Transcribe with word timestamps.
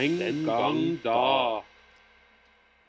Den 0.00 0.46
gang 0.46 0.78
da. 1.04 1.60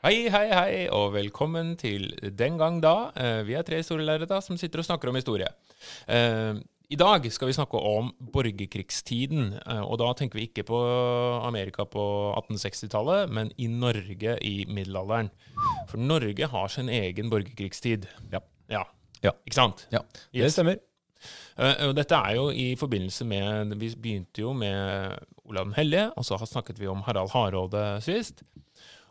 Hei, 0.02 0.28
hei, 0.32 0.46
hei, 0.48 0.76
og 0.90 1.10
velkommen 1.12 1.74
til 1.78 2.06
Den 2.38 2.56
gang 2.58 2.78
da. 2.82 3.10
Eh, 3.12 3.42
Vi 3.46 3.52
er 3.58 3.62
tre 3.68 3.82
historielærere 3.82 4.38
som 4.42 4.56
sitter 4.56 4.80
og 4.80 4.86
snakker 4.88 5.10
om 5.10 5.18
historie. 5.18 5.48
Eh, 6.08 6.54
I 6.90 6.96
dag 6.96 7.26
skal 7.32 7.48
vi 7.50 7.52
snakke 7.52 7.76
om 7.76 8.12
borgerkrigstiden. 8.32 9.60
eh, 9.66 9.82
Og 9.82 9.98
da 9.98 10.12
tenker 10.14 10.38
vi 10.40 10.46
ikke 10.48 10.64
på 10.64 10.78
Amerika 11.44 11.84
på 11.84 12.00
1860-tallet, 12.48 13.28
men 13.30 13.52
i 13.58 13.66
Norge 13.66 14.38
i 14.40 14.64
middelalderen. 14.64 15.30
For 15.88 15.98
Norge 15.98 16.46
har 16.48 16.68
sin 16.68 16.88
egen 16.88 17.28
borgerkrigstid. 17.30 18.06
Ja. 18.32 18.40
Ja. 18.70 18.84
Ja. 19.22 19.30
Ikke 19.46 19.54
sant? 19.54 19.86
Ja, 19.92 19.98
det 20.32 20.44
Yes. 20.44 20.52
stemmer. 20.54 20.76
Eh, 21.56 21.88
Og 21.88 21.94
dette 21.96 22.16
er 22.16 22.36
jo 22.38 22.48
i 22.50 22.72
forbindelse 22.78 23.26
med 23.28 23.76
Vi 23.80 23.92
begynte 23.94 24.42
jo 24.44 24.52
med 24.56 25.18
Olav 25.44 25.68
den 25.68 25.76
hellige, 25.76 26.10
og 26.16 26.24
så 26.24 26.38
snakket 26.46 26.78
vi 26.80 26.88
om 26.90 27.02
Harald 27.06 27.32
Hardråde 27.34 28.00
sist. 28.04 28.42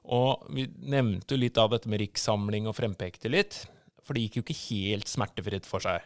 Og 0.04 0.48
vi 0.50 0.66
nevnte 0.82 1.36
jo 1.36 1.42
litt 1.42 1.58
av 1.62 1.70
dette 1.74 1.90
med 1.92 2.02
rikssamling 2.02 2.68
og 2.68 2.76
frempekte 2.76 3.30
litt. 3.30 3.66
For 4.02 4.18
det 4.18 4.26
gikk 4.26 4.40
jo 4.40 4.46
ikke 4.48 4.62
helt 4.70 5.12
smertefritt 5.12 5.68
for 5.70 5.84
seg. 5.84 6.02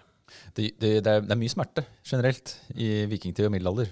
Det, 0.58 0.74
det, 0.82 0.90
det, 1.06 1.12
er, 1.12 1.22
det 1.24 1.32
er 1.32 1.40
mye 1.40 1.54
smerte 1.54 1.86
generelt 2.04 2.56
i 2.76 3.06
vikingtid 3.08 3.46
og 3.48 3.54
middelalder. 3.54 3.92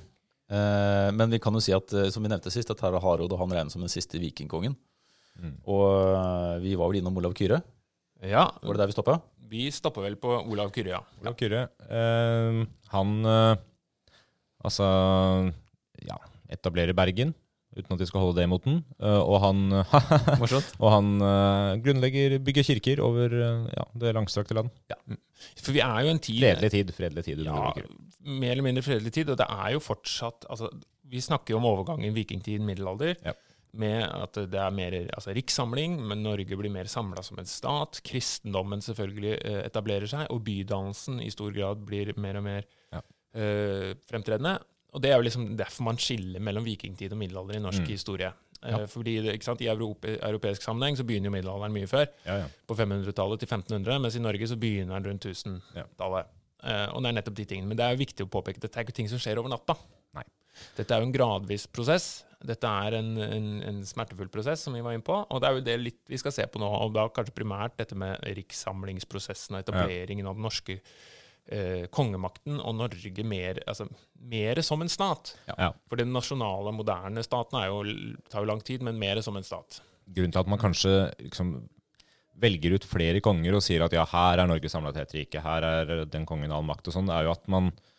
Eh, 0.53 1.09
men 1.15 1.31
vi 1.31 1.39
kan 1.41 1.55
jo 1.55 1.61
si 1.63 1.73
at, 1.75 1.93
eh, 1.95 2.09
som 2.11 2.25
vi 2.25 2.31
nevnte 2.31 2.51
sist, 2.53 2.69
at 2.73 2.81
Harald 2.83 3.03
Hardråde 3.05 3.37
han 3.39 3.53
regnes 3.53 3.77
som 3.77 3.85
den 3.85 3.93
siste 3.93 4.19
vikingkongen. 4.21 4.75
Mm. 5.39 5.55
Og 5.65 5.85
eh, 6.17 6.57
vi 6.65 6.75
var 6.77 6.91
vel 6.91 6.99
innom 6.99 7.17
Olav 7.21 7.37
Kyrre. 7.37 7.61
Ja, 8.23 8.45
Var 8.61 8.75
det 8.75 8.83
der 8.83 8.91
vi 8.91 8.95
stoppa? 8.95 9.17
Vi 9.53 9.67
stopper 9.73 10.07
vel 10.07 10.17
på 10.21 10.33
Olav 10.49 10.73
Kyrre, 10.75 10.97
ja. 10.97 11.03
Olav 11.21 11.37
Kyrre, 11.39 11.67
eh, 11.85 12.63
han 12.95 13.15
eh, 13.29 13.55
altså 14.65 14.87
ja, 16.07 16.17
etablerer 16.53 16.95
Bergen, 16.97 17.33
uten 17.73 17.95
at 17.95 18.01
de 18.03 18.07
skal 18.09 18.21
holde 18.21 18.37
det 18.37 18.45
imot 18.47 18.65
den. 18.67 18.81
Eh, 19.01 19.21
og 19.21 19.39
han, 19.43 19.61
og 20.83 20.89
han 20.93 21.13
eh, 21.25 21.69
grunnlegger, 21.85 22.37
bygger 22.45 22.67
kirker 22.69 23.01
over 23.05 23.33
eh, 23.33 23.69
ja, 23.73 23.85
det 24.03 24.13
langstrakte 24.17 24.57
land. 24.57 24.73
For 25.59 25.73
vi 25.75 25.81
er 25.83 26.05
jo 26.05 26.13
en 26.13 26.21
tid 26.23 26.39
Fredelig 26.43 26.73
tid. 26.73 26.91
fredelig 26.95 27.25
tid 27.25 27.41
Ja, 27.47 27.71
mer 28.23 28.53
eller 28.53 28.65
mindre 28.65 28.85
fredelig 28.85 29.11
tid. 29.15 29.33
Og 29.33 29.39
det 29.41 29.47
er 29.49 29.73
jo 29.75 29.81
fortsatt 29.83 30.45
altså, 30.53 30.69
Vi 31.11 31.19
snakker 31.21 31.55
jo 31.55 31.59
om 31.59 31.67
overgangen 31.67 32.13
vikingtid, 32.15 32.61
middelalder. 32.63 33.17
Ja. 33.25 33.33
Med 33.73 34.03
at 34.05 34.37
det 34.51 34.59
er 34.61 34.69
mer 34.75 34.93
altså, 35.15 35.33
rikssamling, 35.33 35.95
men 36.05 36.21
Norge 36.21 36.57
blir 36.59 36.69
mer 36.69 36.85
samla 36.85 37.23
som 37.25 37.39
en 37.41 37.47
stat. 37.49 38.01
Kristendommen 38.05 38.83
selvfølgelig 38.85 39.31
eh, 39.39 39.61
etablerer 39.65 40.05
seg, 40.11 40.27
og 40.29 40.43
bydannelsen 40.45 41.17
i 41.25 41.31
stor 41.33 41.49
grad 41.55 41.81
blir 41.87 42.11
mer 42.21 42.37
og 42.37 42.43
mer 42.45 42.67
Ja. 42.93 43.01
uh, 43.33 43.95
fremtredende. 44.05 44.59
Og 44.93 45.01
det 45.01 45.09
er 45.09 45.17
jo 45.17 45.25
liksom 45.25 45.47
derfor 45.57 45.87
man 45.87 45.97
skiller 45.97 46.39
mellom 46.39 46.63
vikingtid 46.67 47.15
og 47.15 47.17
middelalder 47.17 47.57
i 47.57 47.63
norsk 47.63 47.81
Mm. 47.81 47.87
historie. 47.95 48.29
Eh, 48.61 48.69
Ja. 48.69 48.85
Fordi 48.85 49.15
det, 49.25 49.43
sant, 49.43 49.59
I 49.61 49.71
europe, 49.73 50.05
europeisk 50.21 50.61
sammenheng 50.61 50.95
så 50.95 51.03
begynner 51.03 51.31
jo 51.31 51.35
middelalderen 51.39 51.73
mye 51.73 51.87
før 51.89 52.05
Ja, 52.27 52.45
på 52.67 52.75
500-tallet 52.77 53.39
til 53.41 53.47
1500, 53.49 53.99
mens 53.99 54.15
i 54.15 54.19
Norge 54.19 54.47
så 54.47 54.55
begynner 54.55 55.01
den 55.01 55.09
rundt 55.11 55.25
1000-tallet. 55.25 56.25
Uh, 56.63 56.93
og 56.95 57.01
det 57.03 57.09
er 57.09 57.17
nettopp 57.17 57.35
de 57.35 57.45
tingene. 57.45 57.67
Men 57.67 57.77
det 57.77 57.83
er 57.83 57.95
jo 57.97 58.05
viktig 58.05 58.23
å 58.23 58.29
påpeke 58.29 58.61
dette 58.61 58.77
er 58.79 58.85
ikke 58.85 58.93
ting 58.95 59.09
som 59.09 59.17
skjer 59.19 59.41
over 59.41 59.49
natta. 59.49 59.75
Nei. 60.13 60.23
Dette 60.77 60.93
er 60.93 61.03
jo 61.03 61.09
en 61.09 61.15
gradvis 61.15 61.65
prosess. 61.71 62.07
Dette 62.43 62.67
er 62.67 62.97
en, 62.99 63.11
en, 63.23 63.49
en 63.63 63.81
smertefull 63.87 64.29
prosess, 64.31 64.65
som 64.65 64.75
vi 64.75 64.83
var 64.83 64.95
inne 64.95 65.05
på. 65.05 65.15
Og 65.15 65.41
det 65.41 65.49
er 65.49 65.57
jo 65.57 65.65
det 65.65 65.77
litt 65.79 66.01
vi 66.11 66.19
skal 66.19 66.35
se 66.35 66.45
på 66.51 66.61
nå, 66.61 66.67
og 66.67 66.93
da 66.95 67.07
kanskje 67.13 67.35
primært 67.37 67.77
dette 67.79 67.97
med 67.99 68.19
rikssamlingsprosessen 68.39 69.55
og 69.55 69.63
etableringen 69.63 70.27
av 70.27 70.35
den 70.37 70.47
norske 70.47 70.77
eh, 71.47 71.85
kongemakten 71.93 72.59
og 72.59 72.75
Norge 72.81 73.27
mer, 73.27 73.61
altså, 73.67 73.87
mer 74.19 74.61
som 74.65 74.83
en 74.83 74.91
stat. 74.91 75.35
Ja. 75.47 75.71
For 75.87 76.01
den 76.01 76.11
nasjonale, 76.15 76.75
moderne 76.75 77.23
staten 77.25 77.61
er 77.61 77.71
jo, 77.71 77.83
tar 78.31 78.43
jo 78.43 78.51
lang 78.51 78.63
tid, 78.65 78.83
men 78.83 78.99
mer 78.99 79.23
som 79.23 79.39
en 79.39 79.47
stat. 79.47 79.79
Grunnen 80.03 80.35
til 80.35 80.43
at 80.43 80.51
man 80.51 80.59
kanskje 80.59 80.97
liksom 81.21 81.55
velger 82.43 82.75
ut 82.75 82.85
flere 82.87 83.21
konger 83.23 83.55
og 83.55 83.63
sier 83.63 83.85
at 83.85 83.93
ja, 83.95 84.03
her 84.09 84.41
er 84.41 84.49
Norge 84.49 84.71
samla 84.71 84.91
til 84.93 85.05
ett 85.05 85.15
rike, 85.15 85.41
her 85.43 85.65
er 85.67 86.05
den 86.09 86.25
kongen 86.27 86.51
all 86.51 86.65
makt 86.65 86.89
og 86.89 86.95
sånn, 86.97 87.11
er 87.13 87.27
jo 87.27 87.33
at 87.35 87.45
man, 87.51 87.69
man, 87.69 87.91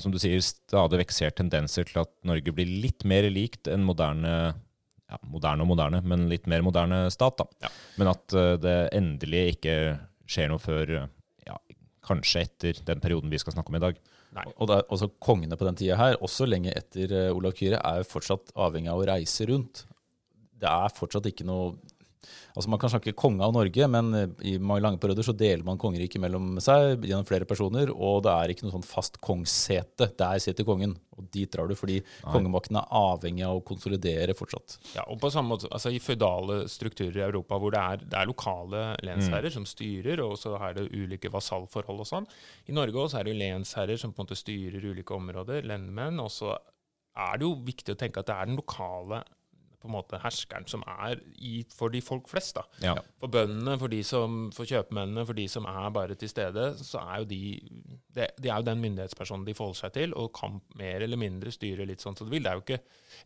som 0.00 0.12
du 0.14 0.18
sier, 0.22 0.40
stadig 0.44 1.02
vekk 1.02 1.12
ser 1.12 1.34
tendenser 1.36 1.88
til 1.88 2.02
at 2.04 2.12
Norge 2.28 2.54
blir 2.54 2.70
litt 2.84 3.04
mer 3.08 3.26
likt 3.32 3.68
en 3.68 3.84
moderne 3.84 4.54
ja, 5.12 5.18
moderne 5.28 5.64
og 5.64 5.68
moderne, 5.72 6.00
men 6.08 6.28
litt 6.30 6.48
mer 6.48 6.64
moderne 6.64 7.04
stat. 7.12 7.42
da. 7.42 7.66
Ja. 7.66 7.72
Men 8.00 8.12
at 8.14 8.36
eh, 8.38 8.54
det 8.62 8.78
endelig 8.96 9.44
ikke 9.56 9.76
skjer 10.30 10.48
noe 10.52 10.62
før 10.62 10.94
ja, 10.96 11.58
kanskje 12.06 12.46
etter 12.46 12.80
den 12.86 13.02
perioden 13.02 13.32
vi 13.32 13.40
skal 13.42 13.56
snakke 13.56 13.72
om 13.72 13.78
i 13.80 13.84
dag. 13.84 14.00
Nei. 14.32 14.46
Og 14.56 14.68
det 14.70 14.78
også 14.88 15.10
Kongene 15.20 15.58
på 15.60 15.66
den 15.68 15.76
tida 15.76 15.98
her, 16.00 16.16
også 16.24 16.48
lenge 16.48 16.72
etter 16.72 17.12
eh, 17.12 17.34
Olav 17.34 17.56
Kyrre, 17.58 17.82
er 17.84 18.00
jo 18.00 18.08
fortsatt 18.14 18.54
avhengig 18.56 18.92
av 18.92 19.02
å 19.02 19.08
reise 19.10 19.48
rundt. 19.50 19.84
Det 20.62 20.70
er 20.70 20.94
fortsatt 20.96 21.28
ikke 21.28 21.46
noe 21.48 21.74
Altså 22.52 22.70
Man 22.70 22.80
kan 22.82 22.92
snakke 22.92 23.14
konge 23.16 23.44
av 23.44 23.54
Norge, 23.54 23.88
men 23.90 24.10
eh, 24.14 24.34
i 24.52 24.56
mange 24.58 24.84
lange 24.84 25.00
perioder 25.02 25.26
så 25.26 25.34
deler 25.36 25.64
man 25.66 25.80
kongeriket 25.80 26.22
mellom 26.22 26.56
seg 26.62 27.06
gjennom 27.08 27.26
flere 27.28 27.48
personer, 27.48 27.92
og 27.92 28.22
det 28.26 28.34
er 28.34 28.52
ikke 28.52 28.66
noe 28.66 28.76
sånn 28.76 28.86
fast 28.86 29.18
kongssete. 29.24 30.10
Der 30.18 30.42
sitter 30.42 30.66
kongen, 30.68 30.94
og 31.16 31.28
dit 31.34 31.50
drar 31.52 31.70
du, 31.70 31.76
fordi 31.78 32.00
kongemakten 32.24 32.78
er 32.80 32.94
avhengig 33.02 33.46
av 33.46 33.58
å 33.58 33.64
konsolidere 33.66 34.36
fortsatt. 34.38 34.78
Ja, 34.96 35.06
og 35.08 35.20
på 35.22 35.32
samme 35.32 35.54
måte, 35.54 35.70
altså 35.72 35.92
I 35.92 36.00
føydale 36.02 36.62
strukturer 36.72 37.20
i 37.20 37.26
Europa 37.26 37.58
hvor 37.60 37.74
det 37.74 37.82
er, 37.82 38.04
det 38.04 38.20
er 38.20 38.30
lokale 38.30 38.84
lensherrer 39.04 39.52
som 39.52 39.66
styrer, 39.68 40.22
og 40.24 40.36
så 40.40 40.56
er 40.60 40.78
det 40.78 40.88
ulike 40.92 41.32
vasallforhold 41.32 42.04
og 42.04 42.08
sånn. 42.08 42.28
I 42.68 42.76
Norge 42.76 43.06
også 43.06 43.20
er 43.20 43.28
det 43.28 43.38
lensherrer 43.40 44.00
som 44.00 44.12
på 44.12 44.22
en 44.22 44.28
måte 44.28 44.38
styrer 44.38 44.84
ulike 44.92 45.16
områder, 45.16 45.66
lendmenn. 45.68 46.20
Og 46.22 46.30
så 46.32 46.54
er 47.12 47.38
det 47.38 47.46
jo 47.46 47.54
viktig 47.66 47.94
å 47.94 48.00
tenke 48.00 48.22
at 48.22 48.28
det 48.30 48.36
er 48.36 48.50
den 48.50 48.60
lokale 48.60 49.22
på 49.82 49.90
en 49.90 49.96
måte 49.96 50.20
herskeren 50.22 50.66
som 50.70 50.84
er 50.86 51.18
i, 51.42 51.64
for 51.74 51.90
de 51.92 52.00
folk 52.04 52.30
flest. 52.30 52.54
da. 52.56 52.64
Ja. 52.86 52.94
For 53.20 53.28
bøndene, 53.34 53.74
for 53.82 53.92
som, 54.06 54.38
for 54.54 54.64
kjøpmennene, 54.70 55.26
for 55.26 55.34
de 55.36 55.48
som 55.50 55.66
er 55.68 55.90
bare 55.94 56.14
til 56.18 56.30
stede, 56.30 56.70
så 56.80 57.02
er 57.02 57.22
jo 57.24 57.28
de 57.34 57.42
de, 58.12 58.26
de 58.44 58.48
er 58.52 58.58
jo 58.60 58.66
den 58.66 58.80
myndighetspersonen 58.82 59.46
de 59.46 59.54
forholder 59.56 59.78
seg 59.86 59.92
til, 59.94 60.10
og 60.20 60.32
kan 60.36 60.58
mer 60.76 61.00
eller 61.00 61.16
mindre 61.16 61.48
styre 61.54 61.86
litt 61.88 62.02
sånn 62.04 62.16
som 62.18 62.26
de 62.28 62.34
vil. 62.34 62.42
Det 62.44 62.50
er 62.50 62.58
jo 62.58 62.64
ikke 62.66 62.80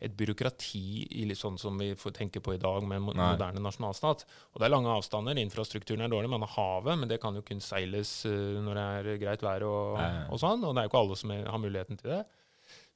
et 0.07 0.13
byråkrati 0.15 0.81
i 1.21 1.25
litt 1.27 1.39
sånn 1.41 1.57
som 1.59 1.75
vi 1.81 1.89
får 1.99 2.15
tenke 2.15 2.39
på 2.43 2.53
i 2.55 2.61
dag 2.61 2.85
med 2.87 3.01
en 3.01 3.05
mo- 3.09 3.15
Nei. 3.17 3.33
moderne 3.33 3.63
nasjonalstat. 3.65 4.23
Og 4.53 4.61
det 4.61 4.67
er 4.69 4.73
lange 4.73 4.93
avstander, 4.95 5.35
infrastrukturen 5.43 6.05
er 6.05 6.13
dårlig, 6.13 6.31
man 6.31 6.45
har 6.47 6.53
havet, 6.55 6.97
men 7.01 7.11
det 7.11 7.19
kan 7.23 7.35
jo 7.35 7.43
kun 7.43 7.59
seiles 7.63 8.13
eh, 8.29 8.31
når 8.63 8.79
det 8.79 8.87
er 8.87 9.21
greit 9.25 9.43
vær 9.43 9.67
og, 9.67 9.99
og 10.31 10.39
sånn, 10.39 10.63
og 10.63 10.71
det 10.75 10.81
er 10.83 10.87
jo 10.87 10.93
ikke 10.93 11.03
alle 11.03 11.19
som 11.19 11.35
har 11.35 11.59
muligheten 11.63 11.99
til 11.99 12.13
det. 12.15 12.21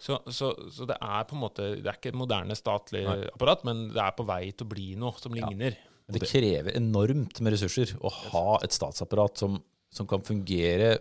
Så, 0.01 0.17
så, 0.33 0.49
så 0.73 0.87
det 0.89 0.95
er 0.97 1.25
på 1.29 1.35
en 1.37 1.43
måte 1.43 1.65
Det 1.77 1.85
er 1.85 1.97
ikke 1.99 2.09
et 2.09 2.17
moderne 2.17 2.55
statlig 2.57 3.03
Nei. 3.05 3.19
apparat, 3.29 3.61
men 3.67 3.83
det 3.93 4.01
er 4.01 4.15
på 4.17 4.25
vei 4.25 4.43
til 4.49 4.65
å 4.65 4.71
bli 4.71 4.87
noe 4.99 5.13
som 5.21 5.35
ligner. 5.37 5.77
Ja. 5.77 6.15
det 6.15 6.25
krever 6.25 6.73
enormt 6.79 7.41
med 7.45 7.53
ressurser 7.53 7.93
å 8.01 8.09
ha 8.31 8.45
et 8.65 8.73
statsapparat 8.73 9.43
som, 9.43 9.59
som 9.93 10.09
kan 10.09 10.25
fungere 10.25 10.95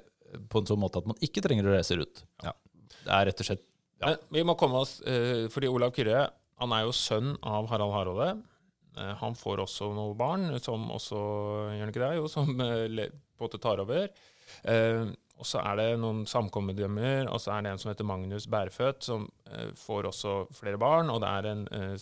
på 0.53 0.61
en 0.61 0.69
sånn 0.69 0.83
måte 0.83 1.01
at 1.01 1.09
man 1.09 1.19
ikke 1.25 1.43
trenger 1.45 1.67
å 1.67 1.75
reise 1.75 1.97
rundt. 1.99 2.23
Ja. 2.45 2.53
Det 3.01 3.17
er 3.17 3.27
rett 3.31 3.41
og 3.41 3.49
slett 3.49 3.65
Men 4.03 4.21
vi 4.37 4.43
må 4.45 4.55
komme 4.61 4.83
oss 4.83 4.99
eh, 5.09 5.47
Fordi 5.49 5.71
Olav 5.71 5.95
Kyrre 5.97 6.27
han 6.61 6.75
er 6.77 6.85
jo 6.85 6.93
sønn 6.93 7.31
av 7.41 7.71
Harald 7.71 7.95
Hardråde. 7.95 8.35
Eh, 8.99 9.13
han 9.23 9.37
får 9.39 9.63
også 9.65 9.87
noen 9.97 10.19
barn, 10.19 10.43
som 10.61 10.83
også 10.93 11.17
gjør 11.73 11.81
han 11.81 11.93
ikke 11.93 12.03
det, 12.03 12.11
jo, 12.19 12.27
som 12.29 12.51
eh, 12.61 13.07
på 13.09 13.41
en 13.41 13.47
måte 13.47 13.61
tar 13.63 13.81
over. 13.81 14.11
Og 15.41 15.49
så 15.49 15.63
er 15.65 15.79
det 15.81 15.89
noen 16.03 16.27
samkommedømmer, 16.29 17.31
og 17.33 17.41
så 17.41 17.55
er 17.55 17.65
det 17.65 17.73
en 17.73 17.81
som 17.81 17.91
heter 17.91 18.05
Magnus 18.09 18.45
Bærføt, 18.51 19.01
som 19.07 19.25
eh, 19.49 19.71
får 19.79 20.11
også 20.11 20.35
flere 20.53 20.81
barn. 20.81 21.09
Og 21.09 21.23
det 21.25 21.31
er 21.31 21.49
en 21.49 21.67
eh, 21.73 21.95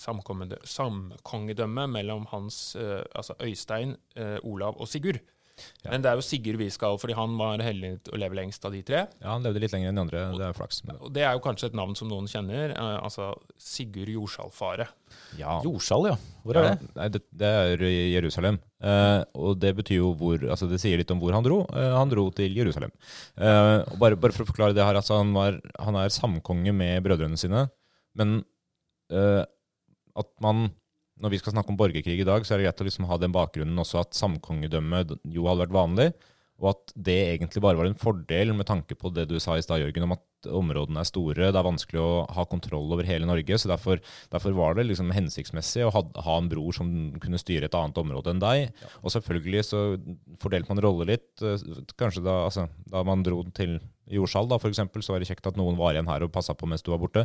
samkongedømme 0.66 1.86
mellom 1.94 2.26
hans, 2.32 2.74
eh, 2.74 3.04
altså 3.14 3.38
Øystein, 3.38 3.94
eh, 4.18 4.38
Olav 4.42 4.80
og 4.82 4.90
Sigurd. 4.90 5.22
Ja. 5.84 5.90
Men 5.92 6.02
det 6.04 6.10
er 6.10 6.18
jo 6.20 6.24
Sigurd 6.26 6.58
vi 6.60 6.68
skal, 6.74 6.96
fordi 7.00 7.14
han 7.18 7.36
var 7.38 7.62
heldig 7.64 7.90
å 8.12 8.18
leve 8.20 8.38
lengst 8.38 8.64
av 8.68 8.72
de 8.74 8.82
tre. 8.86 9.04
Ja, 9.22 9.32
Han 9.34 9.42
levde 9.46 9.60
litt 9.62 9.72
lenger 9.74 9.88
enn 9.92 9.98
de 10.00 10.04
andre. 10.06 10.22
Det 10.38 10.46
er 10.48 10.56
flaks. 10.56 10.82
Men, 10.88 10.96
Og 11.00 11.12
det 11.14 11.22
er 11.26 11.32
jo 11.36 11.42
kanskje 11.44 11.70
et 11.70 11.76
navn 11.78 11.94
som 11.98 12.08
noen 12.10 12.26
kjenner, 12.30 12.74
eh, 12.76 12.98
altså 13.02 13.30
Sigurd 13.58 14.08
Jordsalfare. 14.12 14.88
ja, 15.38 15.58
Jordsal, 15.64 16.06
ja. 16.10 16.16
Hvor 16.44 16.56
er 16.56 16.64
Ja, 16.68 16.74
det? 16.74 16.88
Nei, 16.96 17.08
det, 17.08 17.22
det 17.42 17.52
er 17.62 17.84
Jerusalem. 18.14 18.58
Eh, 18.80 19.24
og 19.34 19.58
det 19.58 19.72
betyr 19.76 19.98
jo 19.98 20.12
hvor 20.14 20.38
Altså 20.50 20.68
det 20.70 20.78
sier 20.80 20.96
litt 21.00 21.10
om 21.10 21.18
hvor 21.20 21.32
han 21.34 21.42
dro. 21.42 21.62
Eh, 21.74 21.92
han 21.96 22.08
dro 22.12 22.28
til 22.30 22.54
Jerusalem. 22.54 22.92
Eh, 23.36 23.82
og 23.90 23.98
bare, 23.98 24.16
bare 24.16 24.32
for 24.36 24.44
å 24.44 24.50
forklare 24.52 24.76
det 24.76 24.84
her, 24.84 24.94
altså 25.00 25.18
han, 25.18 25.32
var, 25.34 25.58
han 25.82 25.96
er 25.96 26.08
samkonge 26.14 26.72
med 26.76 27.02
brødrene 27.06 27.36
sine. 27.40 27.66
Men 28.18 28.44
eh, 29.10 29.44
at 30.18 30.30
man 30.42 30.70
Når 31.18 31.34
vi 31.34 31.40
skal 31.42 31.54
snakke 31.56 31.72
om 31.72 31.78
borgerkrig 31.78 32.20
i 32.22 32.26
dag, 32.26 32.46
så 32.46 32.54
er 32.54 32.60
det 32.60 32.68
greit 32.68 32.82
å 32.82 32.88
liksom 32.88 33.06
ha 33.10 33.18
den 33.20 33.34
bakgrunnen 33.34 33.82
også 33.82 34.02
at 34.04 34.18
samkongedømme 34.18 35.04
jo 35.34 35.48
hadde 35.48 35.64
vært 35.66 35.78
vanlig. 35.78 36.10
Og 36.58 36.72
at 36.72 36.92
det 36.98 37.16
egentlig 37.36 37.62
bare 37.62 37.78
var 37.78 37.86
en 37.86 37.98
fordel 37.98 38.50
med 38.56 38.66
tanke 38.66 38.96
på 38.98 39.12
det 39.14 39.28
du 39.30 39.36
sa 39.38 39.54
i 39.54 39.62
stad, 39.62 39.78
Jørgen, 39.78 40.08
om 40.08 40.16
at 40.16 40.48
områdene 40.58 41.02
er 41.02 41.06
store. 41.06 41.50
Det 41.54 41.58
er 41.58 41.66
vanskelig 41.66 42.00
å 42.02 42.24
ha 42.34 42.44
kontroll 42.50 42.90
over 42.94 43.06
hele 43.06 43.28
Norge. 43.30 43.58
så 43.58 43.70
Derfor, 43.70 44.02
derfor 44.32 44.56
var 44.58 44.74
det 44.74 44.88
liksom 44.88 45.12
hensiktsmessig 45.14 45.86
å 45.86 45.92
ha, 45.94 46.02
ha 46.26 46.38
en 46.38 46.50
bror 46.50 46.74
som 46.74 46.90
kunne 47.22 47.38
styre 47.38 47.70
et 47.70 47.78
annet 47.78 48.00
område 48.02 48.34
enn 48.34 48.42
deg. 48.42 48.72
Og 49.02 49.14
selvfølgelig 49.14 49.64
så 49.70 49.84
fordelte 50.42 50.74
man 50.74 50.82
roller 50.82 51.12
litt. 51.14 51.30
eh, 51.46 51.62
Kanskje 51.98 52.26
da, 52.26 52.40
altså, 52.48 52.66
da 52.90 53.04
man 53.06 53.22
dro 53.26 53.44
til 53.54 53.78
jordskjalv, 54.12 54.50
da, 54.52 54.58
for 54.62 54.72
eksempel, 54.72 55.04
så 55.04 55.14
var 55.14 55.22
det 55.22 55.28
kjekt 55.30 55.48
at 55.50 55.58
noen 55.60 55.78
var 55.78 55.96
igjen 55.96 56.08
her 56.10 56.24
og 56.26 56.32
passa 56.34 56.56
på 56.58 56.68
mens 56.70 56.84
du 56.84 56.92
var 56.92 57.00
borte. 57.02 57.24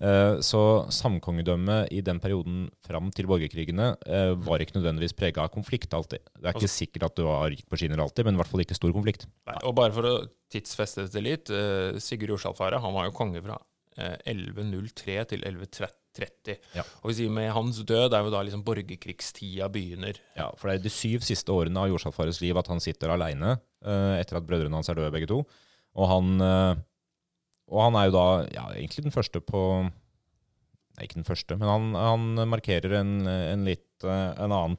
Eh, 0.00 0.40
så 0.44 0.62
samkongedømmet 0.94 1.92
i 1.94 2.02
den 2.04 2.20
perioden 2.22 2.68
fram 2.86 3.10
til 3.14 3.28
borgerkrigene 3.30 3.92
eh, 4.06 4.32
var 4.46 4.62
ikke 4.62 4.78
nødvendigvis 4.78 5.16
prega 5.18 5.44
av 5.44 5.52
konflikt 5.54 5.94
alltid. 5.96 6.24
Det 6.38 6.50
er 6.50 6.56
ikke 6.58 6.72
sikkert 6.72 7.10
at 7.10 7.18
du 7.18 7.26
var 7.28 7.54
gikk 7.54 7.68
på 7.70 7.80
skinner 7.80 8.02
alltid, 8.04 8.26
men 8.28 8.38
i 8.38 8.42
hvert 8.42 8.52
fall 8.52 8.64
ikke 8.64 8.78
stor 8.78 8.94
konflikt. 8.96 9.28
Nei, 9.50 9.60
og 9.62 9.76
bare 9.78 9.94
for 9.94 10.08
å 10.08 10.16
tidsfeste 10.52 11.06
dette 11.06 11.22
litt, 11.22 11.52
eh, 11.52 12.00
Sigurd 12.02 12.34
Jorsalfare 12.34 12.82
han 12.82 12.94
var 12.94 13.08
jo 13.08 13.16
konge 13.16 13.42
fra 13.44 13.58
eh, 13.98 14.16
1103 14.30 15.18
til 15.32 15.44
1130. 15.46 16.58
Ja. 16.76 16.84
Og 17.02 17.10
vi 17.10 17.16
sier 17.18 17.34
med 17.34 17.50
hans 17.56 17.80
død 17.82 18.14
er 18.14 18.26
jo 18.26 18.32
da 18.34 18.42
liksom 18.46 18.62
borgerkrigstida 18.66 19.68
begynner. 19.72 20.20
Ja, 20.38 20.50
For 20.58 20.70
det 20.70 20.78
er 20.78 20.84
de 20.86 20.94
syv 20.94 21.26
siste 21.26 21.54
årene 21.54 21.82
av 21.82 21.90
jordskjelvfarers 21.90 22.40
liv 22.44 22.58
at 22.60 22.70
han 22.70 22.82
sitter 22.82 23.14
aleine 23.14 23.56
eh, 23.56 24.20
etter 24.20 24.38
at 24.38 24.46
brødrene 24.46 24.78
hans 24.78 24.90
er 24.92 25.00
døde, 25.00 25.12
begge 25.14 25.30
to. 25.30 25.42
Og 25.94 26.10
han, 26.10 26.32
eh, 26.42 26.80
og 27.70 27.84
han 27.86 27.98
er 27.98 28.08
jo 28.08 28.16
da 28.16 28.26
ja, 28.54 28.64
egentlig 28.74 29.06
den 29.06 29.14
første 29.14 29.42
på 29.44 29.62
Nei, 30.94 31.08
ikke 31.08 31.18
den 31.18 31.26
første, 31.26 31.56
men 31.58 31.66
han, 31.66 31.86
han 31.98 32.50
markerer 32.52 33.00
en, 33.00 33.16
en 33.26 33.64
litt 33.66 34.04
eh, 34.06 34.28
en 34.44 34.52
annen, 34.54 34.76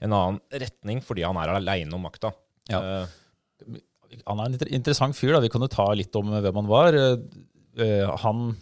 en 0.00 0.14
annen 0.16 0.38
retning 0.62 1.02
fordi 1.04 1.26
han 1.26 1.36
er 1.36 1.52
aleine 1.58 1.92
om 1.92 2.06
makta. 2.06 2.30
Ja. 2.72 2.80
Uh, 2.80 3.76
Han 4.28 4.40
er 4.40 4.48
en 4.48 4.72
interessant 4.78 5.16
fyr. 5.16 5.34
da. 5.34 5.42
Vi 5.44 5.50
jo 5.52 5.68
ta 5.68 5.90
litt 5.92 6.16
om 6.16 6.32
hvem 6.32 6.60
han 6.62 6.70
var. 6.70 6.96
Eh, 6.96 8.14
Han, 8.24 8.56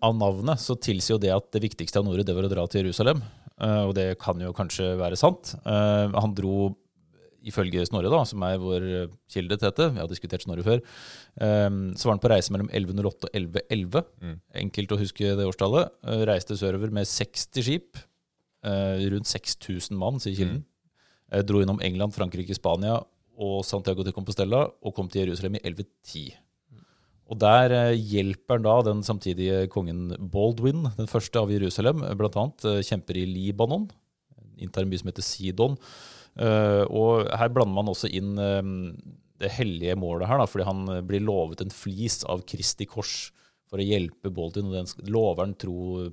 Av 0.00 0.16
navnet 0.16 0.60
så 0.64 0.78
tilsier 0.80 1.18
jo 1.18 1.20
det 1.20 1.34
at 1.34 1.52
det 1.52 1.62
viktigste 1.66 2.00
han 2.00 2.08
gjorde, 2.08 2.24
det 2.28 2.36
var 2.36 2.48
å 2.48 2.52
dra 2.52 2.66
til 2.70 2.84
Jerusalem. 2.84 3.20
Og 3.60 3.92
det 3.96 4.14
kan 4.20 4.40
jo 4.40 4.54
kanskje 4.56 4.94
være 4.96 5.18
sant. 5.20 5.54
Han 5.64 6.36
dro 6.36 6.70
ifølge 7.48 7.86
Snorre, 7.88 8.10
da, 8.12 8.20
som 8.28 8.42
er 8.44 8.58
vår 8.60 8.84
kilde 9.32 9.56
til 9.56 9.66
dette, 9.68 9.86
vi 9.94 10.00
har 10.02 10.08
diskutert 10.10 10.42
Snorre 10.44 10.64
før, 10.66 10.82
eh, 11.40 11.68
så 11.96 12.08
var 12.08 12.16
han 12.16 12.22
på 12.24 12.30
reise 12.32 12.52
mellom 12.52 12.68
1108 12.72 13.28
og 13.30 13.34
1111. 13.34 14.04
Mm. 14.20 14.34
Enkelt 14.64 14.92
å 14.92 15.00
huske 15.00 15.36
det 15.38 15.46
årstallet. 15.48 15.94
Eh, 16.04 16.24
Reiste 16.28 16.56
sørover 16.60 16.92
med 16.92 17.06
60 17.08 17.62
skip. 17.66 17.96
eh, 18.62 19.08
Rundt 19.14 19.26
6000 19.26 19.96
mann, 19.96 20.20
sier 20.20 20.36
kilden. 20.36 20.64
Eh, 21.32 21.42
Dro 21.42 21.62
innom 21.62 21.80
England, 21.80 22.12
Frankrike, 22.12 22.54
Spania 22.54 22.98
og 23.40 23.64
Santiago 23.64 24.02
de 24.04 24.12
Compostela 24.12 24.66
og 24.82 24.94
kom 24.94 25.08
til 25.08 25.24
Jerusalem 25.24 25.54
i 25.56 25.60
1110. 25.64 26.34
Og 27.30 27.38
Der 27.38 27.70
eh, 27.72 27.94
hjelper 27.96 28.58
han 28.58 28.64
da 28.66 28.74
den 28.82 29.02
samtidige 29.06 29.68
kongen 29.70 30.10
Baldwin, 30.32 30.82
den 30.96 31.06
første 31.06 31.38
av 31.38 31.48
Jerusalem, 31.54 32.02
bl.a. 32.18 32.44
eh, 32.66 32.80
kjemper 32.82 33.16
i 33.16 33.24
Libanon, 33.30 33.88
inntar 34.60 34.82
en 34.82 34.90
by 34.90 34.98
som 34.98 35.08
heter 35.08 35.22
Sidon. 35.24 35.78
Eh, 36.38 36.84
og 36.86 37.26
her 37.36 37.50
blander 37.52 37.74
man 37.74 37.90
også 37.90 38.10
inn 38.14 38.38
eh, 38.38 38.62
det 39.40 39.50
hellige 39.56 39.96
målet 39.98 40.28
her, 40.30 40.40
da, 40.40 40.46
fordi 40.48 40.68
han 40.68 40.84
eh, 40.92 41.02
blir 41.06 41.24
lovet 41.24 41.64
en 41.64 41.74
flis 41.74 42.20
av 42.28 42.44
Kristi 42.48 42.86
kors 42.88 43.30
for 43.70 43.80
å 43.80 43.86
hjelpe 43.86 44.32
Baldwin, 44.34 44.70
og 44.70 44.78
den 44.78 45.12
lover 45.12 45.44
han 45.46 45.58
tro 45.58 46.08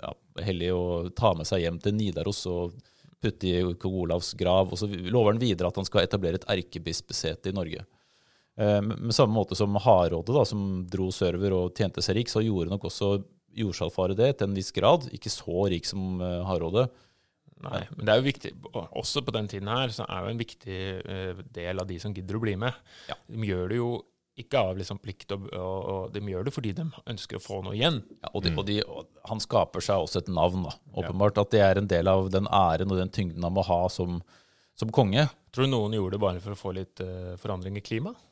ja, 0.00 0.14
hellig 0.46 0.70
å 0.72 1.10
ta 1.12 1.34
med 1.36 1.44
seg 1.44 1.60
hjem 1.60 1.76
til 1.84 1.92
Nidaros 1.92 2.38
og 2.48 2.78
putte 3.20 3.50
i 3.50 3.74
kong 3.76 3.98
Olavs 4.06 4.30
grav. 4.38 4.70
Og 4.72 4.80
så 4.80 4.88
lover 4.88 5.34
han 5.34 5.42
videre 5.42 5.68
at 5.68 5.76
han 5.76 5.84
skal 5.84 6.06
etablere 6.06 6.40
et 6.40 6.46
erkebispesete 6.54 7.52
i 7.52 7.56
Norge. 7.56 7.82
Med 8.56 9.12
samme 9.12 9.36
måte 9.36 9.58
som 9.58 9.76
Hardråde, 9.76 10.46
som 10.48 10.62
dro 10.88 11.10
server 11.12 11.52
og 11.52 11.76
tjente 11.76 12.00
seg 12.00 12.16
rik, 12.16 12.32
så 12.32 12.40
gjorde 12.40 12.72
nok 12.72 12.88
også 12.88 13.10
jordsalfaret 13.60 14.16
det 14.16 14.30
til 14.38 14.48
en 14.48 14.56
viss 14.56 14.72
grad. 14.72 15.04
Ikke 15.12 15.34
så 15.34 15.66
rik 15.68 15.84
som 15.90 16.16
Hardråde. 16.48 16.86
Nei, 17.64 17.80
men 17.96 18.06
det 18.06 18.12
er 18.12 18.20
jo 18.20 18.26
viktig, 18.28 18.52
og 18.70 19.00
også 19.00 19.24
på 19.26 19.34
den 19.34 19.48
tiden 19.50 19.70
her, 19.72 19.90
så 19.94 20.06
er 20.06 20.22
jo 20.22 20.30
en 20.34 20.40
viktig 20.40 20.78
eh, 21.02 21.40
del 21.56 21.82
av 21.82 21.88
de 21.88 21.98
som 22.02 22.14
gidder 22.14 22.38
å 22.38 22.42
bli 22.44 22.54
med. 22.60 22.76
Ja. 23.10 23.16
De 23.26 23.48
gjør 23.48 23.72
det 23.72 23.80
jo 23.80 23.90
ikke 24.38 24.60
av 24.62 24.78
liksom 24.78 25.00
plikt, 25.02 25.32
og, 25.34 25.48
og, 25.50 25.78
og 25.90 26.14
de 26.14 26.22
gjør 26.30 26.46
det 26.46 26.54
fordi 26.54 26.72
de 26.78 26.86
ønsker 27.10 27.40
å 27.40 27.42
få 27.42 27.58
noe 27.66 27.74
igjen. 27.74 27.98
Ja, 28.22 28.30
og, 28.30 28.44
de, 28.44 28.52
og, 28.54 28.66
de, 28.68 28.76
og 28.86 29.08
han 29.26 29.42
skaper 29.42 29.82
seg 29.84 30.04
også 30.04 30.22
et 30.22 30.30
navn, 30.30 30.68
da. 30.68 30.76
Åpenbart 31.02 31.40
at 31.42 31.50
det 31.54 31.64
er 31.64 31.80
en 31.80 31.90
del 31.90 32.10
av 32.10 32.30
den 32.30 32.46
æren 32.46 32.94
og 32.94 33.00
den 33.00 33.10
tyngden 33.14 33.46
han 33.46 33.56
må 33.56 33.66
ha 33.66 33.80
som, 33.90 34.20
som 34.78 34.94
konge. 34.94 35.26
Tror 35.50 35.66
du 35.66 35.72
noen 35.74 35.98
gjorde 35.98 36.14
det 36.14 36.22
bare 36.22 36.44
for 36.44 36.54
å 36.54 36.60
få 36.60 36.74
litt 36.76 37.02
uh, 37.02 37.34
forandring 37.40 37.80
i 37.80 37.84
klimaet? 37.84 38.22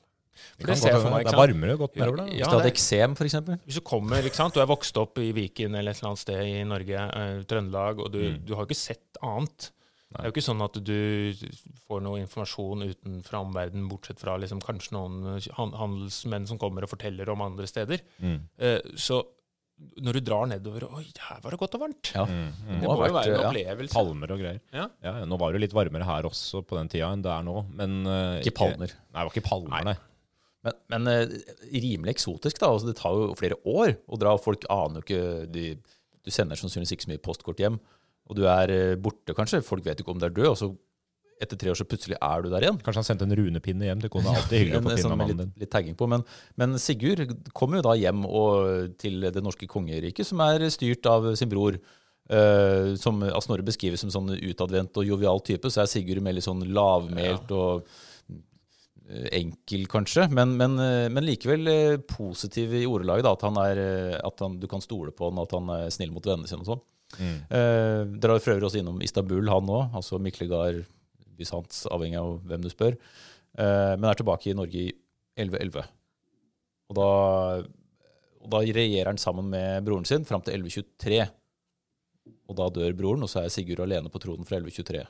Det, 0.58 0.66
det 0.70 0.76
ser 0.80 0.96
godt 0.96 1.10
meg, 1.12 1.24
det 1.26 1.32
er 1.34 1.40
varmere 1.40 1.76
godt 1.80 1.96
nedover 2.00 2.22
der. 2.22 2.32
Ja, 2.32 2.36
Hvis 2.38 2.52
du 2.52 2.56
hadde 2.58 2.72
eksem, 2.72 3.16
f.eks. 3.16 3.38
Hvis 3.66 3.78
du 3.80 3.84
kommer, 3.92 4.26
ikke 4.30 4.40
sant, 4.40 4.54
du 4.56 4.60
er 4.64 4.68
vokst 4.70 4.96
opp 5.00 5.18
i 5.22 5.30
Viken 5.36 5.74
eller 5.74 5.94
et 5.94 6.00
eller 6.02 6.12
annet 6.12 6.22
sted 6.24 6.42
i 6.50 6.64
Norge, 6.68 7.06
uh, 7.12 7.40
Trøndelag, 7.50 8.04
og 8.04 8.12
du, 8.14 8.20
Mm. 8.26 8.44
du 8.46 8.54
har 8.54 8.64
jo 8.64 8.70
ikke 8.70 8.78
sett 8.80 9.20
annet. 9.22 9.70
Det 10.16 10.22
er 10.22 10.28
jo 10.30 10.32
ikke 10.36 10.46
sånn 10.46 10.62
at 10.64 10.76
du 10.86 10.98
får 11.88 12.00
noe 12.06 12.20
informasjon 12.22 12.84
utenfra 12.86 13.40
omverdenen, 13.44 13.88
bortsett 13.90 14.20
fra 14.22 14.36
liksom 14.40 14.62
kanskje 14.64 14.94
noen 14.94 15.40
handelsmenn 15.76 16.46
som 16.48 16.60
kommer 16.62 16.86
og 16.86 16.92
forteller 16.94 17.28
om 17.34 17.42
andre 17.44 17.66
steder. 17.68 18.00
Mm. 18.22 18.38
Uh, 18.56 18.78
Så 18.96 19.22
når 20.00 20.16
du 20.16 20.20
drar 20.24 20.46
nedover 20.48 20.86
Oi, 20.88 21.02
her 21.20 21.40
var 21.44 21.52
det 21.52 21.58
godt 21.60 21.74
og 21.76 21.82
varmt. 21.82 22.10
Ja. 22.14 22.24
Mm. 22.24 22.46
Mm. 22.64 22.78
Det 22.80 22.86
må 22.88 22.94
må 22.94 23.00
ha 23.02 23.08
jo 23.10 23.16
være 23.18 23.28
en 23.34 23.34
ja. 23.42 23.48
opplevelse. 23.50 23.92
Palmer 23.92 24.32
og 24.32 24.38
greier. 24.40 24.60
Ja. 24.72 24.86
Ja, 25.04 25.12
ja, 25.20 25.24
nå 25.28 25.36
var 25.42 25.52
det 25.52 25.60
litt 25.66 25.74
varmere 25.76 26.06
her 26.08 26.28
også 26.30 26.62
på 26.64 26.78
den 26.78 26.88
tida 26.88 27.10
enn 27.12 27.20
det 27.26 27.32
er 27.34 27.44
nå. 27.44 27.58
Men, 27.76 27.98
uh, 28.08 28.38
Ikke 28.40 28.54
palmer. 28.62 28.94
Nei, 28.94 29.18
det 29.18 29.26
var 29.26 29.34
ikke 29.34 29.44
palmer, 29.50 29.90
nei. 29.90 29.96
Men, 30.66 30.78
men 30.92 31.12
eh, 31.12 31.36
rimelig 31.74 32.16
eksotisk, 32.16 32.58
da. 32.62 32.72
Altså, 32.72 32.90
det 32.90 32.98
tar 32.98 33.14
jo 33.14 33.36
flere 33.38 33.58
år 33.68 33.94
å 34.06 34.18
dra. 34.20 34.34
Folk 34.42 34.66
aner 34.72 35.00
jo 35.00 35.06
ikke 35.06 35.44
de, 35.52 35.68
Du 36.26 36.32
sender 36.34 36.58
sannsynligvis 36.58 36.96
ikke 36.96 37.06
så 37.06 37.12
mye 37.12 37.22
postkort 37.22 37.62
hjem. 37.62 37.78
Og 38.26 38.38
du 38.38 38.46
er 38.50 38.72
eh, 38.74 38.98
borte, 38.98 39.36
kanskje. 39.36 39.62
Folk 39.66 39.86
vet 39.86 40.02
ikke 40.02 40.14
om 40.14 40.22
du 40.22 40.26
er 40.28 40.34
død. 40.34 40.50
Og 40.52 40.58
så 40.60 40.72
etter 41.36 41.58
tre 41.60 41.68
år 41.68 41.76
så 41.76 41.84
plutselig 41.84 42.16
er 42.16 42.42
du 42.42 42.48
der 42.48 42.64
igjen. 42.64 42.78
Kanskje 42.80 43.02
han 43.02 43.08
sendte 43.10 43.26
en 43.28 43.36
runepinne 43.36 43.90
hjem 43.90 44.02
til 44.02 44.12
kona. 44.12 44.32
Alltid 44.38 44.62
hyggelig 44.62 44.80
å 44.80 44.82
få 44.86 44.88
pinne 44.88 45.04
sånn 45.04 45.12
av 45.12 45.18
med 45.18 45.22
mannen 45.26 45.42
litt, 45.42 45.52
din. 45.52 45.62
litt 45.62 45.72
tagging 45.74 45.98
på. 45.98 46.08
Men, 46.10 46.24
men 46.56 46.80
Sigurd 46.80 47.36
kommer 47.56 47.80
jo 47.80 47.86
da 47.90 47.94
hjem 48.00 48.24
og, 48.24 48.96
til 49.02 49.28
det 49.28 49.44
norske 49.44 49.68
kongeriket, 49.70 50.26
som 50.28 50.40
er 50.46 50.64
styrt 50.72 51.06
av 51.12 51.30
sin 51.38 51.52
bror. 51.52 51.78
Uh, 52.26 52.96
som 52.98 53.20
Snorre 53.38 53.62
beskrives 53.62 54.02
som 54.02 54.10
sånn 54.10 54.32
utadvendt 54.34 54.96
og 54.98 55.06
jovial 55.06 55.38
type, 55.46 55.70
så 55.70 55.84
er 55.84 55.90
Sigurd 55.92 56.24
mer 56.24 56.34
litt 56.34 56.42
sånn 56.42 56.64
lavmælt 56.74 57.52
og 57.54 57.84
eh, 57.84 58.00
enkel, 59.06 59.86
kanskje. 59.90 60.26
Men, 60.34 60.56
men, 60.58 60.78
eh, 60.82 61.06
men 61.12 61.26
likevel 61.26 61.70
eh, 61.70 61.96
positiv 62.10 62.74
i 62.74 62.86
ordelaget. 62.88 63.26
Da, 63.26 63.34
at 63.36 63.46
han 63.46 63.60
er, 63.62 63.80
eh, 63.82 64.18
at 64.18 64.42
han, 64.42 64.58
du 64.60 64.66
kan 64.70 64.82
stole 64.84 65.14
på 65.14 65.30
han, 65.30 65.40
at 65.42 65.54
han 65.54 65.70
er 65.76 65.88
snill 65.94 66.12
mot 66.14 66.26
vennene 66.26 66.50
sine 66.50 66.64
og 66.64 66.72
sånn. 66.72 66.84
Mm. 67.20 67.38
Eh, 67.58 68.02
drar 68.24 68.42
for 68.42 68.56
øvrig 68.56 68.68
også 68.68 68.82
innom 68.82 69.00
Istanbul, 69.04 69.46
han 69.52 69.72
òg. 69.72 69.96
Altså 69.96 70.20
Miklegard, 70.22 70.82
Bysants, 71.38 71.84
avhengig 71.92 72.20
av 72.20 72.38
hvem 72.48 72.64
du 72.64 72.70
spør. 72.72 72.98
Eh, 73.56 73.94
men 73.96 74.10
er 74.10 74.18
tilbake 74.18 74.50
i 74.50 74.56
Norge 74.58 74.86
i 74.88 74.92
1111. 75.38 75.86
Og 76.86 76.98
da, 76.98 77.10
og 78.42 78.52
da 78.52 78.62
regjerer 78.62 79.10
han 79.10 79.20
sammen 79.20 79.50
med 79.52 79.86
broren 79.86 80.06
sin 80.08 80.26
fram 80.26 80.44
til 80.44 80.58
1123. 80.58 81.22
Og 82.46 82.58
da 82.58 82.68
dør 82.70 82.94
broren, 82.98 83.24
og 83.26 83.30
så 83.30 83.42
er 83.42 83.52
Sigurd 83.54 83.82
alene 83.82 84.10
på 84.10 84.22
tronen 84.22 84.46
fra 84.46 84.58
1123. 84.60 85.02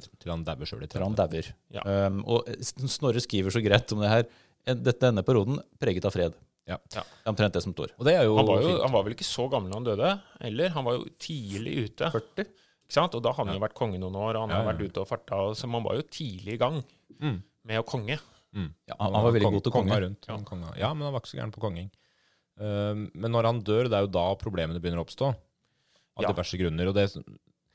Til 0.00 0.30
han 0.32 0.44
dauer 0.46 0.64
sjøl 0.68 0.82
i 0.84 0.88
Til 0.90 1.02
han 1.04 1.14
dauer. 1.18 1.50
Ja. 1.74 1.82
Um, 2.08 2.22
og 2.24 2.48
Snorre 2.62 3.20
skriver 3.20 3.50
så 3.54 3.62
greit 3.64 3.92
om 3.92 4.00
det 4.00 4.08
her. 4.12 4.24
Dette, 4.64 4.98
denne 5.02 5.22
perioden 5.26 5.58
preget 5.82 6.04
av 6.06 6.12
fred. 6.14 6.34
Ja. 6.70 6.76
Ja. 6.94 7.02
Omtrent 7.26 7.52
det 7.56 7.62
som 7.64 7.72
står. 7.74 7.90
Og 7.98 8.06
det 8.06 8.14
er 8.14 8.24
jo, 8.28 8.36
Han 8.38 8.46
var, 8.46 8.60
jo, 8.62 8.74
han 8.84 8.92
var 8.94 9.02
vel 9.08 9.16
ikke 9.16 9.26
så 9.26 9.48
gammel 9.50 9.72
da 9.72 9.78
han 9.80 9.84
døde, 9.88 10.10
eller? 10.40 10.68
Han 10.76 10.84
var 10.86 10.98
jo 11.00 11.08
tidlig 11.18 11.72
ute. 11.88 12.10
40? 12.14 12.44
Ikke 12.86 12.94
sant? 12.94 13.16
Og 13.18 13.22
da 13.24 13.32
hadde 13.34 13.50
han 13.50 13.58
jo 13.58 13.64
vært 13.64 13.74
konge 13.74 13.98
noen 13.98 14.14
år, 14.14 14.36
og 14.38 14.44
han 14.46 14.50
Ja, 14.54 14.60
har 14.60 14.68
ja. 14.68 14.70
vært 14.72 14.84
ute 14.92 15.02
og 15.02 15.08
farta, 15.10 15.40
så 15.58 15.66
man 15.68 15.82
var 15.82 15.98
jo 15.98 16.02
tidlig 16.08 16.54
i 16.54 16.60
gang 16.62 16.82
Mm. 17.22 17.42
med 17.64 17.78
å 17.78 17.84
konge. 17.86 18.18
Mm. 18.54 18.70
Ja, 18.88 18.94
han, 19.00 19.12
han 19.14 19.22
var 19.24 19.32
veldig 19.32 19.46
Kong- 19.48 19.54
god 19.58 19.64
til 19.64 19.72
konge. 19.72 19.98
Rundt, 20.06 20.26
han 20.28 20.44
konga. 20.44 20.72
Ja, 20.78 20.92
men 20.94 21.02
han 21.06 21.12
var 21.12 21.20
ikke 21.22 21.32
så 21.34 21.38
gæren 21.40 21.52
på 21.54 21.60
konging. 21.62 21.90
Uh, 22.60 23.08
men 23.14 23.30
når 23.32 23.46
han 23.48 23.60
dør, 23.64 23.88
det 23.88 23.96
er 23.98 24.06
jo 24.06 24.12
da 24.14 24.24
problemene 24.38 24.78
begynner 24.82 25.00
å 25.02 25.06
oppstå. 25.06 25.32
Av 25.32 26.22
Ja. 26.22 26.28
diverse 26.32 26.58
grunner. 26.60 26.88
Og 26.88 26.94
det, 26.94 27.06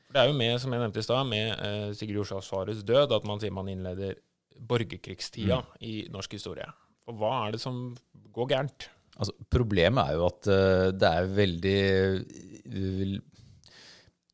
For 0.08 0.16
Det 0.16 0.22
er 0.22 0.30
jo 0.30 0.36
med, 0.40 0.54
som 0.62 0.72
jeg 0.72 0.80
nevnte 0.80 1.02
i 1.02 1.04
stad, 1.04 1.26
med 1.28 1.50
eh, 1.52 1.88
Sigurd 1.92 2.22
Jorsalfares 2.22 2.80
død 2.88 3.12
at 3.12 3.26
man 3.28 3.42
sier 3.42 3.52
man 3.52 3.68
innleder 3.68 4.14
borgerkrigstida 4.56 5.60
i 5.84 6.06
norsk 6.10 6.32
historie. 6.38 6.64
Og 7.08 7.18
hva 7.20 7.32
er 7.44 7.54
det 7.54 7.60
som 7.60 7.90
går 8.32 8.48
gærent? 8.54 8.88
Altså, 9.18 9.34
problemet 9.52 10.00
er 10.08 10.16
jo 10.16 10.24
at 10.30 10.48
uh, 10.48 10.88
det 10.94 11.08
er 11.10 11.28
veldig 11.34 11.78
uh, 12.70 13.14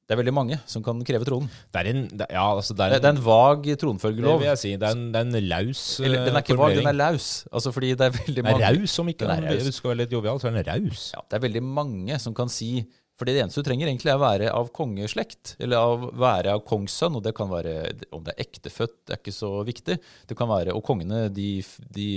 Det 0.04 0.12
er 0.12 0.18
veldig 0.20 0.34
mange 0.36 0.58
som 0.68 0.84
kan 0.84 0.98
kreve 1.08 1.24
tronen. 1.26 1.48
det 1.72 1.80
er 1.80 1.90
en 1.90 2.02
det, 2.06 2.26
Ja, 2.30 2.44
altså, 2.54 2.74
det 2.76 2.84
er 2.84 2.86
en, 2.86 2.94
det 2.94 3.02
det 3.02 3.10
er 3.10 3.16
en 3.16 3.22
vag 3.24 3.62
det 3.64 3.78
vil 3.82 4.48
jeg 4.50 4.60
si. 4.60 4.74
Det 4.76 4.88
er 4.88 4.98
en, 4.98 5.06
det 5.14 5.22
er 5.22 5.30
en 5.30 5.48
laus 5.48 5.84
eh, 6.00 6.06
Eller, 6.06 6.26
den 6.28 6.36
er 6.36 6.44
ikke 6.44 6.58
vag, 6.60 6.76
den 6.76 6.90
er 6.92 6.98
laus. 6.98 7.30
Altså, 7.50 7.72
fordi 7.72 7.94
det 7.98 8.06
er 8.10 8.18
veldig 8.20 8.42
Den 8.44 8.46
er 8.46 8.52
mange 8.52 8.68
raus, 8.78 8.98
om 8.98 9.08
ikke 9.08 9.24
Den 9.24 9.34
er 9.34 9.46
noe. 9.46 9.56
raus. 9.56 9.74
Skal 9.80 9.94
være 9.94 10.02
litt 10.04 10.12
jovial, 10.12 10.40
så 10.40 10.50
er 10.52 10.60
den 10.60 10.68
raus. 10.68 11.10
ja, 11.16 11.24
Det 11.30 11.40
er 11.40 11.46
veldig 11.48 11.64
mange 11.82 12.18
som 12.20 12.36
kan 12.36 12.52
si 12.52 12.84
For 13.14 13.28
det 13.28 13.36
eneste 13.38 13.62
du 13.62 13.68
trenger, 13.68 13.86
egentlig 13.86 14.10
er 14.10 14.18
å 14.18 14.24
være 14.24 14.50
av 14.50 14.70
kongeslekt. 14.74 15.54
Eller 15.62 15.78
av, 15.78 16.08
være 16.18 16.54
av 16.56 16.64
kongssønn. 16.66 17.14
Og 17.18 17.22
det 17.22 17.34
kan 17.36 17.50
være 17.52 17.74
Om 18.14 18.24
det 18.26 18.34
er 18.34 18.46
ektefødt, 18.46 18.96
det 19.06 19.14
er 19.14 19.20
ikke 19.22 19.36
så 19.36 19.50
viktig. 19.66 19.98
Det 20.28 20.38
kan 20.38 20.50
være, 20.50 20.74
Og 20.74 20.82
kongene 20.86 21.28
de, 21.30 21.62
de 21.94 22.08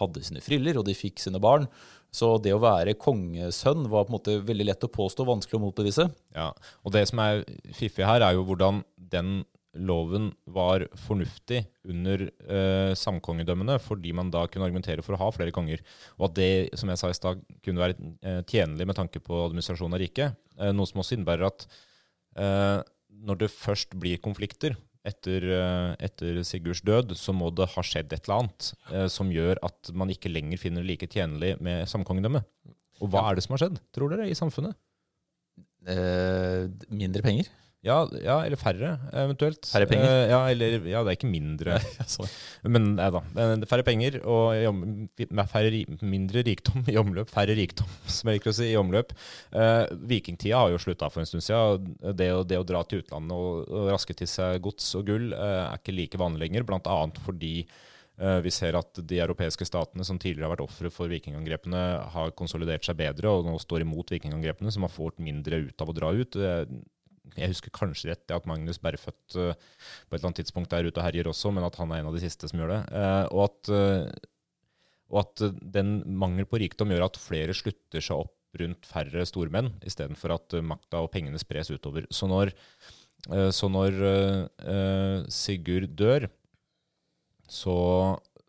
hadde 0.00 0.24
sine 0.26 0.42
friller, 0.42 0.80
og 0.80 0.88
de 0.88 0.96
fikk 0.98 1.22
sine 1.22 1.42
barn. 1.42 1.68
Så 2.14 2.36
det 2.42 2.52
å 2.54 2.62
være 2.62 2.94
kongesønn 2.98 3.88
var 3.90 4.06
på 4.06 4.12
en 4.12 4.16
måte 4.18 4.36
veldig 4.46 4.68
lett 4.68 4.86
å 4.86 4.92
påstå, 4.92 5.26
vanskelig 5.26 5.58
å 5.58 5.64
motbevise. 5.64 6.06
Ja, 6.36 6.52
og 6.82 6.94
det 6.94 7.08
som 7.10 7.22
er 7.22 7.42
fiffig 7.74 8.06
her, 8.06 8.22
er 8.22 8.36
jo 8.36 8.44
hvordan 8.46 8.84
den 8.96 9.40
loven 9.74 10.30
var 10.54 10.84
fornuftig 11.06 11.64
under 11.90 12.24
eh, 12.28 12.92
samkongedømmene, 12.98 13.78
fordi 13.82 14.14
man 14.16 14.30
da 14.32 14.44
kunne 14.50 14.68
argumentere 14.68 15.02
for 15.04 15.16
å 15.16 15.20
ha 15.24 15.30
flere 15.34 15.54
konger. 15.54 15.82
Og 16.18 16.28
at 16.28 16.36
det, 16.38 16.50
som 16.78 16.90
jeg 16.90 17.00
sa 17.00 17.10
i 17.10 17.18
stad, 17.18 17.42
kunne 17.64 17.82
være 17.82 17.96
eh, 18.22 18.40
tjenlig 18.50 18.86
med 18.88 18.98
tanke 18.98 19.22
på 19.24 19.44
administrasjonen 19.48 19.96
av 19.98 20.02
riket. 20.02 20.38
Eh, 20.58 20.72
noe 20.76 20.90
som 20.90 21.02
også 21.02 21.18
innebærer 21.18 21.48
at 21.48 21.66
eh, 22.38 22.80
når 23.24 23.42
det 23.42 23.54
først 23.54 23.96
blir 24.00 24.22
konflikter 24.22 24.76
etter, 25.04 25.48
eh, 25.56 25.90
etter 26.06 26.40
Sigurds 26.46 26.84
død, 26.86 27.16
så 27.18 27.34
må 27.36 27.50
det 27.54 27.68
ha 27.74 27.84
skjedd 27.84 28.14
et 28.14 28.24
eller 28.24 28.44
annet 28.44 28.70
eh, 28.92 29.08
som 29.12 29.32
gjør 29.34 29.60
at 29.66 29.92
man 29.96 30.12
ikke 30.14 30.32
lenger 30.32 30.62
finner 30.62 30.84
det 30.84 30.92
like 30.94 31.10
tjenlig 31.10 31.56
med 31.64 31.90
samkongedømme. 31.90 32.44
Og 33.02 33.10
hva 33.10 33.26
er 33.28 33.36
det 33.36 33.44
som 33.44 33.56
har 33.56 33.66
skjedd, 33.66 33.82
tror 33.92 34.14
dere, 34.14 34.30
i 34.30 34.38
samfunnet? 34.38 34.78
Mindre 35.84 37.20
penger. 37.20 37.50
Ja, 37.84 37.98
ja, 38.16 38.38
eller 38.46 38.56
færre, 38.56 38.94
eventuelt. 39.12 39.68
Færre 39.68 39.88
penger? 39.90 40.08
Uh, 40.08 40.30
ja, 40.30 40.38
eller, 40.54 40.76
ja, 40.88 41.02
det 41.04 41.12
er 41.12 41.18
ikke 41.18 41.28
mindre. 41.28 41.76
Men 42.74 42.94
nei 42.96 43.10
da. 43.12 43.20
Er 43.44 43.66
Færre 43.68 43.84
penger 43.84 44.20
og 44.24 44.54
færre, 45.52 45.82
mindre 46.00 46.44
rikdom 46.46 46.88
i 46.88 46.96
omløp. 47.00 47.28
Færre 47.34 47.56
rikdom, 47.58 47.90
som 48.16 48.30
jeg 48.30 48.40
liker 48.40 48.54
å 48.54 48.56
si, 48.56 48.70
i 48.72 48.80
omløp. 48.80 49.12
Uh, 49.52 49.84
vikingtida 50.08 50.62
har 50.62 50.72
jo 50.72 50.80
slutta 50.80 51.10
for 51.12 51.22
en 51.22 51.28
stund 51.28 51.44
siden. 51.44 51.92
Det 52.16 52.30
det 52.48 52.60
å 52.60 52.66
dra 52.66 52.82
til 52.88 53.02
utlandet 53.02 53.36
og, 53.36 53.64
og 53.68 53.90
raske 53.92 54.16
til 54.16 54.30
seg 54.30 54.62
gods 54.64 54.86
og 54.98 55.08
gull 55.10 55.32
uh, 55.34 55.70
er 55.70 55.80
ikke 55.82 55.96
like 55.96 56.20
vanlig 56.20 56.46
lenger, 56.46 56.64
bl.a. 56.66 56.96
fordi 57.24 57.52
eh, 57.64 58.38
vi 58.44 58.52
ser 58.52 58.76
at 58.78 58.98
de 59.00 59.20
europeiske 59.22 59.66
statene 59.68 60.04
som 60.06 60.18
tidligere 60.20 60.48
har 60.48 60.54
vært 60.54 60.64
ofre 60.66 60.90
for 60.92 61.10
vikingangrepene, 61.12 61.82
har 62.14 62.34
konsolidert 62.38 62.86
seg 62.86 62.98
bedre 62.98 63.32
og 63.32 63.48
nå 63.48 63.54
står 63.62 63.84
imot 63.84 64.12
vikingangrepene, 64.14 64.72
så 64.72 64.82
man 64.82 64.92
får 64.92 65.16
mindre 65.22 65.62
ut 65.68 65.84
av 65.84 65.90
å 65.90 65.96
dra 65.96 66.12
ut. 66.14 66.38
Eh, 67.32 67.40
jeg 67.42 67.54
husker 67.54 67.74
kanskje 67.74 68.12
rett 68.12 68.34
at 68.34 68.46
Magnus 68.50 68.80
Berfødt 68.82 69.38
uh, 69.38 69.54
på 69.54 70.14
et 70.14 70.18
eller 70.18 70.30
annet 70.30 70.42
tidspunkt 70.42 70.74
er 70.76 70.86
ute 70.86 71.00
og 71.00 71.06
herjer 71.06 71.30
også, 71.30 71.52
men 71.54 71.66
at 71.66 71.78
han 71.80 71.92
er 71.92 72.02
en 72.02 72.10
av 72.12 72.16
de 72.16 72.22
siste 72.24 72.50
som 72.50 72.60
gjør 72.60 72.74
det. 72.76 72.80
Uh, 72.92 73.24
og, 73.32 73.42
at, 73.48 73.72
eh, 73.74 74.30
og 75.12 75.20
at 75.24 75.44
eh, 75.46 75.60
den 75.76 75.96
mangel 76.20 76.48
på 76.48 76.60
rikdom 76.62 76.92
gjør 76.94 77.08
at 77.08 77.20
flere 77.20 77.56
slutter 77.56 78.04
seg 78.04 78.26
opp 78.26 78.34
rundt 78.60 78.86
færre 78.86 79.24
stormenn, 79.26 79.72
istedenfor 79.86 80.36
at 80.36 80.56
eh, 80.56 80.64
makta 80.64 81.02
og 81.04 81.10
pengene 81.14 81.40
spres 81.42 81.72
utover. 81.74 82.06
Så 82.14 82.28
når, 82.30 82.54
eh, 83.30 83.50
så 83.54 83.70
når 83.72 83.98
eh, 84.10 84.40
eh, 84.74 85.18
Sigurd 85.32 85.96
dør, 85.98 86.28
så, 87.50 87.76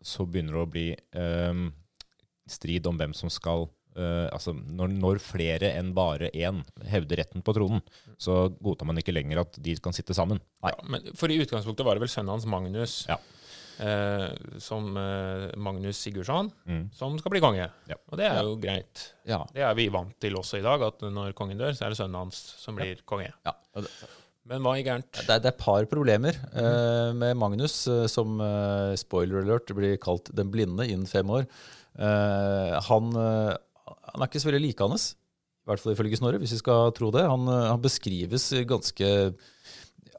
så 0.00 0.24
begynner 0.24 0.56
det 0.56 0.62
å 0.62 0.72
bli 0.72 0.86
eh, 0.94 1.64
strid 2.48 2.86
om 2.88 3.00
hvem 3.00 3.16
som 3.16 3.32
skal 3.32 3.68
eh, 3.96 4.26
altså 4.32 4.52
når, 4.54 4.92
når 5.00 5.20
flere 5.24 5.72
enn 5.78 5.94
bare 5.96 6.28
én 6.36 6.62
hevder 6.92 7.22
retten 7.24 7.42
på 7.46 7.54
tronen, 7.56 7.80
så 8.20 8.46
godtar 8.62 8.86
man 8.90 9.00
ikke 9.00 9.14
lenger 9.16 9.40
at 9.42 9.56
de 9.62 9.74
kan 9.82 9.92
sitte 9.96 10.14
sammen. 10.16 10.40
Ja, 10.64 10.76
men 10.88 11.08
for 11.16 11.32
i 11.32 11.40
utgangspunktet 11.42 11.84
var 11.86 11.96
det 11.98 12.04
vel 12.06 12.12
sønnen 12.12 12.34
hans 12.36 12.46
Magnus, 12.48 12.98
Ja. 13.10 13.16
uh, 13.80 14.30
som 14.62 14.92
uh, 14.96 15.50
Magnus 15.60 15.98
Sigurdsson, 16.00 16.52
Mm. 16.66 16.84
som 16.96 17.18
skal 17.20 17.30
bli 17.34 17.40
konge. 17.44 17.66
Ja. 17.90 17.96
Og 18.10 18.16
det 18.20 18.26
er 18.30 18.42
jo 18.42 18.54
greit. 18.60 19.08
Ja. 19.28 19.42
Det 19.52 19.62
er 19.66 19.74
vi 19.76 19.88
vant 19.92 20.14
til 20.20 20.36
også 20.38 20.58
i 20.60 20.64
dag, 20.64 20.80
at 20.86 21.00
når 21.12 21.34
kongen 21.36 21.58
dør, 21.60 21.74
så 21.76 21.84
er 21.86 21.92
det 21.92 21.98
sønnen 22.00 22.20
hans 22.24 22.38
som 22.62 22.76
blir 22.78 23.02
konge. 23.04 23.32
ja. 23.44 23.52
Men 24.46 24.62
hva 24.62 24.76
er 24.78 24.84
gærent? 24.86 25.08
Det 25.10 25.24
er, 25.26 25.40
det 25.42 25.48
er 25.50 25.54
et 25.56 25.58
par 25.58 25.84
problemer 25.90 26.36
eh, 26.54 27.08
med 27.18 27.32
Magnus, 27.34 27.72
som 28.12 28.36
spoiler 28.94 29.40
alert 29.42 29.72
blir 29.74 29.96
kalt 29.98 30.30
den 30.38 30.52
blinde 30.54 30.86
innen 30.86 31.08
fem 31.10 31.26
år. 31.34 31.48
Eh, 31.98 32.76
han, 32.86 33.08
han 34.16 34.24
er 34.24 34.30
ikke 34.30 34.40
så 34.40 34.48
veldig 34.48 34.64
likende, 34.64 34.96
i 34.96 35.68
hvert 35.68 35.82
fall 35.82 35.92
ifølge 35.92 36.16
Snorre, 36.16 36.40
hvis 36.40 36.54
vi 36.54 36.62
skal 36.62 36.92
tro 36.96 37.10
det. 37.12 37.26
Han, 37.26 37.46
eh, 37.52 37.68
han 37.68 37.82
beskrives 37.82 38.48
ganske 38.70 39.08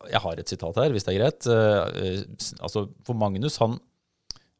Jeg 0.07 0.21
har 0.21 0.37
et 0.37 0.49
sitat 0.49 0.77
her, 0.77 0.93
hvis 0.93 1.07
det 1.07 1.15
er 1.15 1.19
greit. 1.19 1.47
Eh, 1.49 2.21
altså, 2.61 2.85
for 3.07 3.17
Magnus, 3.17 3.57
han, 3.57 3.79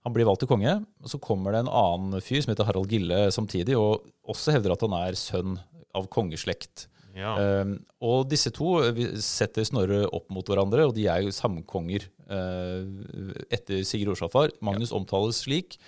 han 0.04 0.16
blir 0.16 0.26
valgt 0.26 0.42
til 0.44 0.50
konge, 0.50 0.74
og 1.04 1.12
så 1.12 1.20
kommer 1.22 1.54
det 1.54 1.62
en 1.64 1.72
annen 1.72 2.24
fyr 2.24 2.42
som 2.42 2.52
heter 2.52 2.66
Harald 2.66 2.90
Gille 2.90 3.28
samtidig, 3.32 3.78
og 3.78 4.08
også 4.26 4.56
hevder 4.56 4.74
at 4.74 4.86
han 4.88 4.96
er 4.98 5.20
sønn 5.20 5.60
av 5.96 6.10
kongeslekt. 6.14 6.88
Ja. 7.18 7.34
Um, 7.64 7.78
og 8.06 8.28
disse 8.30 8.52
to 8.54 8.78
setter 9.24 9.66
Snorre 9.66 10.04
opp 10.14 10.28
mot 10.34 10.46
hverandre, 10.46 10.86
og 10.90 10.94
de 10.98 11.08
er 11.10 11.24
jo 11.26 11.34
samkonger 11.34 12.06
uh, 12.30 12.86
etter 13.54 13.82
Sigurd 13.88 14.14
Orsafar. 14.16 14.54
Magnus 14.66 14.94
omtales 14.96 15.42
slik. 15.46 15.80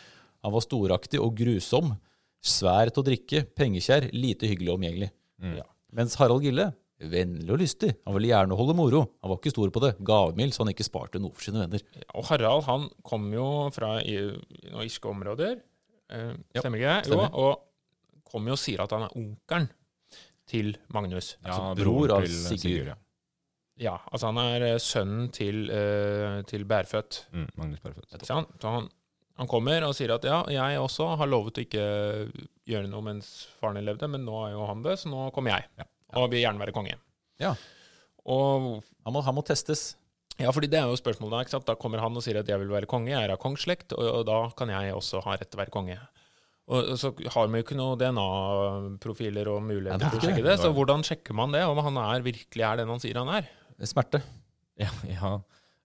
Han 0.45 0.55
var 0.55 0.65
storaktig 0.65 1.21
og 1.21 1.35
grusom, 1.37 1.93
svær 2.41 2.91
til 2.91 3.01
å 3.03 3.07
drikke, 3.07 3.43
pengekjær, 3.57 4.09
lite 4.15 4.49
hyggelig 4.49 4.71
og 4.73 4.79
omgjengelig. 4.79 5.09
Mm. 5.43 5.55
Ja. 5.59 5.65
Mens 5.97 6.15
Harald 6.19 6.45
Gille, 6.45 6.69
vennlig 6.99 7.51
og 7.55 7.61
lystig, 7.61 7.93
han 8.05 8.15
ville 8.15 8.29
gjerne 8.31 8.57
holde 8.59 8.75
moro. 8.75 9.01
Han 9.23 9.31
var 9.31 9.39
ikke 9.39 9.53
stor 9.53 9.71
på 9.75 9.83
det, 9.85 9.93
gavmild, 10.05 10.53
så 10.55 10.63
han 10.65 10.73
ikke 10.73 10.87
sparte 10.87 11.21
noe 11.23 11.31
for 11.35 11.47
sine 11.47 11.63
venner. 11.63 11.83
Og 12.13 12.27
Harald 12.29 12.65
han 12.67 12.87
kom 13.07 13.27
jo 13.33 13.47
fra 13.75 13.97
noen 14.03 14.85
irske 14.85 15.09
områder, 15.11 15.59
eh, 16.11 16.33
Ja, 16.55 16.63
stemmer 16.63 16.81
ikke 16.81 16.95
det? 17.01 17.13
Jo, 17.15 17.27
og 17.43 18.23
kommer 18.29 18.53
jo 18.53 18.57
og 18.59 18.61
sier 18.61 18.83
at 18.83 18.91
han 18.95 19.07
er 19.07 19.15
onkelen 19.17 19.69
til 20.49 20.73
Magnus. 20.93 21.35
Altså 21.43 21.75
bror 21.77 22.17
av 22.17 22.25
Sigurd. 22.27 22.59
Sigurd. 22.63 22.91
ja. 22.93 22.97
Ja, 23.79 23.93
altså 24.11 24.27
han 24.27 24.39
er 24.41 24.63
eh, 24.73 24.79
sønnen 24.83 25.29
til, 25.31 25.69
eh, 25.71 26.41
til 26.49 26.65
Bærfødt. 26.67 27.21
Mm, 27.31 27.45
Magnus 27.55 27.79
sant? 28.27 28.49
Så 28.59 28.73
han, 28.73 28.89
han 29.39 29.47
kommer 29.47 29.85
og 29.87 29.93
sier 29.95 30.11
at 30.11 30.25
ja, 30.27 30.41
jeg 30.51 30.79
også 30.81 31.13
har 31.19 31.29
lovet 31.31 31.61
å 31.61 31.63
ikke 31.63 31.83
gjøre 32.67 32.89
noe 32.91 33.05
mens 33.05 33.29
faren 33.61 33.79
din 33.79 33.87
levde, 33.87 34.09
men 34.11 34.25
nå 34.27 34.35
er 34.43 34.53
jo 34.57 34.65
han 34.67 34.83
død, 34.83 34.99
så 34.99 35.11
nå 35.11 35.29
kommer 35.35 35.55
jeg. 35.55 35.69
Ja. 35.79 35.87
Og 36.19 36.27
vil 36.33 36.43
gjerne 36.43 36.59
være 36.59 36.75
konge. 36.75 36.97
Ja. 37.39 37.53
Og 38.29 38.83
Han 39.07 39.15
må, 39.15 39.21
han 39.25 39.37
må 39.37 39.41
testes. 39.47 39.95
ja, 40.37 40.51
fordi 40.53 40.67
det 40.69 40.77
er 40.81 40.89
jo 40.91 40.97
spørsmålet 40.99 41.33
da, 41.33 41.41
ikke 41.45 41.53
sant? 41.55 41.65
Da 41.69 41.77
kommer 41.79 42.03
han 42.03 42.17
og 42.19 42.23
sier 42.25 42.37
at 42.41 42.49
jeg 42.51 42.59
vil 42.61 42.69
være 42.69 42.89
konge, 42.89 43.13
jeg 43.13 43.23
er 43.23 43.31
av 43.33 43.39
kongsslekt, 43.41 43.95
og, 43.95 44.03
og 44.19 44.25
da 44.27 44.39
kan 44.59 44.69
jeg 44.69 44.93
også 44.93 45.23
ha 45.25 45.37
rett 45.39 45.49
til 45.49 45.57
å 45.57 45.63
være 45.63 45.73
konge. 45.73 45.95
Og 46.69 46.91
og 46.93 46.99
så 47.01 47.09
har 47.33 47.47
vi 47.49 47.57
jo 47.57 47.65
ikke 47.65 47.77
noen 47.79 47.97
DNA-profiler 47.97 49.47
og 49.49 49.63
muligheter 49.65 50.05
er 50.05 50.11
til 50.13 50.19
å 50.19 50.27
sjekke 50.27 50.45
det. 50.45 50.57
så 50.61 50.69
hvordan 50.75 51.01
sjekker 51.07 51.33
man 51.33 51.55
det, 51.55 51.63
om 51.65 51.79
han 51.81 51.97
er, 52.03 52.25
virkelig 52.27 52.65
er 52.67 52.77
den 52.83 52.91
han 52.93 53.01
sier 53.01 53.17
han 53.17 53.31
er? 53.39 53.47
Smerte. 53.89 54.21
Ja, 54.77 54.91
ja. 55.09 55.31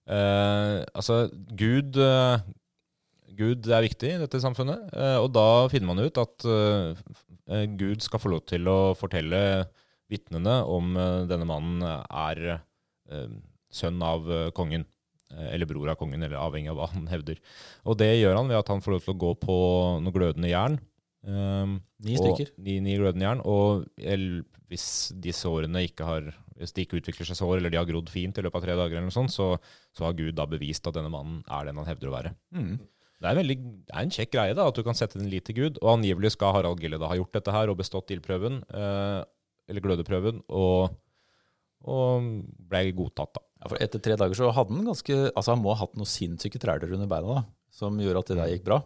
Uh, 0.05 0.83
altså, 0.93 1.23
Gud 1.57 1.97
eh, 1.97 2.43
Gud 3.35 3.67
er 3.67 3.85
viktig 3.85 4.11
i 4.13 4.19
dette 4.21 4.41
samfunnet, 4.43 4.89
eh, 4.95 5.17
og 5.21 5.31
da 5.35 5.65
finner 5.71 5.91
man 5.91 6.03
ut 6.03 6.19
at 6.21 6.45
eh, 6.47 7.01
eh, 7.51 7.65
Gud 7.79 8.03
skal 8.05 8.21
få 8.21 8.31
lov 8.31 8.45
til 8.49 8.67
å 8.71 8.95
fortelle 8.97 9.39
vitnene 10.11 10.59
om 10.69 10.93
denne 11.25 11.47
mannen 11.49 11.81
er 11.81 12.59
sønn 13.73 14.03
av 14.05 14.27
kongen, 14.53 14.83
eller 15.33 15.65
bror 15.65 15.89
av 15.89 15.97
kongen, 15.97 16.21
eller 16.21 16.37
avhengig 16.37 16.69
av 16.69 16.77
hva 16.77 16.91
han 16.91 17.07
hevder. 17.09 17.39
Og 17.89 17.97
det 17.97 18.11
gjør 18.19 18.37
han 18.37 18.51
ved 18.51 18.59
at 18.59 18.69
han 18.69 18.83
får 18.85 18.93
lov 18.93 19.01
til 19.01 19.15
å 19.15 19.17
gå 19.23 19.31
på 19.41 19.57
noe 20.05 20.13
glødende 20.13 20.51
jern. 20.51 20.77
Ni 21.25 22.19
stykker. 22.21 22.53
Og, 22.53 22.61
ni, 22.67 22.77
ni 22.85 22.99
glødende 23.01 23.25
jern. 23.25 23.41
Og 23.49 23.89
el, 23.97 24.43
hvis 24.69 24.87
de 25.25 25.33
sårene 25.33 25.81
ikke 25.89 26.05
har 26.05 26.29
hvis 26.59 26.75
de 26.75 26.85
ikke 26.85 27.01
utvikler 27.01 27.27
seg 27.27 27.39
sår, 27.39 27.57
eller 27.57 27.73
de 27.73 27.79
har 27.81 27.87
grodd 27.89 28.09
fint 28.13 28.37
i 28.37 28.43
løpet 28.45 28.61
av 28.61 28.63
tre 28.63 28.75
dager, 28.77 28.95
eller 28.95 29.09
noe 29.09 29.15
sånt, 29.15 29.33
så, 29.33 29.55
så 29.95 30.05
har 30.07 30.15
Gud 30.15 30.37
da 30.37 30.45
bevist 30.47 30.85
at 30.87 30.95
denne 30.95 31.11
mannen 31.11 31.41
er 31.51 31.67
den 31.67 31.81
han 31.81 31.89
hevder 31.89 32.11
å 32.11 32.13
være. 32.13 32.31
Mm. 32.55 32.77
Det 33.21 33.29
er, 33.29 33.37
veldig, 33.39 33.55
det 33.87 33.93
er 33.95 34.03
en 34.03 34.11
kjekk 34.11 34.31
greie 34.33 34.55
da, 34.57 34.67
at 34.67 34.75
du 34.75 34.83
kan 34.85 34.97
sette 34.97 35.19
din 35.19 35.31
lit 35.31 35.45
til 35.47 35.57
Gud. 35.57 35.79
Og 35.81 35.93
angivelig 35.95 36.33
skal 36.35 36.53
Harald 36.55 36.81
Gille 36.83 36.99
da 37.01 37.09
ha 37.09 37.17
gjort 37.17 37.33
dette 37.37 37.53
her 37.55 37.71
og 37.71 37.79
bestått 37.79 38.11
ildprøven, 38.13 38.59
eh, 38.75 39.21
eller 39.71 39.85
glødeprøven, 39.85 40.43
og, 40.53 40.97
og 41.87 42.27
ble 42.69 42.83
godtatt, 42.97 43.37
da. 43.37 43.45
Ja, 43.63 43.71
for 43.71 43.81
etter 43.81 44.03
tre 44.03 44.17
dager 44.19 44.37
så 44.37 44.51
hadde 44.53 44.75
han 44.75 44.85
ganske 44.85 45.15
Altså 45.31 45.53
han 45.53 45.61
må 45.63 45.71
ha 45.71 45.79
hatt 45.79 45.95
noen 45.97 46.09
sinnssyke 46.09 46.59
træler 46.61 46.91
under 46.93 47.07
beina 47.09 47.37
da, 47.39 47.43
som 47.73 47.95
gjorde 47.97 48.21
at 48.21 48.29
det 48.29 48.37
der 48.41 48.51
gikk 48.51 48.67
bra. 48.67 48.81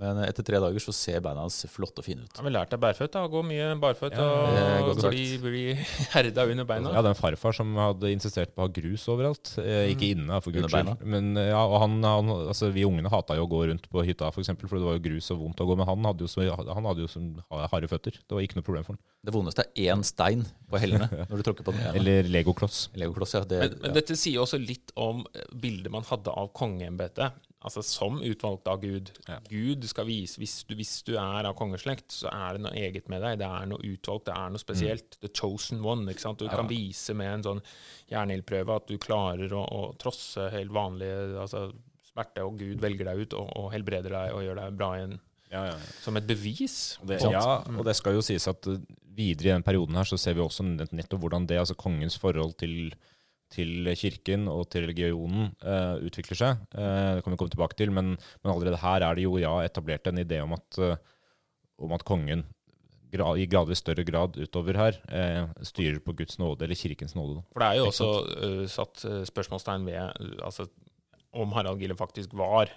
Men 0.00 0.20
etter 0.24 0.44
tre 0.46 0.58
dager 0.62 0.82
så 0.82 0.92
ser 0.94 1.20
beina 1.24 1.42
hans 1.44 1.56
flotte 1.70 2.02
og 2.02 2.06
fine 2.06 2.24
ut. 2.24 2.38
Har 2.38 2.46
vi 2.46 2.52
lært 2.52 2.72
deg 2.72 2.80
bærføtt 2.82 3.12
da, 3.14 3.24
gå 3.30 3.42
mye 3.46 3.68
barføtt 3.82 4.14
Ja, 4.16 4.26
er 4.60 4.88
og 4.88 5.00
bli, 5.02 5.24
bli 5.42 5.62
herda 6.14 6.46
under 6.50 6.68
beina? 6.68 6.92
Jeg 6.92 7.00
hadde 7.00 7.12
en 7.14 7.18
farfar 7.18 7.56
som 7.56 7.74
hadde 7.78 8.12
insistert 8.14 8.54
på 8.54 8.62
å 8.62 8.68
ha 8.68 8.72
grus 8.80 9.06
overalt. 9.10 9.52
Eh, 9.62 9.90
ikke 9.94 10.12
inne, 10.14 10.40
for 10.44 10.54
guds 10.54 10.70
skyld. 10.72 11.04
Men 11.04 11.32
eh, 11.40 11.50
ja, 11.50 11.62
og 11.66 11.78
han, 11.84 11.98
han, 12.06 12.32
altså, 12.52 12.70
vi 12.74 12.86
ungene 12.88 13.12
hata 13.12 13.36
jo 13.38 13.46
å 13.48 13.50
gå 13.50 13.64
rundt 13.72 13.90
på 13.92 14.06
hytta, 14.06 14.30
for 14.34 14.44
eksempel, 14.44 14.70
for 14.70 14.80
det 14.80 14.88
var 14.88 14.98
jo 14.98 15.04
grus 15.10 15.30
og 15.34 15.42
vondt 15.44 15.62
å 15.62 15.68
gå. 15.68 15.78
Men 15.80 15.90
han 15.90 16.10
hadde 16.10 16.26
jo, 16.26 16.30
så, 16.30 16.46
han 16.54 16.90
hadde 16.90 17.04
jo 17.04 17.10
så 17.10 17.24
harde 17.74 17.90
føtter. 17.90 18.20
Det 18.22 18.36
var 18.36 18.46
ikke 18.46 18.60
noe 18.60 18.66
problem 18.66 18.86
for 18.86 18.96
han. 18.96 19.02
Det 19.20 19.34
vondeste 19.34 19.66
er 19.66 19.92
én 19.92 20.02
stein 20.06 20.46
på 20.70 20.80
hellene 20.80 21.26
når 21.28 21.42
du 21.42 21.44
tråkker 21.44 21.66
på 21.66 21.74
den 21.76 21.82
ene. 21.84 21.98
Eller 22.00 22.30
legokloss. 22.30 22.86
Lego 22.96 23.12
ja. 23.20 23.44
Det, 23.44 23.58
Men, 23.66 23.78
men 23.84 23.96
dette 23.98 24.16
sier 24.16 24.40
også 24.40 24.60
litt 24.62 24.94
om 24.96 25.26
bildet 25.52 25.92
man 25.92 26.06
hadde 26.08 26.32
av 26.32 26.48
kongeembetet. 26.56 27.36
Altså 27.60 27.82
som 27.84 28.22
utvalgt 28.24 28.68
av 28.72 28.78
Gud. 28.80 29.10
Ja. 29.28 29.36
Gud 29.50 29.84
skal 29.90 30.06
vise 30.08 30.40
hvis 30.40 30.54
du, 30.64 30.72
hvis 30.78 30.94
du 31.04 31.10
er 31.20 31.44
av 31.44 31.52
kongeslekt, 31.58 32.06
så 32.14 32.30
er 32.32 32.56
det 32.56 32.62
noe 32.64 32.72
eget 32.80 33.10
med 33.12 33.20
deg. 33.20 33.36
Det 33.42 33.48
er 33.50 33.66
noe 33.68 33.84
utvalgt, 33.84 34.30
det 34.30 34.36
er 34.38 34.54
noe 34.54 34.62
spesielt. 34.62 35.18
The 35.20 35.28
chosen 35.28 35.82
one. 35.84 36.06
ikke 36.08 36.24
sant? 36.24 36.40
Du 36.40 36.48
kan 36.48 36.70
vise 36.70 37.12
med 37.18 37.34
en 37.34 37.44
sånn 37.44 37.60
jernildprøve 38.10 38.78
at 38.80 38.88
du 38.88 38.96
klarer 39.02 39.52
å, 39.52 39.60
å 39.64 39.82
trosse 40.00 40.48
helt 40.54 40.72
vanlige 40.72 41.36
altså, 41.44 41.66
smerte, 42.10 42.46
og 42.48 42.56
Gud 42.62 42.80
velger 42.82 43.10
deg 43.12 43.26
ut 43.26 43.36
og, 43.38 43.52
og 43.60 43.68
helbreder 43.74 44.16
deg 44.16 44.32
og 44.38 44.46
gjør 44.46 44.62
deg 44.62 44.78
bra 44.80 44.90
igjen. 44.96 45.18
Som 46.00 46.16
et 46.16 46.26
bevis. 46.30 46.78
Det, 47.04 47.20
ja, 47.28 47.44
og 47.66 47.84
det 47.84 47.96
skal 47.98 48.14
jo 48.16 48.24
sies 48.24 48.46
at 48.50 48.66
videre 49.20 49.50
i 49.50 49.54
den 49.56 49.64
perioden 49.66 49.98
her 49.98 50.06
så 50.08 50.16
ser 50.20 50.36
vi 50.38 50.42
også 50.44 50.64
nett- 50.64 50.92
nettopp 50.96 51.20
hvordan 51.26 51.44
det, 51.50 51.58
altså 51.60 51.74
kongens 51.76 52.16
forhold 52.22 52.54
til, 52.62 52.94
til 53.50 53.90
kirken 53.98 54.46
og 54.50 54.68
til 54.72 54.86
religionen 54.86 55.50
uh, 55.64 55.98
utvikler 56.06 56.38
seg. 56.38 56.62
Uh, 56.74 57.16
det 57.16 57.24
kan 57.24 57.34
vi 57.34 57.40
komme 57.40 57.54
tilbake 57.54 57.78
til, 57.78 57.92
men, 57.94 58.14
men 58.16 58.52
allerede 58.52 58.80
her 58.82 59.06
er 59.06 59.18
det 59.18 59.26
jo 59.26 59.36
ja, 59.42 59.52
etablert 59.66 60.06
en 60.10 60.22
idé 60.22 60.40
om 60.44 60.54
at, 60.56 60.80
eh, 60.80 60.96
om 61.82 61.94
at 61.96 62.06
kongen 62.06 62.46
i 63.10 63.46
gradvis 63.50 63.80
større 63.82 64.04
grad 64.06 64.36
utover 64.38 64.76
her 64.78 64.98
styrer 65.66 65.96
på 65.98 66.12
Guds 66.14 66.38
nåde, 66.38 66.62
eller 66.62 66.78
kirkens 66.78 67.16
nåde. 67.18 67.40
For 67.50 67.58
det 67.58 67.66
er 67.66 67.80
jo 67.80 67.88
også 67.88 68.68
satt 68.70 69.02
spørsmålstegn 69.26 69.88
ved 69.88 70.36
altså, 70.46 70.68
om 71.34 71.50
Harald 71.56 71.82
Gille 71.82 71.96
faktisk 71.98 72.36
var 72.38 72.70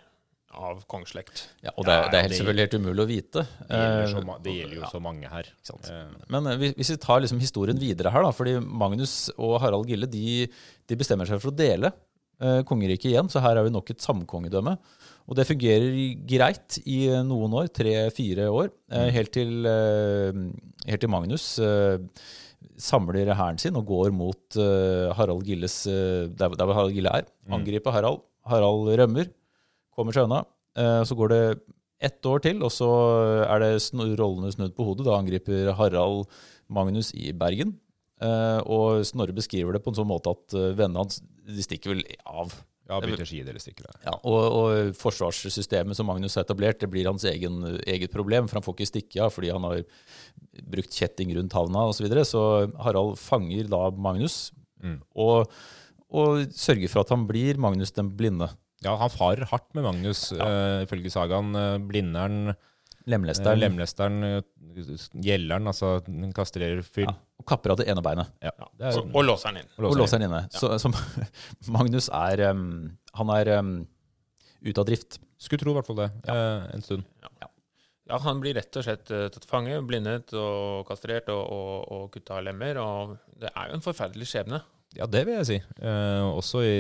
av 0.55 0.83
kongeslekt. 0.91 1.47
Ja, 1.63 1.71
og 1.77 1.85
det, 1.87 1.93
er- 1.93 2.09
det 2.11 2.17
er 2.19 2.25
helt 2.27 2.35
selvfølgelig 2.37 2.65
helt 2.67 2.77
umulig 2.79 3.03
å 3.03 3.07
vite. 3.09 3.43
Det 3.67 3.77
gjelder, 3.79 4.07
så, 4.13 4.21
Eh, 4.23 4.39
det 4.43 4.53
gjelder 4.57 4.75
jo 4.79 4.89
så 4.91 5.01
mange 5.01 5.29
her. 5.31 5.49
Eh, 5.89 6.05
Men 6.29 6.47
eh, 6.47 6.57
hvis- 6.77 6.89
vi 6.93 6.97
tar 6.97 7.21
liksom 7.21 7.39
historien 7.39 7.77
videre 7.79 8.11
her, 8.11 8.23
da, 8.23 8.31
fordi 8.31 8.59
Magnus 8.61 9.29
og 9.37 9.59
Harald 9.61 9.87
Gille 9.87 10.07
de, 10.09 10.47
de 10.87 10.95
bestemmer 10.95 11.25
seg 11.27 11.41
for 11.41 11.51
å 11.51 11.55
dele 11.55 11.91
kongeriket 12.67 13.05
igjen, 13.13 13.29
så 13.31 13.39
her 13.39 13.55
er 13.55 13.63
vi 13.63 13.69
nok 13.71 13.89
et 13.93 14.01
samkongedømme. 14.03 14.77
Og 15.29 15.35
det 15.37 15.45
fungerer 15.47 15.93
greit 16.27 16.79
i 16.85 17.05
noen 17.23 17.53
år, 17.55 17.69
tre-fire 17.71 18.49
år, 18.51 18.69
eh, 18.91 19.09
helt, 19.15 19.31
til, 19.31 19.63
helt 19.63 20.99
til 20.99 21.09
Magnus 21.13 21.45
samler 22.79 23.29
hæren 23.35 23.59
sin 23.61 23.75
og 23.79 23.85
går 23.87 24.11
mot 24.15 24.57
Harald 25.15 25.43
Gilles 25.47 25.83
der, 25.85 26.49
der 26.57 26.73
Harald 26.73 26.93
Gille 26.95 27.11
er. 27.13 27.25
Angriper 27.51 27.91
Harald. 27.95 28.21
Harald 28.45 28.89
rømmer, 28.99 29.29
kommer 29.95 30.15
seg 30.15 30.27
unna. 30.27 30.43
Eh, 30.77 31.03
så 31.07 31.15
går 31.19 31.33
det 31.33 31.43
ett 32.03 32.25
år 32.27 32.41
til, 32.43 32.59
og 32.65 32.71
så 32.73 32.89
er 33.47 33.63
det 33.63 33.71
rollene 34.19 34.51
snudd 34.51 34.73
på 34.75 34.83
hodet. 34.87 35.05
Da 35.07 35.15
angriper 35.19 35.71
Harald 35.79 36.25
Magnus 36.73 37.13
i 37.15 37.31
Bergen. 37.31 37.77
Eh, 38.23 38.59
og 38.65 39.03
Snorre 39.07 39.35
beskriver 39.35 39.75
det 39.75 39.83
på 39.83 39.91
en 39.91 39.97
sånn 40.01 40.09
måte 40.09 40.31
at 40.35 40.53
eh, 40.55 40.73
vennene 40.77 41.03
hans 41.05 41.21
de 41.43 41.63
stikker 41.63 41.91
vel 41.93 42.03
av. 42.23 42.53
ja, 42.87 42.99
bytter 43.03 43.27
side 43.27 43.49
eller 43.51 43.59
stikker 43.63 43.87
av. 43.89 43.95
Ja, 44.05 44.13
og, 44.23 44.43
og 44.59 44.93
forsvarssystemet 44.99 45.95
som 45.97 46.07
Magnus 46.07 46.35
har 46.39 46.45
etablert, 46.45 46.79
det 46.79 46.87
blir 46.91 47.07
hans 47.09 47.23
egen, 47.27 47.61
eget 47.87 48.11
problem, 48.13 48.47
for 48.47 48.59
han 48.59 48.63
får 48.65 48.77
ikke 48.77 48.89
stikke 48.93 49.23
av 49.25 49.31
fordi 49.35 49.51
han 49.51 49.67
har 49.67 49.81
brukt 50.71 50.95
kjetting 50.95 51.33
rundt 51.35 51.55
havna 51.55 51.85
osv. 51.89 51.97
Så, 51.99 52.05
videre. 52.05 52.25
så 52.27 52.43
Harald 52.83 53.17
fanger 53.21 53.71
da 53.71 53.85
Magnus, 53.95 54.51
Mm. 54.83 54.97
og, 55.15 55.47
og 56.11 56.41
sørger 56.51 56.89
for 56.91 57.05
at 57.05 57.11
han 57.13 57.21
blir 57.29 57.55
Magnus 57.55 57.93
den 57.95 58.09
blinde. 58.19 58.49
Ja, 58.83 58.95
han 58.99 59.11
farer 59.13 59.47
hardt 59.49 59.69
med 59.77 59.85
Magnus, 59.87 60.27
ja. 60.35 60.47
ifølge 60.83 61.11
sagaen. 61.13 61.53
Uh, 61.55 61.77
blinderen, 61.87 62.53
eh, 62.53 62.59
Lemlesteren. 63.11 63.59
lemlesteren, 63.59 64.23
eh, 64.23 64.41
gjelleren, 65.25 65.67
altså 65.67 65.97
den 66.05 66.31
kastrerer 66.35 66.83
fyr. 66.83 67.09
ja, 67.09 67.15
og 67.39 67.45
kapper 67.49 67.73
av 67.73 67.81
det 67.81 67.87
ene 67.91 68.03
beinet. 68.05 68.31
Ja. 68.41 68.53
det 68.79 68.87
er, 68.87 68.99
Og, 68.99 69.15
og 69.15 69.25
låser 69.27 69.51
den 69.51 69.63
inn. 69.63 69.71
Og 69.77 69.97
låser 69.97 70.19
den 70.19 70.29
inne. 70.29 70.45
Så, 70.51 70.77
så 70.79 70.91
Magnus 71.75 72.09
er 72.09 72.49
um, 72.51 72.93
Han 73.19 73.33
er 73.35 73.59
um, 73.59 73.73
ute 74.63 74.79
av 74.79 74.87
drift. 74.87 75.19
Skulle 75.37 75.59
tro 75.59 75.73
i 75.73 75.77
hvert 75.77 75.89
fall 75.89 75.99
det, 75.99 76.11
eh, 76.31 76.69
en 76.73 76.85
stund. 76.85 77.03
Ja, 78.03 78.19
Han 78.19 78.39
blir 78.43 78.55
rett 78.55 78.75
og 78.75 78.83
slett 78.85 79.11
uh, 79.11 79.27
tatt 79.31 79.45
fange, 79.47 79.77
blindet 79.87 80.33
og 80.35 80.87
kastrert 80.87 81.29
og, 81.31 81.43
og, 81.43 81.91
og 81.91 82.07
kutta 82.15 82.39
lemmer. 82.43 82.79
Og 82.79 83.17
det 83.39 83.51
er 83.51 83.71
jo 83.71 83.79
en 83.79 83.83
forferdelig 83.83 84.29
skjebne. 84.31 84.63
Ja, 84.97 85.07
det 85.09 85.25
vil 85.27 85.39
jeg 85.39 85.49
si. 85.49 85.59
Eh, 85.81 86.23
også 86.27 86.61
i, 86.63 86.73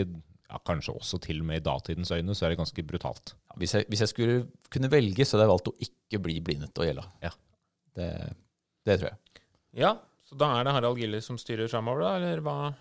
ja, 0.53 0.61
kanskje 0.69 0.93
også 0.93 1.17
til 1.23 1.41
og 1.41 1.49
med 1.49 1.61
i 1.61 1.65
datidens 1.65 2.13
øyne, 2.13 2.35
så 2.37 2.45
er 2.45 2.53
det 2.53 2.59
ganske 2.61 2.85
brutalt. 2.85 3.33
Hvis 3.57 3.73
jeg, 3.73 3.87
hvis 3.89 4.03
jeg 4.05 4.11
skulle 4.11 4.39
kunne 4.73 4.91
velge, 4.93 5.25
så 5.25 5.35
hadde 5.35 5.47
jeg 5.47 5.53
valgt 5.53 5.71
å 5.71 5.77
ikke 5.81 6.21
bli 6.27 6.39
blindet 6.45 6.77
og 6.77 6.85
gjelda. 6.85 7.05
Ja. 7.25 7.31
Det, 7.97 8.09
det 8.85 8.99
tror 8.99 9.09
jeg. 9.09 9.43
Ja, 9.81 9.95
så 10.29 10.37
da 10.37 10.51
er 10.57 10.67
det 10.67 10.75
Harald 10.75 11.01
Gille 11.01 11.21
som 11.25 11.39
styrer 11.41 11.71
framover, 11.71 12.05
da? 12.05 12.11
Eller 12.19 12.43
hva? 12.45 12.73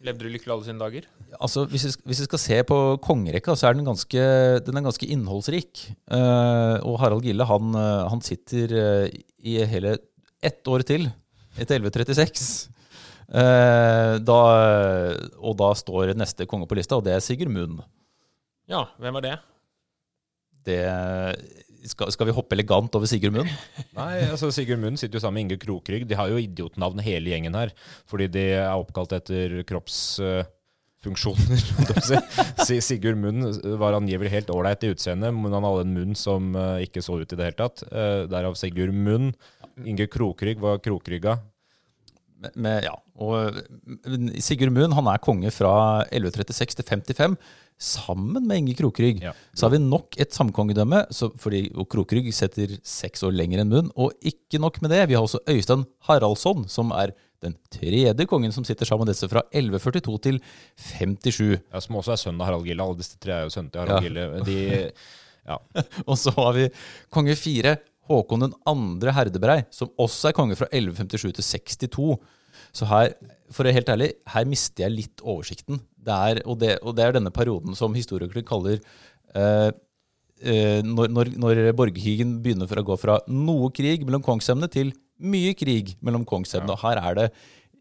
Levde 0.00 0.24
du 0.24 0.32
lykkelig 0.32 0.52
alle 0.54 0.64
sine 0.64 0.80
dager? 0.80 1.08
Altså, 1.36 1.66
hvis 1.68 1.84
vi, 1.84 1.92
hvis 2.08 2.22
vi 2.22 2.28
skal 2.28 2.40
se 2.40 2.58
på 2.68 2.76
kongerekka, 3.04 3.52
så 3.56 3.68
er 3.68 3.76
den 3.76 3.88
ganske, 3.88 4.22
den 4.64 4.80
er 4.80 4.86
ganske 4.86 5.08
innholdsrik. 5.12 5.82
Uh, 6.08 6.80
og 6.88 7.00
Harald 7.02 7.24
Gille 7.24 7.44
han, 7.44 7.74
eh, 7.76 8.04
han 8.08 8.24
sitter 8.24 8.72
uh, 8.76 9.18
i 9.44 9.58
hele 9.68 9.98
ett 10.40 10.68
år 10.72 10.86
til, 10.88 11.08
etter 11.60 11.76
1136. 11.84 12.70
Eh, 13.30 14.14
da, 14.26 14.40
og 15.38 15.54
da 15.60 15.70
står 15.78 16.14
neste 16.18 16.46
konge 16.50 16.66
på 16.70 16.78
lista, 16.78 16.98
og 16.98 17.04
det 17.06 17.14
er 17.14 17.22
Sigurd 17.24 17.52
Munn. 17.54 17.78
Ja, 18.70 18.84
hvem 19.02 19.14
var 19.18 19.24
det? 19.26 19.36
Det, 20.66 20.78
skal, 21.88 22.10
skal 22.12 22.28
vi 22.28 22.34
hoppe 22.36 22.56
elegant 22.58 22.94
over 22.98 23.08
Sigurd 23.10 23.32
Munn? 23.38 23.50
Nei, 23.98 24.14
altså 24.28 24.50
Sigurd 24.54 24.82
Munn 24.82 24.98
sitter 25.00 25.16
jo 25.18 25.22
sammen 25.24 25.40
med 25.40 25.46
Inge 25.48 25.60
Krokrygg. 25.62 26.04
De 26.10 26.18
har 26.18 26.30
jo 26.32 26.40
idiotnavn 26.42 27.00
hele 27.06 27.32
gjengen 27.32 27.56
her, 27.58 27.72
fordi 28.10 28.26
de 28.34 28.44
er 28.58 28.68
oppkalt 28.74 29.14
etter 29.16 29.60
kroppsfunksjoner. 29.68 31.64
Si- 32.66 32.82
Sigurd 32.84 33.18
Munn 33.22 33.46
var 33.80 33.96
angivelig 33.96 34.34
helt 34.34 34.50
ålreit 34.52 34.84
i 34.84 34.92
utseendet, 34.92 35.32
men 35.34 35.54
han 35.56 35.64
hadde 35.66 35.86
en 35.86 35.94
munn 35.96 36.18
som 36.18 36.50
uh, 36.58 36.76
ikke 36.84 37.02
så 37.06 37.20
ut 37.22 37.30
i 37.32 37.38
det 37.38 37.46
hele 37.48 37.58
tatt. 37.62 37.86
Uh, 37.88 38.26
derav 38.30 38.58
Sigurd 38.60 38.92
Munn. 38.94 39.30
Inge 39.86 40.10
Krokrygg 40.12 40.60
var 40.60 40.82
krokrygga. 40.84 41.38
Med, 42.54 42.84
ja, 42.86 42.94
og 43.20 43.58
Sigurd 44.42 44.72
Munn 44.74 44.94
han 44.96 45.08
er 45.12 45.22
konge 45.22 45.52
fra 45.54 45.72
1136 46.08 46.78
til 46.80 46.88
55, 46.88 47.36
sammen 47.80 48.44
med 48.44 48.60
Inge 48.60 48.76
Krokrygg. 48.76 49.22
Ja. 49.24 49.32
Så 49.56 49.66
har 49.66 49.74
vi 49.74 49.80
nok 49.82 50.18
et 50.20 50.36
samkongedømme, 50.36 51.06
så, 51.16 51.30
fordi 51.40 51.66
Krokrygg 51.90 52.28
setter 52.36 52.76
seks 52.84 53.24
år 53.26 53.32
lenger 53.36 53.62
enn 53.62 53.72
Munn. 53.72 53.90
Og 53.96 54.12
ikke 54.20 54.60
nok 54.60 54.82
med 54.84 54.92
det, 54.92 55.06
vi 55.08 55.16
har 55.16 55.24
også 55.24 55.40
Øystein 55.48 55.86
Haraldsson, 56.08 56.66
som 56.68 56.92
er 56.96 57.14
den 57.40 57.54
tredje 57.72 58.26
kongen 58.28 58.52
som 58.52 58.66
sitter 58.68 58.84
sammen 58.84 59.06
med 59.06 59.14
disse 59.14 59.28
fra 59.32 59.42
1142 59.48 60.18
til 60.26 60.40
57. 60.76 61.40
Ja, 61.72 61.80
som 61.80 61.96
også 61.96 62.12
er 62.12 62.20
sønn 62.20 62.40
av 62.40 62.50
Harald 62.50 62.68
Gille. 62.68 62.84
Alle 62.84 63.00
disse 63.00 63.16
tre 63.20 63.38
er 63.38 63.46
jo 63.48 63.54
sønnen 63.54 63.72
til 63.72 63.80
Harald 63.80 64.04
Ja. 64.04 64.08
Gille. 64.08 64.26
De, 64.44 64.90
ja. 65.50 65.56
Og 66.04 66.18
så 66.20 66.34
har 66.36 66.52
vi 66.58 66.66
konge 67.12 67.36
fire, 67.40 67.78
Håkon 68.10 68.44
den 68.44 68.54
andre 68.68 69.14
Herdebrei, 69.14 69.60
som 69.74 69.92
også 70.00 70.30
er 70.30 70.36
konge 70.36 70.58
fra 70.58 70.68
1157 70.72 71.30
til 71.38 71.46
62. 71.46 72.08
Så 72.76 72.86
her, 72.90 73.14
for 73.50 73.64
å 73.64 73.70
være 73.70 73.78
helt 73.78 73.92
ærlig, 73.92 74.10
her 74.32 74.48
mister 74.48 74.86
jeg 74.86 74.96
litt 74.96 75.22
oversikten. 75.22 75.80
Det 76.00 76.16
er, 76.16 76.42
og, 76.46 76.58
det, 76.62 76.76
og 76.82 76.96
det 76.98 77.06
er 77.06 77.16
denne 77.16 77.32
perioden 77.34 77.78
som 77.78 77.94
historikere 77.96 78.44
kaller 78.46 78.78
eh, 79.36 79.70
eh, 80.42 80.80
når, 80.86 81.12
når, 81.12 81.32
når 81.40 81.62
borgerkrigen 81.78 82.38
begynner 82.44 82.70
for 82.70 82.80
å 82.82 82.86
gå 82.90 82.98
fra 83.00 83.20
noe 83.30 83.70
krig 83.74 84.06
mellom 84.06 84.24
kongsemne 84.26 84.70
til 84.72 84.92
mye 85.20 85.54
krig 85.58 85.94
mellom 86.04 86.24
kongsemne. 86.28 86.70
Og 86.72 86.82
her 86.84 87.00
er 87.02 87.18
det 87.18 87.30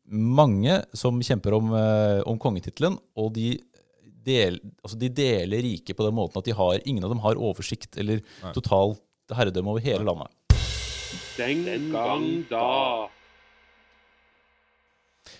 mange 0.10 0.80
som 0.98 1.20
kjemper 1.22 1.56
om, 1.58 1.74
eh, 1.78 2.22
om 2.30 2.40
kongetittelen, 2.42 2.98
og 3.20 3.34
de, 3.38 3.54
del, 4.26 4.58
altså 4.84 4.98
de 5.00 5.12
deler 5.14 5.64
riket 5.66 5.98
på 5.98 6.06
den 6.06 6.18
måten 6.18 6.42
at 6.42 6.50
de 6.50 6.58
har, 6.58 6.82
ingen 6.86 7.06
av 7.06 7.14
dem 7.14 7.22
har 7.24 7.40
oversikt 7.40 7.98
eller 8.02 8.24
totalt 9.30 9.38
herredømme 9.38 9.70
over 9.74 9.84
hele 9.84 10.04
landet. 10.06 10.34
Den 11.38 11.92
gang 11.94 12.46
da. 12.50 13.10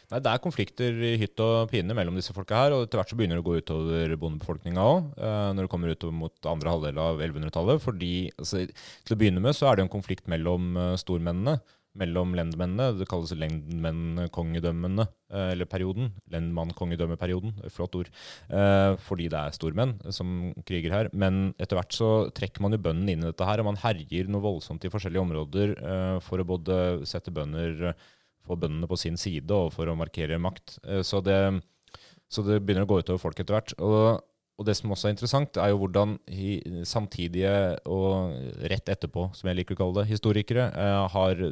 Nei, 0.10 0.20
Det 0.20 0.30
er 0.32 0.42
konflikter 0.42 0.94
i 1.06 1.18
hytt 1.22 1.40
og 1.40 1.70
pine 1.70 1.94
mellom 1.94 2.16
disse 2.18 2.34
folka 2.34 2.56
her, 2.56 2.74
og 2.74 2.86
etter 2.86 2.98
hvert 2.98 3.10
så 3.10 3.18
begynner 3.18 3.38
det 3.38 3.44
å 3.44 3.48
gå 3.50 3.58
utover 3.62 4.16
bondebefolkninga 4.18 4.82
òg, 4.82 5.10
når 5.54 5.66
det 5.66 5.70
kommer 5.70 5.94
utover 5.94 6.14
mot 6.14 6.50
andre 6.50 6.74
halvdel 6.74 7.02
av 7.02 7.22
1100-tallet. 7.22 7.82
fordi 7.82 8.32
altså, 8.38 8.66
Til 9.06 9.16
å 9.16 9.20
begynne 9.20 9.42
med 9.42 9.54
så 9.54 9.70
er 9.70 9.78
det 9.78 9.86
en 9.86 9.94
konflikt 9.94 10.28
mellom 10.28 10.78
eh, 10.78 10.96
stormennene, 10.98 11.60
mellom 11.98 12.36
lendmennene. 12.38 12.94
Det 13.00 13.08
kalles 13.10 13.34
lendmenn-kongedømmene, 13.38 15.06
eh, 15.34 15.52
eller 15.54 15.70
perioden. 15.70 16.12
Lendmann-kongedømmeperioden. 16.32 17.56
Flott 17.74 17.96
ord. 17.98 18.12
Eh, 18.50 18.96
fordi 19.02 19.30
det 19.30 19.40
er 19.40 19.56
stormenn 19.56 19.98
som 20.14 20.54
kriger 20.66 20.92
her. 20.94 21.10
Men 21.14 21.54
etter 21.60 21.80
hvert 21.80 21.96
så 21.96 22.12
trekker 22.36 22.62
man 22.62 22.76
jo 22.76 22.84
bøndene 22.86 23.16
inn 23.16 23.26
i 23.26 23.32
dette 23.32 23.46
her, 23.48 23.60
og 23.60 23.72
man 23.72 23.82
herjer 23.82 24.30
noe 24.30 24.46
voldsomt 24.46 24.86
i 24.86 24.94
forskjellige 24.94 25.26
områder 25.26 25.76
eh, 25.80 26.20
for 26.26 26.40
å 26.40 26.48
både 26.48 27.06
sette 27.10 27.34
bønder 27.34 27.94
få 28.46 28.56
bøndene 28.56 28.88
på 28.90 28.98
sin 28.98 29.18
side 29.18 29.52
og 29.52 29.74
for 29.74 29.90
å 29.90 29.98
markere 29.98 30.40
makt. 30.42 30.80
Så 31.06 31.20
det, 31.22 31.38
så 32.32 32.42
det 32.42 32.62
begynner 32.64 32.88
å 32.88 32.90
gå 32.90 33.02
utover 33.04 33.22
folk 33.22 33.38
etter 33.38 33.54
hvert. 33.54 33.74
Og, 33.78 34.24
og 34.58 34.66
det 34.66 34.74
som 34.80 34.90
også 34.90 35.10
er 35.10 35.14
interessant, 35.14 35.60
er 35.60 35.70
jo 35.70 35.82
hvordan 35.84 36.16
samtidige 36.88 37.52
og 37.86 38.34
rett 38.72 38.90
etterpå, 38.90 39.28
som 39.38 39.52
jeg 39.52 39.60
liker 39.60 39.78
å 39.78 39.82
kalle 39.84 40.00
det, 40.00 40.10
historikere 40.16 40.66
har 41.14 41.44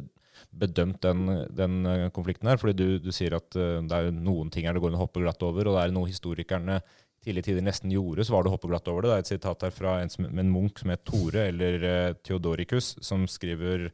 bedømt 0.52 1.02
den, 1.06 1.26
den 1.56 1.82
eh, 1.90 2.08
konflikten 2.16 2.50
her. 2.52 2.60
Fordi 2.62 2.76
du, 2.78 3.00
du 3.04 3.12
sier 3.16 3.38
at 3.38 3.58
eh, 3.58 3.80
det 3.88 4.00
er 4.00 4.14
noen 4.16 4.52
ting 4.54 4.68
her 4.68 4.78
det 4.78 4.84
går 4.84 4.94
an 4.94 5.00
å 5.00 5.04
hoppe 5.06 5.24
glatt 5.24 5.44
over, 5.46 5.70
og 5.70 5.78
det 5.78 5.86
er 5.86 5.96
noe 5.96 6.12
historikerne 6.12 6.82
tidligere 7.24 7.50
tider 7.50 7.66
nesten 7.66 7.92
gjorde, 7.92 8.24
så 8.24 8.36
var 8.36 8.46
det 8.46 8.52
å 8.52 8.56
hoppe 8.56 8.70
glatt 8.72 8.88
over 8.92 9.04
det. 9.04 9.10
Det 9.10 9.18
er 9.18 9.26
et 9.26 9.34
sitat 9.34 9.66
her 9.68 9.74
fra 9.76 9.98
en, 10.04 10.12
som, 10.14 10.30
en 10.30 10.54
munk 10.54 10.80
som 10.80 10.94
het 10.94 11.04
Tore, 11.08 11.50
eller 11.50 11.84
uh, 11.84 12.14
Theodoricus, 12.24 12.94
som 13.04 13.26
skriver 13.28 13.90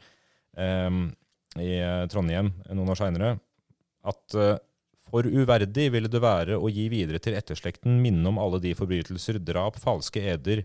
um, 0.59 1.07
i 1.57 1.79
Trondheim 2.11 2.51
noen 2.67 2.91
år 2.93 2.99
seinere 2.99 3.31
at 4.09 4.37
uh, 4.37 4.57
for 5.13 5.27
uverdig 5.29 5.91
ville 5.93 6.09
det 6.09 6.21
være 6.23 6.57
å 6.57 6.69
gi 6.73 6.87
videre 6.89 7.21
til 7.21 7.35
etterslekten 7.37 7.99
minne 8.01 8.25
om 8.31 8.39
alle 8.41 8.57
de 8.63 8.71
forbrytelser, 8.77 9.37
drap, 9.45 9.77
falske 9.81 10.23
eder, 10.33 10.63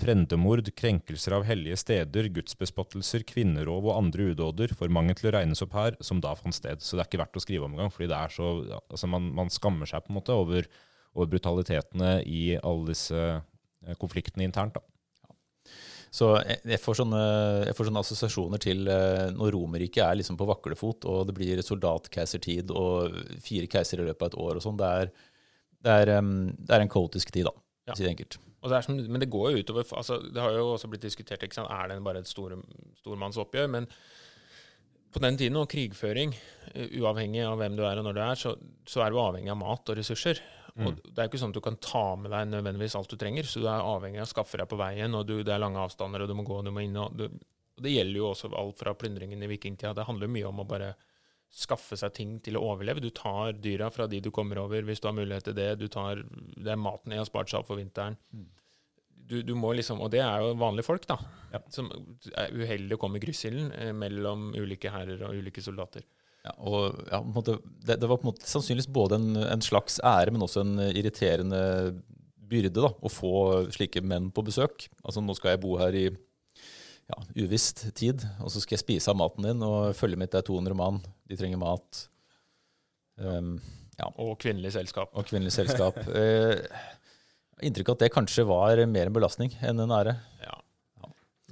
Frendemord, 0.00 0.70
krenkelser 0.78 1.34
av 1.36 1.42
hellige 1.44 1.76
steder, 1.76 2.30
gudsbespottelser, 2.32 3.26
kvinnerov 3.28 3.84
og 3.90 3.98
andre 3.98 4.30
udåder 4.32 4.72
får 4.76 4.92
mange 4.94 5.12
til 5.18 5.28
å 5.28 5.34
regnes 5.36 5.60
opp 5.64 5.74
her, 5.76 5.98
som 6.00 6.22
da 6.24 6.32
fant 6.38 6.56
sted. 6.56 6.80
Så 6.80 6.96
det 6.96 7.04
er 7.04 7.10
ikke 7.10 7.20
verdt 7.20 7.36
å 7.36 7.42
skrive 7.44 7.66
om 7.66 7.74
engang, 7.76 7.92
fordi 7.92 8.08
det 8.08 8.16
er 8.16 8.32
så 8.32 8.48
Altså, 8.80 9.10
man, 9.10 9.28
man 9.36 9.52
skammer 9.52 9.88
seg 9.88 10.04
på 10.04 10.12
en 10.12 10.16
måte 10.16 10.36
over, 10.36 10.68
over 11.12 11.28
brutalitetene 11.34 12.14
i 12.24 12.56
alle 12.56 12.88
disse 12.88 13.20
eh, 13.20 13.98
konfliktene 14.00 14.48
internt, 14.48 14.78
da. 14.78 14.86
Så 16.12 16.28
jeg, 16.44 16.58
jeg, 16.68 16.80
får 16.80 16.98
sånne, 16.98 17.20
jeg, 17.68 17.76
får 17.76 17.88
sånne, 17.88 18.00
assosiasjoner 18.04 18.60
til 18.60 18.88
eh, 18.92 19.28
når 19.32 19.54
Romerriket 19.56 20.02
er 20.04 20.18
liksom 20.20 20.36
på 20.40 20.48
vaklefot, 20.48 21.06
og 21.08 21.28
det 21.28 21.36
blir 21.36 21.60
soldatkeisertid 21.64 22.72
og 22.76 23.16
fire 23.44 23.68
keisere 23.72 24.04
i 24.04 24.10
løpet 24.10 24.26
av 24.26 24.32
et 24.32 24.40
år 24.44 24.60
og 24.60 24.64
sånn. 24.64 24.80
Det, 24.80 25.12
det, 25.84 25.98
det, 26.08 26.72
er 26.72 26.80
en 26.80 26.92
kaotisk 26.92 27.32
tid, 27.32 27.48
da, 27.48 27.54
ja. 27.92 27.96
enkelt. 28.12 28.40
Det 28.62 28.82
som, 28.86 28.94
men 28.94 29.18
det 29.22 29.30
går 29.32 29.50
jo 29.50 29.62
utover 29.62 29.86
altså, 29.98 30.20
Det 30.22 30.38
har 30.38 30.52
jo 30.54 30.68
også 30.76 30.90
blitt 30.90 31.02
diskutert 31.02 31.42
ikke 31.42 31.56
sant? 31.56 31.70
Er 31.74 31.88
det 31.90 32.02
bare 32.04 32.22
et 32.22 32.30
store, 32.30 32.60
stormannsoppgjør. 33.00 33.70
Men 33.74 33.88
på 35.12 35.20
den 35.20 35.36
tiden, 35.36 35.58
og 35.60 35.68
krigføring, 35.68 36.34
eh, 36.72 36.94
uavhengig 37.00 37.42
av 37.44 37.58
hvem 37.60 37.76
du 37.76 37.82
er 37.84 38.00
og 38.00 38.06
når 38.06 38.16
du 38.16 38.20
er, 38.24 38.38
så, 38.38 38.54
så 38.88 39.02
er 39.04 39.12
du 39.12 39.20
avhengig 39.20 39.50
av 39.52 39.58
mat 39.60 39.92
og 39.92 39.98
ressurser. 39.98 40.40
Mm. 40.72 40.86
Og 40.86 41.00
Det 41.04 41.18
er 41.18 41.26
jo 41.26 41.32
ikke 41.32 41.40
sånn 41.42 41.52
at 41.52 41.58
du 41.58 41.64
kan 41.64 41.80
ta 41.84 42.04
med 42.16 42.32
deg 42.32 42.48
nødvendigvis 42.48 42.96
alt 42.96 43.10
du 43.12 43.18
trenger, 43.20 43.48
så 43.48 43.60
du 43.60 43.66
er 43.68 43.84
avhengig 43.84 44.22
av 44.22 44.28
å 44.28 44.32
skaffe 44.32 44.60
deg 44.60 44.70
på 44.70 44.78
veien, 44.80 45.18
og 45.18 45.26
du, 45.28 45.34
det 45.44 45.52
er 45.52 45.60
lange 45.60 45.82
avstander, 45.82 46.24
og 46.24 46.30
du 46.30 46.36
må 46.38 46.46
gå, 46.48 46.60
og 46.62 46.68
du 46.68 46.72
må 46.72 46.84
inn. 46.86 46.96
Og, 46.96 47.18
du, 47.18 47.26
og 47.28 47.82
Det 47.84 47.92
gjelder 47.92 48.20
jo 48.22 48.30
også 48.30 48.52
alt 48.56 48.78
fra 48.80 48.94
plyndringen 48.96 49.42
i 49.42 49.50
vikingtida. 49.50 49.92
Det 49.98 50.06
handler 50.08 50.32
mye 50.32 50.48
om 50.48 50.62
å 50.62 50.68
bare 50.68 50.94
skaffe 51.52 51.98
seg 52.00 52.14
ting 52.16 52.38
til 52.44 52.56
å 52.56 52.64
overleve. 52.72 53.02
Du 53.04 53.10
tar 53.14 53.52
dyra 53.60 53.90
fra 53.92 54.08
de 54.08 54.22
du 54.24 54.30
kommer 54.34 54.62
over, 54.62 54.84
hvis 54.88 55.02
du 55.02 55.08
har 55.10 55.16
mulighet 55.16 55.50
til 55.50 55.56
det. 55.58 55.68
Du 55.82 55.86
tar, 55.92 56.24
det 56.56 56.72
er 56.72 56.80
maten 56.80 57.12
jeg 57.12 57.22
har 57.22 57.28
spart 57.28 57.52
seg 57.52 57.60
opp 57.60 57.68
for 57.68 57.80
vinteren. 57.80 58.16
Mm. 58.32 58.48
Du, 59.32 59.36
du, 59.46 59.52
må 59.56 59.70
liksom, 59.76 60.00
Og 60.02 60.10
det 60.12 60.20
er 60.24 60.42
jo 60.42 60.56
vanlige 60.60 60.88
folk, 60.88 61.04
da, 61.08 61.18
ja. 61.52 61.60
som 61.72 61.86
er 62.32 62.56
uheldige 62.56 62.98
å 62.98 63.00
komme 63.00 63.20
i 63.20 63.22
kryssilden 63.22 63.70
eh, 63.76 63.92
mellom 63.96 64.50
ulike 64.58 64.90
hærer 64.92 65.22
og 65.28 65.38
ulike 65.38 65.62
soldater. 65.64 66.04
Ja, 66.42 66.56
og 66.58 66.98
ja, 67.06 67.20
måte, 67.22 67.60
det, 67.86 68.00
det, 68.02 68.08
var 68.10 68.18
på 68.18 68.26
en 68.26 68.32
måte 68.32 68.48
sannsynligvis 68.50 68.90
både 68.90 69.20
en, 69.20 69.36
en, 69.44 69.62
slags 69.62 70.00
ære, 70.02 70.34
men 70.34 70.42
også 70.42 70.64
en 70.64 70.74
irriterende 70.90 71.62
byrde 72.52 72.82
da, 72.82 72.90
å 72.90 73.12
få 73.12 73.34
slike 73.72 74.02
menn 74.04 74.32
på 74.34 74.44
besøk. 74.44 74.88
Altså 75.04 75.22
Nå 75.22 75.36
skal 75.38 75.54
jeg 75.54 75.62
bo 75.62 75.76
her 75.80 75.96
i 75.96 76.08
ja, 77.12 77.44
uvisst 77.44 77.84
tid, 77.98 78.24
og 78.40 78.50
så 78.52 78.62
skal 78.62 78.78
jeg 78.78 78.84
spise 78.86 79.12
av 79.12 79.18
maten 79.20 79.44
din, 79.44 79.62
og 79.66 79.92
følget 79.98 80.20
mitt 80.22 80.34
er 80.38 80.44
200 80.46 80.78
mann, 80.78 81.02
de 81.28 81.38
trenger 81.38 81.60
mat. 81.60 82.06
Um, 83.20 83.56
ja. 83.98 84.08
Og 84.16 84.38
kvinnelig 84.40 84.72
selskap. 84.78 85.12
Og 85.12 85.28
kvinnelig 85.28 85.52
selskap. 85.54 85.98
uh, 86.08 86.56
inntrykk 87.66 87.92
av 87.92 87.98
at 87.98 88.04
det 88.06 88.12
kanskje 88.14 88.48
var 88.48 88.80
mer 88.90 89.10
en 89.10 89.14
belastning 89.14 89.52
enn 89.62 89.84
en 89.84 89.94
ære. 89.94 90.16
Ja. 90.42 90.56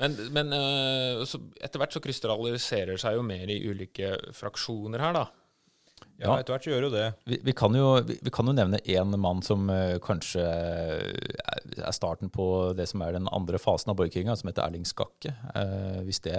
Men, 0.01 0.17
men 0.33 0.55
uh, 0.57 1.21
etter 1.61 1.83
hvert 1.83 1.93
så 1.93 2.01
krystalliserer 2.03 3.01
seg 3.01 3.19
jo 3.19 3.27
mer 3.27 3.53
i 3.53 3.61
ulike 3.69 4.15
fraksjoner 4.37 5.05
her, 5.05 5.19
da. 5.19 5.27
Ja, 6.21 6.35
etter 6.37 6.53
hvert 6.53 6.67
så 6.67 6.73
gjør 6.73 6.87
jo 6.87 6.93
det. 6.93 7.05
Vi, 7.31 7.39
vi, 7.49 7.55
kan, 7.57 7.77
jo, 7.77 7.95
vi, 8.05 8.19
vi 8.21 8.33
kan, 8.35 8.49
jo, 8.49 8.55
nevne 8.57 8.81
én 8.93 9.17
mann 9.23 9.41
som 9.45 9.71
uh, 9.73 9.97
kanskje 10.05 10.45
er 10.45 11.95
starten 11.97 12.29
på 12.33 12.47
det 12.77 12.87
som 12.91 13.01
er 13.07 13.17
den 13.17 13.29
andre 13.33 13.61
fasen 13.63 13.93
av 13.93 13.97
borgerkrigen, 13.99 14.37
som 14.37 14.51
heter 14.51 14.67
Erling 14.67 14.85
Skakke. 14.89 15.33
Uh, 15.55 16.03
hvis, 16.05 16.21
det, 16.27 16.37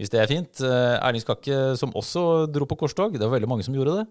hvis, 0.00 0.10
det, 0.10 0.22
er 0.22 0.30
fint. 0.30 0.64
Uh, 0.64 0.98
Erling 0.98 1.22
Skakke 1.22 1.76
som 1.78 1.94
også 1.98 2.48
dro 2.50 2.66
på 2.66 2.80
korstog. 2.82 3.14
Det 3.14 3.26
var 3.26 3.36
veldig 3.38 3.52
mange 3.54 3.66
som 3.66 3.76
gjorde 3.78 4.00
det. 4.00 4.08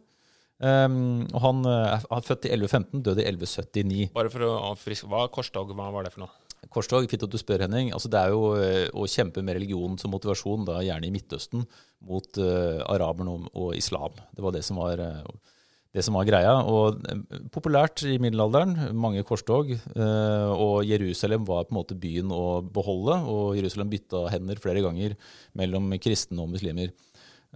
Um, 0.57 1.27
og 1.35 1.41
han 1.43 1.67
er 1.69 2.23
født 2.25 2.47
i 2.47 2.55
1115, 2.55 3.03
døde 3.05 3.21
i 3.21 3.27
1179. 3.29 4.11
Bare 4.15 4.31
for 4.33 4.47
å 4.47 4.55
avfriske, 4.71 5.09
Hva 5.11 5.27
korstog, 5.29 5.75
hva 5.75 5.91
var 5.93 6.07
det 6.07 6.15
for 6.15 6.25
noe? 6.25 6.46
Korstog, 6.73 7.07
fint 7.09 7.23
at 7.25 7.33
du 7.33 7.37
spør, 7.39 7.65
Henning. 7.65 7.91
Altså, 7.95 8.09
det 8.11 8.19
er 8.19 8.33
jo 8.33 8.53
å 8.97 9.07
kjempe 9.09 9.43
med 9.45 9.57
religion 9.57 9.97
som 10.01 10.11
motivasjon, 10.13 10.65
da 10.67 10.81
gjerne 10.85 11.07
i 11.07 11.13
Midtøsten, 11.13 11.65
mot 12.07 12.41
uh, 12.41 12.83
araberne 12.91 13.33
og, 13.33 13.51
og, 13.53 13.69
islam. 13.77 14.17
Det 14.35 14.43
var 14.43 14.55
det 14.55 14.63
som 14.65 14.79
var, 14.81 15.01
uh, 15.01 15.55
det 15.95 16.03
som 16.05 16.17
var 16.17 16.27
greia. 16.29 16.53
Og 16.69 17.01
uh, 17.01 17.41
populært 17.53 18.03
i 18.07 18.17
middelalderen, 18.21 18.75
mange 18.97 19.23
korstog. 19.27 19.73
og 19.97 20.77
Jerusalem 20.85 21.45
var 21.47 21.65
på 21.65 21.75
en 21.75 21.79
måte 21.79 21.97
byen 21.97 22.33
å 22.33 22.61
beholde, 22.61 23.19
og 23.25 23.57
Jerusalem 23.59 23.91
bytta 23.93 24.27
hender 24.33 24.61
flere 24.61 24.83
ganger 24.85 25.17
mellom 25.57 25.93
kristne 26.03 26.43
og 26.43 26.53
muslimer. 26.53 26.93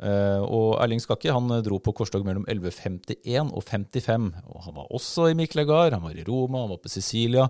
og 0.02 0.80
Erling 0.82 1.02
Skakke 1.04 1.34
han 1.34 1.52
dro 1.62 1.78
på 1.84 1.94
korstog 1.94 2.24
mellom 2.26 2.46
1151 2.48 3.52
og 3.52 3.64
55. 3.68 4.32
og 4.48 4.64
Han 4.66 4.76
var 4.76 4.88
også 4.90 5.30
i 5.30 5.38
Miklagard, 5.38 5.94
han 5.94 6.04
var 6.04 6.16
i 6.16 6.26
Roma, 6.26 6.64
han 6.64 6.74
var 6.74 6.82
på 6.82 6.90
Sicilia. 6.90 7.50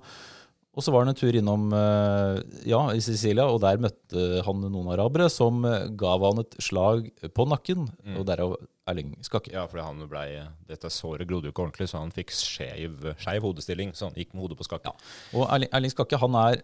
Og 0.72 0.86
så 0.86 0.92
var 0.94 1.04
han 1.04 1.12
en 1.12 1.18
tur 1.20 1.36
innom 1.36 1.72
eh, 1.76 2.38
ja, 2.72 2.80
i 2.96 3.02
Sicilia, 3.04 3.44
og 3.52 3.60
der 3.64 3.82
møtte 3.84 4.44
han 4.46 4.62
noen 4.64 4.92
arabere 4.94 5.28
som 5.32 5.66
eh, 5.68 5.90
gav 6.00 6.24
han 6.24 6.44
et 6.46 6.56
slag 6.64 7.10
på 7.36 7.46
nakken, 7.52 7.90
mm. 7.92 8.14
og 8.16 8.28
derav 8.30 8.56
Erling 8.92 9.12
Skakke. 9.26 9.52
Ja, 9.52 9.66
fordi 9.70 9.84
han 9.84 10.06
ble, 10.10 10.24
dette 10.70 10.92
såret 10.94 11.28
grodde 11.28 11.50
jo 11.50 11.56
ikke 11.56 11.66
ordentlig, 11.66 11.90
så 11.92 12.00
han 12.00 12.16
fikk 12.16 12.32
skeiv, 12.36 13.04
hodestilling, 13.44 13.92
så 13.98 14.10
han 14.10 14.16
gikk 14.20 14.32
med 14.32 14.46
hodet 14.46 14.62
på 14.62 14.70
skakke. 14.70 14.94
Ja. 14.94 15.12
Og 15.36 15.46
Erling, 15.50 15.74
Erling 15.76 15.94
Skakke 15.94 16.22
han 16.24 16.40
er, 16.40 16.64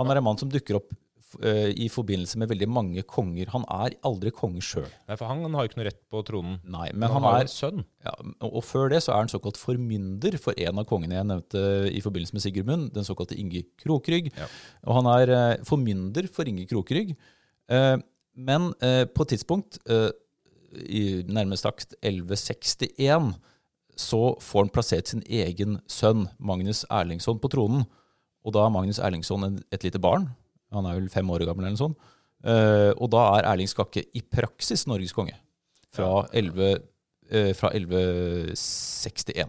han 0.00 0.08
er 0.08 0.22
en 0.22 0.28
mann 0.30 0.40
som 0.40 0.50
dukker 0.52 0.80
opp 0.80 0.96
i 1.76 1.88
forbindelse 1.92 2.38
med 2.40 2.48
veldig 2.48 2.68
mange 2.72 3.02
konger. 3.04 3.50
Han 3.52 3.66
er 3.68 3.96
aldri 4.08 4.30
konge 4.32 4.62
sjøl. 4.64 4.86
For 5.10 5.26
han 5.28 5.42
har 5.52 5.66
jo 5.66 5.70
ikke 5.70 5.80
noe 5.80 5.88
rett 5.90 6.00
på 6.08 6.22
tronen. 6.24 6.54
Nei, 6.64 6.86
men 6.94 7.12
han, 7.12 7.26
han 7.26 7.42
er 7.42 7.50
sønn. 7.52 7.82
Ja, 8.06 8.14
og 8.48 8.62
før 8.64 8.88
det 8.92 9.02
så 9.04 9.12
er 9.12 9.20
han 9.24 9.32
såkalt 9.32 9.60
formynder 9.60 10.38
for 10.40 10.56
en 10.56 10.80
av 10.80 10.86
kongene 10.88 11.18
jeg 11.18 11.28
nevnte 11.28 11.64
i 11.92 12.00
forbindelse 12.04 12.38
med 12.38 12.44
Sigurd 12.46 12.70
Munn, 12.70 12.86
den 12.94 13.06
såkalte 13.06 13.36
Inge 13.36 13.66
Krokrygg. 13.82 14.30
Ja. 14.38 14.48
Og 14.88 15.00
han 15.00 15.10
er 15.12 15.34
eh, 15.34 15.66
formynder 15.68 16.30
for 16.32 16.48
Inge 16.48 16.64
Krokrygg. 16.70 17.12
Eh, 17.68 17.96
men 18.48 18.70
på 18.78 19.24
et 19.24 19.32
tidspunkt, 19.34 19.80
i 20.86 21.24
nærmest 21.26 21.64
sagt 21.66 21.94
1161, 22.02 23.32
så 23.98 24.36
får 24.40 24.64
han 24.64 24.72
plassert 24.72 25.10
sin 25.10 25.24
egen 25.26 25.80
sønn, 25.90 26.28
Magnus 26.38 26.84
Erlingsson, 26.90 27.40
på 27.42 27.50
tronen. 27.50 27.86
Og 28.46 28.54
da 28.54 28.64
er 28.64 28.72
Magnus 28.72 29.00
Erlingsson 29.02 29.58
et 29.74 29.84
lite 29.84 29.98
barn. 29.98 30.28
Han 30.76 30.88
er 30.88 30.98
vel 30.98 31.10
fem 31.12 31.28
år 31.32 31.46
gammel 31.48 31.64
eller 31.66 31.76
noe 31.76 31.84
sånt. 31.86 32.14
Uh, 32.38 32.92
og 32.94 33.08
da 33.10 33.24
er 33.34 33.48
Erling 33.50 33.70
Skakke 33.70 34.04
i 34.14 34.22
praksis 34.22 34.86
Norges 34.90 35.14
konge. 35.16 35.34
Fra, 35.94 36.26
11, 36.36 36.82
uh, 37.32 37.52
fra 37.58 37.72
1161. 37.74 39.48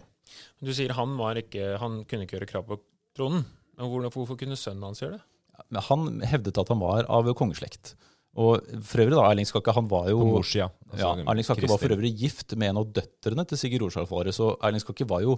Du 0.60 0.72
sier 0.76 0.92
han, 0.96 1.16
ikke, 1.40 1.74
han 1.80 2.02
kunne 2.08 2.26
ikke 2.26 2.38
gjøre 2.38 2.50
krav 2.50 2.66
på 2.68 2.80
tronen. 3.16 3.44
Men 3.80 4.10
hvorfor 4.12 4.36
kunne 4.36 4.58
sønnen 4.60 4.84
hans 4.90 5.00
gjøre 5.00 5.18
det? 5.18 5.24
Ja, 5.70 5.82
han 5.86 6.20
hevdet 6.24 6.58
at 6.60 6.72
han 6.72 6.80
var 6.82 7.06
av 7.12 7.28
kongeslekt. 7.36 7.94
Og 8.38 8.62
for 8.86 9.02
øvrig 9.02 9.16
da, 9.16 9.24
Erling 9.26 9.48
Skakke 9.48 9.72
han 9.74 9.88
var 9.90 10.06
jo, 10.12 10.20
Mors, 10.36 10.52
ja. 10.54 10.68
Altså, 10.90 11.02
ja, 11.02 11.24
Erling 11.32 11.46
Skakke 11.46 11.70
var 11.70 11.80
for 11.82 11.94
øvrig 11.96 12.12
gift 12.20 12.54
med 12.54 12.70
en 12.70 12.78
av 12.82 12.92
døtrene 12.94 13.44
til 13.48 13.58
Sigurd 13.58 13.88
Rorsdalfare. 13.88 14.34
Så 14.34 14.52
Erling 14.62 14.82
Skakke 14.82 15.06
var 15.10 15.24
jo 15.24 15.36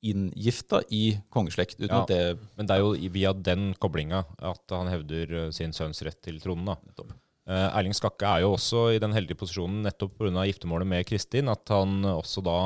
inngifta 0.00 0.80
i 0.88 1.18
kongeslekt. 1.32 1.80
uten 1.80 1.92
ja, 1.92 2.02
at 2.02 2.12
det... 2.12 2.38
Men 2.56 2.68
det 2.68 2.76
er 2.76 2.84
jo 2.84 3.10
via 3.12 3.32
den 3.36 3.72
koblinga 3.80 4.24
at 4.38 4.76
han 4.76 4.88
hevder 4.92 5.34
eh, 5.46 5.50
sin 5.54 5.74
sønns 5.76 6.00
rett 6.06 6.20
til 6.24 6.40
tronen. 6.42 6.72
da. 6.72 7.04
Uh, 7.50 7.66
Erling 7.74 7.96
Skakke 7.96 8.28
er 8.28 8.44
jo 8.44 8.54
også 8.54 8.90
i 8.94 9.00
den 9.02 9.14
heldige 9.16 9.38
posisjonen 9.40 9.82
nettopp 9.82 10.18
pga. 10.20 10.44
giftermålet 10.46 10.86
med 10.86 11.06
Kristin, 11.08 11.50
at 11.50 11.68
han 11.72 12.04
også 12.06 12.44
da 12.46 12.58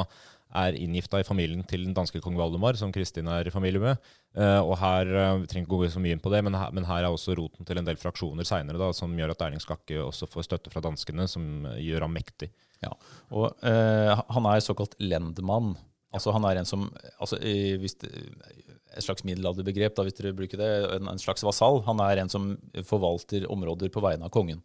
er 0.54 0.76
inngifta 0.78 1.18
i 1.18 1.26
familien 1.26 1.64
til 1.66 1.86
den 1.86 1.94
danske 1.96 2.20
kong 2.22 2.36
Valdemar, 2.38 2.76
som 2.78 2.92
Kristin 2.94 3.26
er 3.32 3.48
i 3.48 3.54
familie 3.54 3.82
med. 3.82 4.10
Uh, 4.36 4.60
og 4.60 4.76
her, 4.78 5.08
uh, 5.08 5.40
Vi 5.40 5.48
trenger 5.50 5.66
ikke 5.66 5.78
gå 5.80 5.88
så 5.90 6.02
mye 6.02 6.14
inn 6.14 6.22
på 6.22 6.30
det, 6.30 6.42
men 6.46 6.54
her, 6.58 6.70
men 6.76 6.86
her 6.86 7.02
er 7.02 7.10
også 7.10 7.34
roten 7.38 7.66
til 7.66 7.80
en 7.80 7.88
del 7.88 7.98
fraksjoner 7.98 8.46
seinere 8.46 8.92
som 8.94 9.16
gjør 9.18 9.34
at 9.34 9.42
Erling 9.48 9.62
Skakke 9.62 9.98
også 10.04 10.30
får 10.30 10.46
støtte 10.46 10.74
fra 10.74 10.84
danskene, 10.84 11.26
som 11.30 11.66
gjør 11.80 12.06
ham 12.06 12.14
mektig. 12.14 12.52
Ja, 12.84 12.92
og 13.32 13.56
Han 13.64 14.46
er 14.50 14.60
såkalt 14.60 14.94
lendmann. 15.00 15.74
Altså 16.14 16.34
Han 16.34 16.46
er 16.46 16.60
en 16.60 16.68
som 16.68 16.86
altså, 17.18 17.38
hvis 17.40 17.96
Et 18.04 19.02
slags 19.02 19.24
middelalderbegrep, 19.26 19.96
da, 19.96 20.04
hvis 20.06 20.14
dere 20.14 20.34
bruker 20.36 20.60
det. 20.60 20.70
En, 20.94 21.08
en, 21.10 21.18
slags 21.18 21.42
vasall. 21.42 21.80
Han 21.88 22.02
er 22.04 22.22
en 22.22 22.30
som 22.30 22.52
forvalter 22.86 23.48
områder 23.50 23.90
på 23.90 24.02
vegne 24.04 24.28
av 24.28 24.34
kongen. 24.34 24.62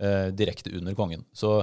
Eh, 0.00 0.28
direkte 0.32 0.72
under 0.76 0.96
kongen. 0.96 1.26
Så 1.36 1.58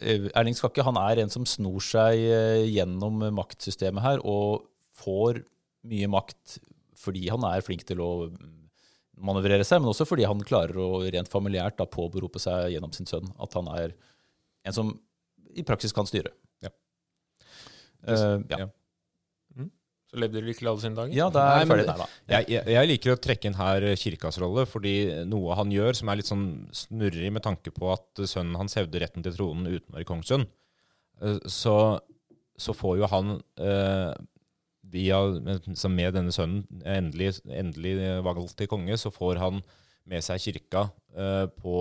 eh, 0.00 0.28
Erling 0.32 0.56
Skakke 0.56 0.84
han 0.84 0.98
er 1.00 1.22
en 1.22 1.32
som 1.32 1.44
snor 1.48 1.84
seg 1.84 2.20
eh, 2.20 2.64
gjennom 2.68 3.22
maktsystemet 3.36 4.04
her, 4.04 4.24
og 4.24 4.66
får 4.96 5.42
mye 5.88 6.08
makt 6.10 6.58
fordi 6.96 7.26
han 7.28 7.44
er 7.48 7.64
flink 7.64 7.84
til 7.88 8.00
å 8.04 8.10
manøvrere 9.16 9.64
seg, 9.64 9.80
men 9.80 9.92
også 9.92 10.04
fordi 10.08 10.26
han 10.28 10.44
klarer 10.44 10.76
å 10.80 11.02
rent 11.04 11.30
familiært 11.32 11.80
påberope 11.92 12.40
seg 12.42 12.74
gjennom 12.74 12.92
sin 12.96 13.08
sønn 13.08 13.28
at 13.40 13.56
han 13.56 13.68
er 13.72 13.94
en 14.66 14.76
som 14.76 14.92
i 15.56 15.64
praksis 15.64 15.94
kan 15.96 16.08
styre. 16.08 16.32
Uh, 18.06 18.42
ja. 18.52 18.68
Mm. 19.56 19.70
Så 20.10 20.20
levde 20.22 20.42
du 20.42 20.48
lykkelig 20.48 20.70
alle 20.72 20.84
sine 20.84 20.98
dager? 20.98 21.16
Ja, 21.16 21.28
det 21.34 21.42
er 21.42 21.60
Nei, 21.60 21.70
ferdig 21.70 21.86
der, 21.88 22.02
da. 22.02 22.08
Jeg, 22.34 22.48
jeg, 22.54 22.74
jeg, 22.76 22.90
liker 22.92 23.14
å 23.14 23.18
trekke 23.26 23.50
inn 23.50 23.58
her 23.58 23.88
kirkas 24.00 24.40
rolle, 24.42 24.66
fordi 24.70 24.94
noe 25.28 25.56
han 25.58 25.74
gjør 25.74 25.98
som 25.98 26.12
er 26.12 26.20
litt 26.20 26.30
sånn 26.30 26.46
snurrig 26.76 27.32
med 27.34 27.44
tanke 27.46 27.74
på 27.74 27.90
at 27.94 28.24
sønnen 28.24 28.58
hans 28.60 28.78
hevder 28.78 29.06
retten 29.06 29.26
til 29.26 29.34
tronen 29.36 29.66
uten 29.68 29.90
å 29.90 29.98
være 29.98 30.08
kongssønn, 30.08 30.46
så, 31.48 31.76
så, 32.60 32.74
får 32.76 32.98
jo 33.00 33.08
han 33.08 33.38
uh, 33.40 34.12
via, 34.92 35.20
med 35.40 36.14
denne 36.14 36.34
sønnen 36.34 36.84
endelig, 36.84 37.38
endelig 37.48 37.96
valgt 38.26 38.56
til 38.60 38.70
konge, 38.70 38.98
så 39.00 39.12
får 39.14 39.40
han 39.42 39.62
med 40.06 40.24
seg 40.24 40.42
kirka 40.42 40.86
eh, 41.18 41.44
på 41.62 41.78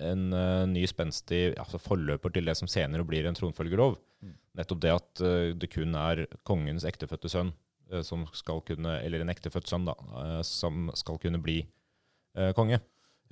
en 0.00 0.28
eh, 0.32 0.64
ny 0.70 0.84
spenstig 0.88 1.52
altså 1.60 1.80
forløper 1.82 2.32
til 2.34 2.48
det 2.48 2.56
som 2.58 2.70
senere 2.70 3.06
blir 3.06 3.28
en 3.28 3.36
tronfølgerlov. 3.36 3.98
Nettopp 4.58 4.82
det 4.82 4.92
at 4.94 5.22
eh, 5.24 5.54
det 5.54 5.70
kun 5.70 5.96
er 5.98 6.24
kongens 6.48 6.86
ektefødte 6.88 7.30
sønn 7.30 7.52
eh, 7.92 8.02
som 8.06 8.24
skal 8.36 8.62
kunne, 8.66 8.98
eller 9.04 9.22
en 9.22 9.32
ektefødt 9.32 9.70
sønn, 9.70 9.86
da, 9.88 9.94
eh, 10.22 10.40
som 10.46 10.88
skal 10.98 11.20
kunne 11.22 11.42
bli 11.42 11.62
konge. 12.54 12.76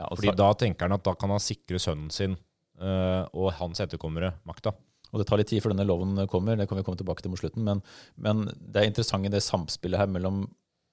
Ja, 0.00 0.08
og 0.08 0.18
Fordi 0.18 0.32
da 0.34 0.48
tenker 0.58 0.88
han 0.88 0.96
at 0.96 1.04
da 1.06 1.12
kan 1.14 1.30
han 1.30 1.42
sikre 1.42 1.78
sønnen 1.78 2.08
sin 2.10 2.32
og 2.82 3.52
hans 3.60 3.78
etterkommere 3.84 4.32
makta. 4.48 4.72
Og 5.12 5.20
det 5.20 5.26
tar 5.28 5.38
litt 5.38 5.50
tid 5.52 5.62
før 5.62 5.72
denne 5.72 5.86
loven 5.86 6.18
kommer, 6.30 6.58
det 6.58 6.66
kan 6.68 6.80
vi 6.80 6.84
komme 6.86 6.98
tilbake 6.98 7.22
til 7.22 7.30
mot 7.30 7.40
slutten. 7.40 7.62
Men, 7.64 7.82
men 8.18 8.46
det 8.58 8.82
er 8.82 8.90
interessant 8.90 9.28
i 9.28 9.32
det 9.32 9.44
samspillet 9.44 10.00
her 10.00 10.10
mellom 10.10 10.42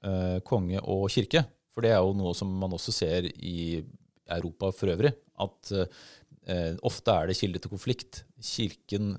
eh, 0.06 0.38
konge 0.45 0.84
og 0.84 1.08
kirke. 1.13 1.45
For 1.73 1.86
det 1.86 1.95
er 1.95 2.03
jo 2.03 2.13
noe 2.19 2.36
som 2.38 2.51
man 2.62 2.75
også 2.75 2.93
ser 2.93 3.27
i 3.34 3.82
Europa 4.32 4.69
for 4.75 4.93
øvrig. 4.93 5.15
At 5.41 5.73
eh, 5.73 6.77
ofte 6.86 7.17
er 7.17 7.32
det 7.32 7.39
kilde 7.39 7.63
til 7.63 7.73
konflikt. 7.73 8.23
Kirken 8.38 9.15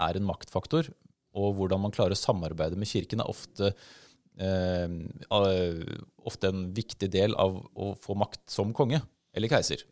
er 0.00 0.18
en 0.18 0.28
maktfaktor. 0.28 0.90
Og 1.38 1.56
hvordan 1.58 1.82
man 1.84 1.94
klarer 1.94 2.16
å 2.16 2.18
samarbeide 2.18 2.78
med 2.78 2.90
kirken, 2.90 3.22
er 3.22 3.30
ofte, 3.30 3.72
eh, 4.38 4.86
eh, 4.88 5.96
ofte 6.26 6.52
en 6.52 6.68
viktig 6.74 7.10
del 7.12 7.34
av 7.36 7.60
å 7.74 7.94
få 7.98 8.16
makt 8.18 8.48
som 8.50 8.72
konge 8.72 9.02
eller 9.34 9.48
keiser. 9.52 9.84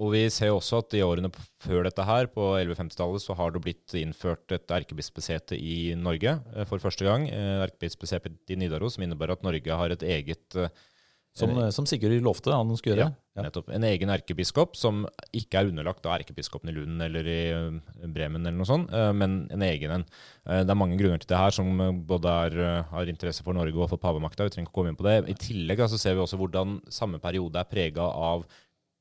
Og 0.00 0.14
vi 0.14 0.22
ser 0.32 0.50
også 0.50 0.80
at 0.80 0.94
i 0.96 1.02
årene 1.04 1.28
før 1.62 1.84
dette 1.84 2.04
her, 2.08 2.26
på 2.32 2.46
1150-tallet, 2.56 3.22
så 3.22 3.36
har 3.36 3.52
det 3.52 3.60
blitt 3.62 3.92
innført 4.00 4.54
et 4.56 4.72
erkebispesete 4.72 5.58
i 5.58 5.92
Norge 5.98 6.38
eh, 6.56 6.64
for 6.68 6.82
første 6.82 7.06
gang. 7.06 7.28
Erkebispesete 7.28 8.32
i 8.50 8.58
Nidaros, 8.58 8.96
som 8.96 9.04
innebærer 9.06 9.36
at 9.36 9.46
Norge 9.46 9.78
har 9.82 9.94
et 9.94 10.06
eget 10.16 10.56
eh, 10.56 10.72
Som, 11.32 11.54
eh, 11.56 11.70
som 11.72 11.86
Sigurd 11.88 12.12
lovte 12.24 12.52
han 12.52 12.70
skulle 12.76 12.98
gjøre. 12.98 13.12
Ja. 13.32 13.44
Nettopp. 13.46 13.70
En 13.72 13.84
egen 13.88 14.10
erkebiskop 14.12 14.74
som 14.76 15.06
ikke 15.32 15.62
er 15.62 15.70
underlagt 15.70 16.04
av 16.04 16.18
erkebiskopen 16.18 16.68
i 16.68 16.74
Lund 16.76 17.00
eller 17.00 17.28
i 17.28 17.38
eh, 17.48 17.78
Bremen, 18.04 18.44
eller 18.44 18.58
noe 18.58 18.68
sånt, 18.68 18.92
eh, 18.92 19.12
men 19.16 19.46
en 19.54 19.64
egen 19.64 19.96
en. 19.96 20.04
Det 20.44 20.74
er 20.74 20.76
mange 20.76 20.98
grunner 21.00 21.22
til 21.22 21.30
det 21.30 21.40
her, 21.40 21.54
som 21.56 21.80
både 22.04 22.36
er, 22.48 22.58
har 22.90 23.08
interesse 23.08 23.44
for 23.46 23.56
Norge 23.56 23.78
og 23.78 23.88
for 23.94 24.02
pavemakta. 24.02 24.44
Vi 24.44 24.56
trenger 24.56 24.68
ikke 24.68 24.76
komme 24.76 24.92
inn 24.92 25.00
på 25.00 25.08
det. 25.08 25.16
I 25.32 25.38
tillegg 25.38 25.80
altså, 25.86 26.00
ser 26.02 26.18
vi 26.18 26.24
også 26.24 26.36
hvordan 26.40 26.80
samme 26.92 27.22
periode 27.22 27.62
er 27.62 27.70
prega 27.70 28.04
av 28.04 28.44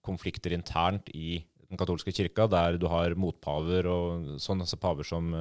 konflikter 0.05 0.55
internt 0.55 1.11
i 1.11 1.41
den 1.67 1.79
katolske 1.79 2.13
kirka, 2.15 2.47
der 2.51 2.79
du 2.79 2.87
har 2.91 3.17
motpaver 3.19 3.87
og 3.89 4.35
sånne 4.43 4.67
altså 4.67 4.79
paver 4.79 5.07
som, 5.07 5.31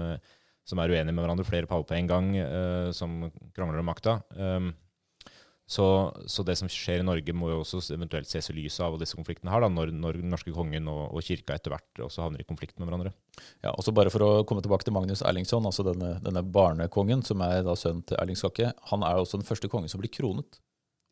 som 0.67 0.83
er 0.83 0.93
uenige 0.95 1.15
med 1.15 1.23
hverandre, 1.23 1.47
flere 1.47 1.71
paver 1.71 1.87
på 1.87 1.97
en 1.99 2.11
gang, 2.11 2.29
som 2.97 3.27
krangler 3.57 3.83
om 3.83 3.91
makta. 3.91 4.21
Så, 5.71 5.85
så 6.27 6.43
det 6.43 6.57
som 6.59 6.67
skjer 6.71 6.99
i 6.99 7.07
Norge, 7.07 7.33
må 7.37 7.53
jo 7.53 7.61
også 7.63 7.79
eventuelt 7.95 8.27
ses 8.27 8.51
i 8.51 8.55
lyset 8.57 8.83
av 8.83 8.97
disse 8.99 9.15
konfliktene 9.15 9.53
her, 9.53 9.63
da, 9.63 9.69
når, 9.71 9.93
når 9.95 10.19
den 10.19 10.33
norske 10.35 10.51
kongen 10.55 10.89
og, 10.91 11.05
og 11.15 11.23
kirka 11.23 11.55
etter 11.55 11.71
hvert 11.71 12.03
også 12.09 12.25
havner 12.25 12.43
i 12.43 12.47
konflikt 12.49 12.75
med 12.81 12.89
hverandre. 12.89 13.13
Ja, 13.63 13.71
og 13.71 13.85
så 13.87 13.95
bare 13.95 14.11
For 14.11 14.25
å 14.27 14.31
komme 14.49 14.65
tilbake 14.65 14.89
til 14.89 14.97
Magnus 14.97 15.23
Erlingsson, 15.23 15.69
altså 15.69 15.87
denne, 15.87 16.17
denne 16.25 16.43
barnekongen, 16.43 17.23
som 17.27 17.45
er 17.47 17.63
da 17.67 17.77
sønnen 17.79 18.03
til 18.03 18.19
Erling 18.19 18.41
Skakke. 18.41 18.73
Han 18.91 19.07
er 19.07 19.21
også 19.23 19.39
den 19.39 19.47
første 19.47 19.71
kongen 19.71 19.93
som 19.93 20.03
blir 20.03 20.11
kronet 20.11 20.59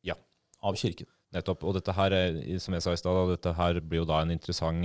Ja. 0.07 0.19
av 0.59 0.75
kirken. 0.81 1.07
Nettopp. 1.37 1.63
Og 1.63 1.77
dette 1.79 1.95
her, 1.95 2.17
er, 2.17 2.43
som 2.59 2.75
jeg 2.75 2.83
sa 2.83 2.97
i 2.97 2.99
stad, 2.99 3.31
dette 3.31 3.55
her 3.55 3.79
blir 3.85 4.03
jo 4.03 4.09
da 4.11 4.25
en 4.25 4.35
interessant, 4.35 4.83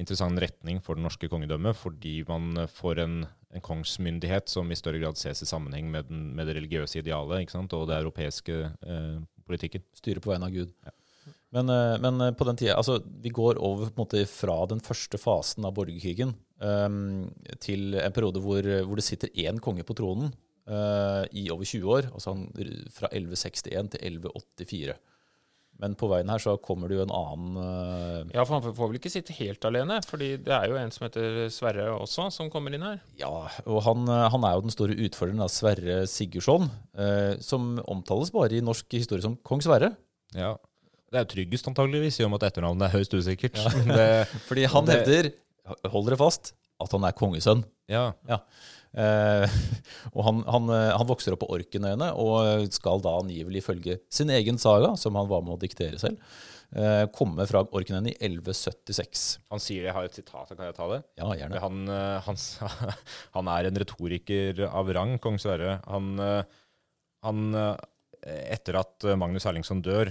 interessant 0.00 0.40
retning 0.40 0.80
for 0.84 0.96
det 0.96 1.04
norske 1.04 1.28
kongedømmet, 1.28 1.76
fordi 1.76 2.22
man 2.28 2.64
får 2.70 3.02
en, 3.04 3.18
en 3.52 3.64
kongsmyndighet 3.64 4.48
som 4.48 4.70
i 4.72 4.78
større 4.78 5.02
grad 5.02 5.20
ses 5.20 5.44
i 5.44 5.48
sammenheng 5.48 5.90
med, 5.92 6.08
den, 6.08 6.30
med 6.36 6.48
det 6.48 6.56
religiøse 6.60 7.02
idealet 7.02 7.44
ikke 7.44 7.56
sant? 7.58 7.76
og 7.76 7.88
det 7.90 7.98
europeiske 8.00 8.58
eh, 8.64 9.18
politikken. 9.46 9.84
Styre 9.98 10.22
på 10.24 10.32
vegne 10.32 10.48
av 10.48 10.54
Gud. 10.54 10.72
Men, 11.52 11.68
eh, 11.68 11.98
men 12.00 12.20
eh, 12.24 12.32
på 12.36 12.48
den 12.48 12.58
tida, 12.60 12.78
altså, 12.80 13.02
vi 13.24 13.34
går 13.34 13.60
over 13.60 13.92
måte 13.98 14.24
fra 14.30 14.62
den 14.70 14.80
første 14.84 15.20
fasen 15.20 15.68
av 15.68 15.76
borgerkrigen 15.76 16.32
um, 16.62 17.28
til 17.60 17.98
en 18.00 18.16
periode 18.16 18.40
hvor, 18.40 18.64
hvor 18.86 18.98
det 18.98 19.04
sitter 19.04 19.32
én 19.44 19.60
konge 19.60 19.84
på 19.84 19.96
tronen 19.98 20.32
uh, 20.70 21.28
i 21.28 21.50
over 21.52 21.68
20 21.68 21.96
år. 21.98 22.08
altså 22.14 22.32
han, 22.32 22.46
Fra 22.94 23.12
1161 23.12 23.92
til 23.92 24.06
1184. 24.14 24.96
Men 25.80 25.94
på 25.98 26.06
veien 26.12 26.28
her 26.30 26.38
så 26.38 26.52
kommer 26.62 26.86
det 26.88 26.98
jo 26.98 27.02
en 27.06 27.12
annen 27.16 27.56
eh, 27.58 28.34
Ja, 28.36 28.44
for 28.46 28.58
han 28.60 28.74
får 28.76 28.90
vel 28.92 28.98
ikke 29.00 29.10
sitte 29.10 29.34
helt 29.34 29.64
alene, 29.66 29.96
fordi 30.06 30.36
det 30.44 30.52
er 30.54 30.68
jo 30.70 30.76
en 30.78 30.92
som 30.94 31.06
heter 31.08 31.48
Sverre 31.50 31.88
også, 31.96 32.28
som 32.30 32.50
kommer 32.52 32.74
inn 32.76 32.84
her. 32.86 33.00
Ja, 33.18 33.30
og 33.66 33.80
han, 33.88 34.04
eh, 34.06 34.26
han 34.30 34.44
er 34.46 34.54
jo 34.58 34.62
den 34.68 34.74
store 34.74 34.94
utfordreren 34.94 35.42
da, 35.42 35.48
Sverre 35.50 35.96
Sigurdsson, 36.06 36.68
eh, 36.94 37.34
som 37.42 37.80
omtales 37.90 38.30
bare 38.34 38.58
i 38.60 38.62
norsk 38.62 38.94
historie 38.94 39.24
som 39.26 39.34
kong 39.42 39.64
Sverre. 39.64 39.94
Ja. 40.38 40.52
Det 41.12 41.18
er 41.18 41.24
jo 41.26 41.32
tryggest 41.34 41.66
antageligvis, 41.68 42.20
i 42.20 42.24
og 42.28 42.30
med 42.32 42.42
at 42.44 42.52
etternavnet 42.52 42.86
er 42.86 42.94
høyst 43.00 43.12
usikkert. 43.18 43.58
Det, 43.90 44.06
Fordi 44.48 44.68
han 44.70 44.86
Det- 44.86 45.00
hevder, 45.02 45.32
hold 45.92 46.06
dere 46.12 46.20
fast, 46.22 46.54
at 46.82 46.94
han 46.94 47.04
er 47.10 47.12
kongesønn. 47.18 47.64
ja. 47.90 48.12
Eh, 48.92 49.58
og 50.14 50.24
han, 50.26 50.40
han, 50.44 50.70
eh, 50.74 50.88
han 50.92 51.08
vokser 51.08 51.34
opp 51.34 51.44
på 51.44 51.50
Orkenøyene 51.56 52.10
og 52.20 52.66
skal 52.74 53.02
da 53.04 53.16
angivelig 53.22 53.62
ifølge 53.62 54.00
sin 54.12 54.32
egen 54.34 54.60
saga, 54.60 54.94
som 55.00 55.16
han 55.18 55.30
var 55.30 55.44
med 55.44 55.56
å 55.56 55.60
diktere 55.62 56.00
selv, 56.00 56.20
eh, 56.76 57.04
komme 57.14 57.46
fra 57.48 57.64
Orkenøyene 57.64 58.12
i 58.12 58.18
1176. 58.18 59.24
Han 59.52 59.62
sier 59.62 59.88
jeg 59.88 59.96
har 59.96 60.08
et 60.08 60.18
sitat, 60.18 60.52
kan 60.52 60.66
jeg 60.68 60.76
ta 60.76 60.90
det? 60.92 61.00
Ja, 61.20 61.30
gjerne. 61.38 61.62
Han, 61.64 61.86
eh, 61.88 62.18
han, 62.28 62.42
han 63.38 63.54
er 63.54 63.70
en 63.70 63.80
retoriker 63.84 64.66
av 64.68 64.92
rang, 64.96 65.16
kong 65.22 65.40
Sverre. 65.42 65.78
Han, 65.88 66.12
eh, 66.20 66.60
han 67.26 67.56
Etter 68.22 68.76
at 68.78 69.02
Magnus 69.18 69.48
Erlingsson 69.50 69.80
dør, 69.82 70.06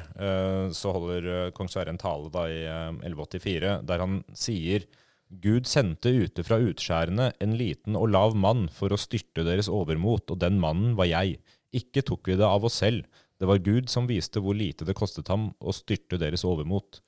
så 0.75 0.91
holder 0.91 1.53
kong 1.55 1.69
Sverre 1.71 1.93
en 1.93 1.99
tale 2.01 2.27
da 2.33 2.41
i 2.51 2.57
eh, 2.67 2.89
1184 3.07 3.77
der 3.87 4.03
han 4.03 4.17
sier 4.35 4.83
Gud 5.31 5.67
sendte 5.69 6.11
ute 6.11 6.43
fra 6.43 6.57
utskjærene 6.59 7.29
en 7.39 7.53
liten 7.55 7.95
og 7.95 8.09
lav 8.11 8.35
mann 8.35 8.65
for 8.73 8.91
å 8.91 8.99
styrte 8.99 9.45
deres 9.47 9.69
overmot, 9.71 10.27
og 10.33 10.41
den 10.41 10.59
mannen 10.59 10.97
var 10.99 11.07
jeg. 11.07 11.37
Ikke 11.71 12.03
tok 12.03 12.27
vi 12.27 12.35
det 12.39 12.47
av 12.47 12.65
oss 12.67 12.81
selv. 12.81 13.07
Det 13.39 13.47
var 13.47 13.63
Gud 13.63 13.87
som 13.89 14.09
viste 14.09 14.43
hvor 14.43 14.57
lite 14.57 14.85
det 14.85 14.97
kostet 14.97 15.31
ham 15.31 15.53
å 15.63 15.73
styrte 15.73 16.19
deres 16.21 16.43
overmot. 16.45 16.99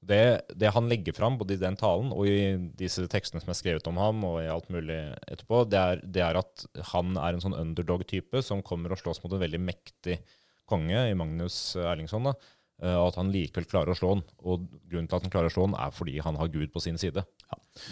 Det, 0.00 0.40
det 0.56 0.72
han 0.74 0.88
legger 0.90 1.14
fram, 1.14 1.36
både 1.38 1.54
i 1.54 1.60
den 1.60 1.76
talen 1.78 2.10
og 2.16 2.26
i 2.26 2.56
disse 2.76 3.04
tekstene 3.12 3.42
som 3.42 3.52
er 3.52 3.58
skrevet 3.58 3.88
om 3.88 4.00
ham, 4.00 4.24
og 4.26 4.40
i 4.42 4.50
alt 4.50 4.70
mulig 4.72 4.98
etterpå, 5.28 5.62
det 5.70 5.80
er, 5.80 6.04
det 6.04 6.24
er 6.26 6.40
at 6.40 6.66
han 6.94 7.14
er 7.20 7.36
en 7.36 7.44
sånn 7.44 7.58
underdog-type 7.58 8.42
som 8.44 8.64
kommer 8.66 8.96
og 8.96 9.02
slåss 9.02 9.22
mot 9.22 9.36
en 9.36 9.44
veldig 9.44 9.60
mektig 9.62 10.18
konge 10.70 11.04
i 11.10 11.16
Magnus 11.18 11.76
Erlingsson. 11.78 12.30
da, 12.30 12.34
Og 12.80 13.10
at 13.10 13.18
han 13.20 13.28
likevel 13.28 13.66
klarer 13.68 13.92
å 13.92 13.98
slå 13.98 14.14
han. 14.14 14.22
Og 14.40 14.62
grunnen 14.88 15.08
til 15.10 15.18
at 15.18 15.26
han 15.26 15.32
klarer 15.32 15.50
å 15.50 15.52
slå 15.52 15.66
han, 15.66 15.76
er 15.76 15.92
fordi 15.92 16.14
han 16.24 16.38
har 16.40 16.48
Gud 16.48 16.70
på 16.72 16.80
sin 16.80 16.96
side. 17.00 17.24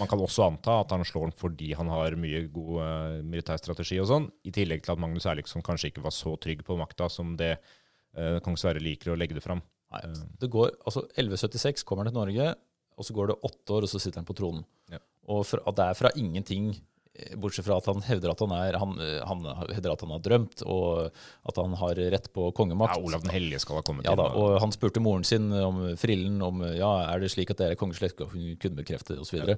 Man 0.00 0.08
kan 0.10 0.22
også 0.24 0.46
anta 0.46 0.78
at 0.82 0.94
han 0.94 1.04
slår 1.06 1.28
han 1.28 1.34
fordi 1.36 1.74
han 1.76 1.90
har 1.92 2.16
mye 2.18 2.40
god 2.54 2.72
uh, 2.80 3.18
militær 3.20 3.60
strategi 3.60 3.98
og 4.02 4.08
sånn, 4.10 4.30
i 4.48 4.52
tillegg 4.54 4.82
til 4.84 4.94
at 4.94 5.02
Magnus 5.02 5.28
Erliksson 5.28 5.64
kanskje 5.66 5.92
ikke 5.92 6.06
var 6.06 6.14
så 6.16 6.32
trygg 6.40 6.64
på 6.66 6.78
makta 6.80 7.10
som 7.12 7.36
det 7.38 7.52
uh, 7.58 8.38
kong 8.44 8.58
Sverre 8.58 8.82
liker 8.82 9.12
å 9.12 9.18
legge 9.18 9.36
det 9.38 9.44
fram. 9.44 9.62
Nei, 9.94 10.02
det 10.40 10.50
går, 10.52 10.74
altså 10.84 11.04
1176 11.14 11.86
kommer 11.88 12.08
han 12.08 12.12
til 12.12 12.20
Norge, 12.20 12.50
og 12.98 13.06
så 13.06 13.14
går 13.16 13.30
det 13.30 13.38
åtte 13.46 13.76
år, 13.76 13.86
og 13.86 13.92
så 13.92 14.00
sitter 14.02 14.20
han 14.20 14.28
på 14.28 14.36
tronen. 14.36 14.64
Ja. 14.92 15.00
Og 15.32 15.44
fra, 15.46 15.62
det 15.76 15.86
er 15.86 15.96
fra 15.96 16.10
ingenting, 16.18 16.72
eh, 16.72 16.97
bortsett 17.40 17.66
fra 17.66 17.78
at 17.80 17.88
han 17.90 18.02
hevder 18.06 18.32
at 18.32 18.42
han, 18.44 18.52
er, 18.54 18.78
han, 18.80 18.98
han 19.28 19.46
hevder 19.74 19.94
at 19.94 20.04
han 20.04 20.12
har 20.14 20.24
drømt, 20.24 20.64
og 20.68 21.08
at 21.48 21.60
han 21.60 21.76
har 21.80 22.02
rett 22.14 22.28
på 22.34 22.50
kongemakt. 22.56 22.96
Ja, 22.96 23.04
Olav 23.04 23.24
den 23.24 23.34
hellige 23.34 23.62
skal 23.64 23.80
ha 23.80 23.84
kommet 23.86 24.08
Ja 24.08 24.14
da, 24.18 24.28
og 24.38 24.58
han 24.62 24.74
spurte 24.74 25.02
moren 25.02 25.26
sin 25.26 25.50
om 25.52 25.82
frillen, 26.00 26.40
om 26.44 26.62
ja, 26.76 26.90
er 27.08 27.22
det 27.22 27.32
slik 27.34 27.52
at 27.54 27.62
dere 27.62 27.76
er 27.76 27.80
kongeslekt, 27.80 28.22
og 28.24 28.34
hun 28.34 28.54
kunne 28.60 28.78
bekrefte 28.80 29.16
det, 29.16 29.24
osv. 29.24 29.56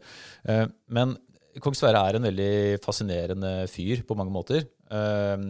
Eh, 0.48 0.64
men 0.92 1.16
kong 1.60 1.76
Sverre 1.76 2.02
er 2.06 2.18
en 2.18 2.28
veldig 2.28 2.80
fascinerende 2.84 3.54
fyr 3.70 4.04
på 4.06 4.16
mange 4.18 4.34
måter. 4.34 4.66
Eh, 4.90 5.46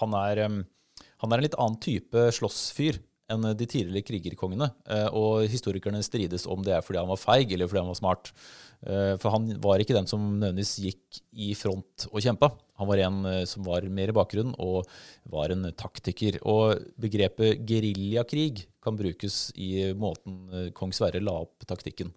han, 0.00 0.18
er, 0.22 0.44
eh, 0.46 1.06
han 1.24 1.32
er 1.32 1.40
en 1.40 1.46
litt 1.46 1.58
annen 1.60 1.80
type 1.82 2.28
slåssfyr 2.36 3.00
enn 3.30 3.52
de 3.54 3.66
tidligere 3.68 4.02
krigerkongene. 4.08 4.66
Og 5.14 5.44
historikerne 5.52 6.00
strides 6.02 6.48
om 6.50 6.64
det 6.66 6.72
er 6.74 6.82
fordi 6.82 6.98
han 6.98 7.12
var 7.12 7.20
feig, 7.22 7.52
eller 7.54 7.70
fordi 7.70 7.84
han 7.84 7.92
var 7.92 7.98
smart. 8.00 8.32
Eh, 8.80 9.14
for 9.20 9.34
han 9.34 9.50
var 9.60 9.82
ikke 9.82 9.96
den 9.96 10.08
som 10.08 10.22
nødvendigvis 10.38 10.78
gikk 10.80 11.20
i 11.36 11.52
front 11.58 12.06
og 12.08 12.22
kjempa. 12.24 12.48
Han 12.80 12.88
var 12.88 13.02
en 13.04 13.18
eh, 13.28 13.42
som 13.48 13.64
var 13.66 13.84
mer 13.92 14.12
i 14.12 14.16
bakgrunnen 14.16 14.56
og 14.62 14.88
var 15.32 15.52
en 15.52 15.68
taktiker. 15.76 16.40
Og 16.48 16.80
begrepet 17.00 17.60
geriljakrig 17.68 18.66
kan 18.80 18.96
brukes 18.96 19.50
i 19.60 19.90
måten 19.92 20.42
eh, 20.48 20.68
kong 20.76 20.94
Sverre 20.96 21.20
la 21.22 21.42
opp 21.44 21.68
taktikken. 21.68 22.14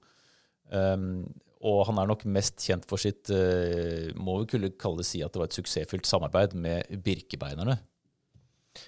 Um, 0.74 1.26
og 1.68 1.84
han 1.90 2.00
er 2.00 2.08
nok 2.10 2.24
mest 2.34 2.64
kjent 2.64 2.86
for 2.88 2.98
sitt 2.98 3.30
Må 4.18 4.40
vi 4.40 4.48
kunne 4.50 4.72
kalle 4.80 5.04
det 5.04 5.06
si 5.06 5.20
at 5.22 5.36
det 5.36 5.42
var 5.42 5.50
et 5.52 5.56
suksessfullt 5.56 6.08
samarbeid 6.08 6.56
med 6.58 7.04
birkebeinerne. 7.04 7.76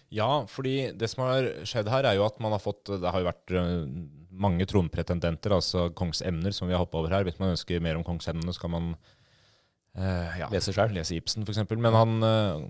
Ja, 0.09 0.47
fordi 0.49 0.89
det 0.97 1.11
som 1.11 1.27
har 1.27 1.51
skjedd 1.67 1.91
her, 1.91 2.07
er 2.07 2.17
jo 2.17 2.25
at 2.25 2.39
man 2.41 2.55
har 2.55 2.63
fått 2.63 2.89
Det 2.89 3.11
har 3.11 3.21
jo 3.21 3.29
vært 3.29 3.53
mange 4.41 4.67
tronpretendenter, 4.69 5.53
altså 5.55 5.89
kongsemner, 5.97 6.53
som 6.55 6.69
vi 6.69 6.75
har 6.75 6.83
hoppa 6.83 6.99
over 7.01 7.13
her. 7.13 7.25
Hvis 7.27 7.39
man 7.41 7.53
ønsker 7.55 7.83
mer 7.83 7.99
om 7.99 8.05
kongsemnene, 8.05 8.53
så 8.55 8.65
kan 8.65 8.73
man 8.73 8.89
eh, 9.97 10.39
ja, 10.41 10.49
Lese 10.53 10.73
selv. 10.75 10.95
lese 10.95 11.17
Ibsen, 11.17 11.45
f.eks. 11.47 11.63
Men 11.71 11.95
han, 11.95 12.15
eh, 12.23 12.65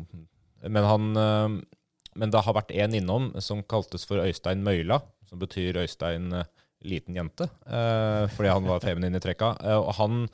Men, 0.66 0.84
han, 0.84 1.10
eh, 1.20 1.56
men 2.16 2.32
det 2.34 2.42
har 2.46 2.58
vært 2.58 2.74
en 2.74 2.98
innom 2.98 3.32
som 3.44 3.64
kaltes 3.64 4.06
for 4.08 4.24
Øystein 4.24 4.64
Møyla, 4.66 5.02
som 5.30 5.42
betyr 5.42 5.82
Øystein 5.84 6.32
eh, 6.34 6.50
liten 6.86 7.18
jente, 7.18 7.50
eh, 7.66 8.26
fordi 8.34 8.52
han 8.54 8.68
var 8.70 8.84
feminin 8.84 9.18
i 9.18 9.24
trekka. 9.24 9.56
Eh, 9.62 9.80
og 9.80 9.96
han, 10.02 10.28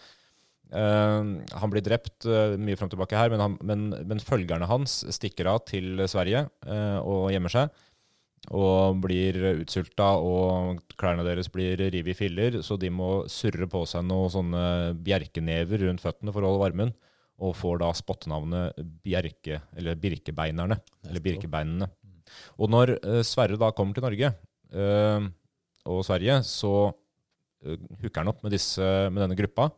han 0.72 1.68
blir 1.68 1.84
drept 1.84 2.24
mye 2.24 2.78
fram 2.80 2.88
tilbake 2.88 3.18
her, 3.20 3.28
men, 3.34 3.42
han, 3.44 3.58
men, 3.60 3.90
men 4.08 4.22
følgerne 4.24 4.70
hans 4.72 5.02
stikker 5.12 5.50
av 5.52 5.66
til 5.68 6.00
Sverige 6.08 6.46
og 7.04 7.26
gjemmer 7.34 7.52
seg. 7.52 7.82
Og 8.50 8.98
blir 9.04 9.38
utsulta, 9.62 10.16
og 10.18 10.82
klærne 11.00 11.24
deres 11.28 11.52
blir 11.54 11.76
revet 11.78 12.16
i 12.16 12.18
filler, 12.18 12.58
så 12.66 12.78
de 12.82 12.90
må 12.90 13.28
surre 13.30 13.68
på 13.70 13.84
seg 13.86 14.08
noen 14.08 14.34
sånne 14.34 14.64
bjerkenever 14.98 15.86
rundt 15.86 16.02
føttene 16.02 16.34
for 16.34 16.42
å 16.42 16.50
holde 16.50 16.64
varmen. 16.64 16.94
Og 17.42 17.56
får 17.58 17.82
da 17.82 17.92
spottenavnet 17.98 18.82
bjerke, 19.06 19.62
eller 19.78 19.98
birkebeinerne. 19.98 20.78
Eller 21.10 21.24
birkebeinene. 21.26 21.88
Og 22.62 22.72
når 22.72 22.96
eh, 22.98 23.22
Sverre 23.28 23.60
da 23.60 23.72
kommer 23.76 23.98
til 23.98 24.06
Norge 24.06 24.32
eh, 24.32 25.30
og 25.90 26.02
Sverige, 26.08 26.42
så 26.48 26.74
eh, 27.66 27.78
hooker 28.02 28.22
han 28.22 28.32
opp 28.34 28.44
med, 28.46 28.56
disse, 28.56 28.86
med 29.10 29.24
denne 29.24 29.38
gruppa, 29.38 29.70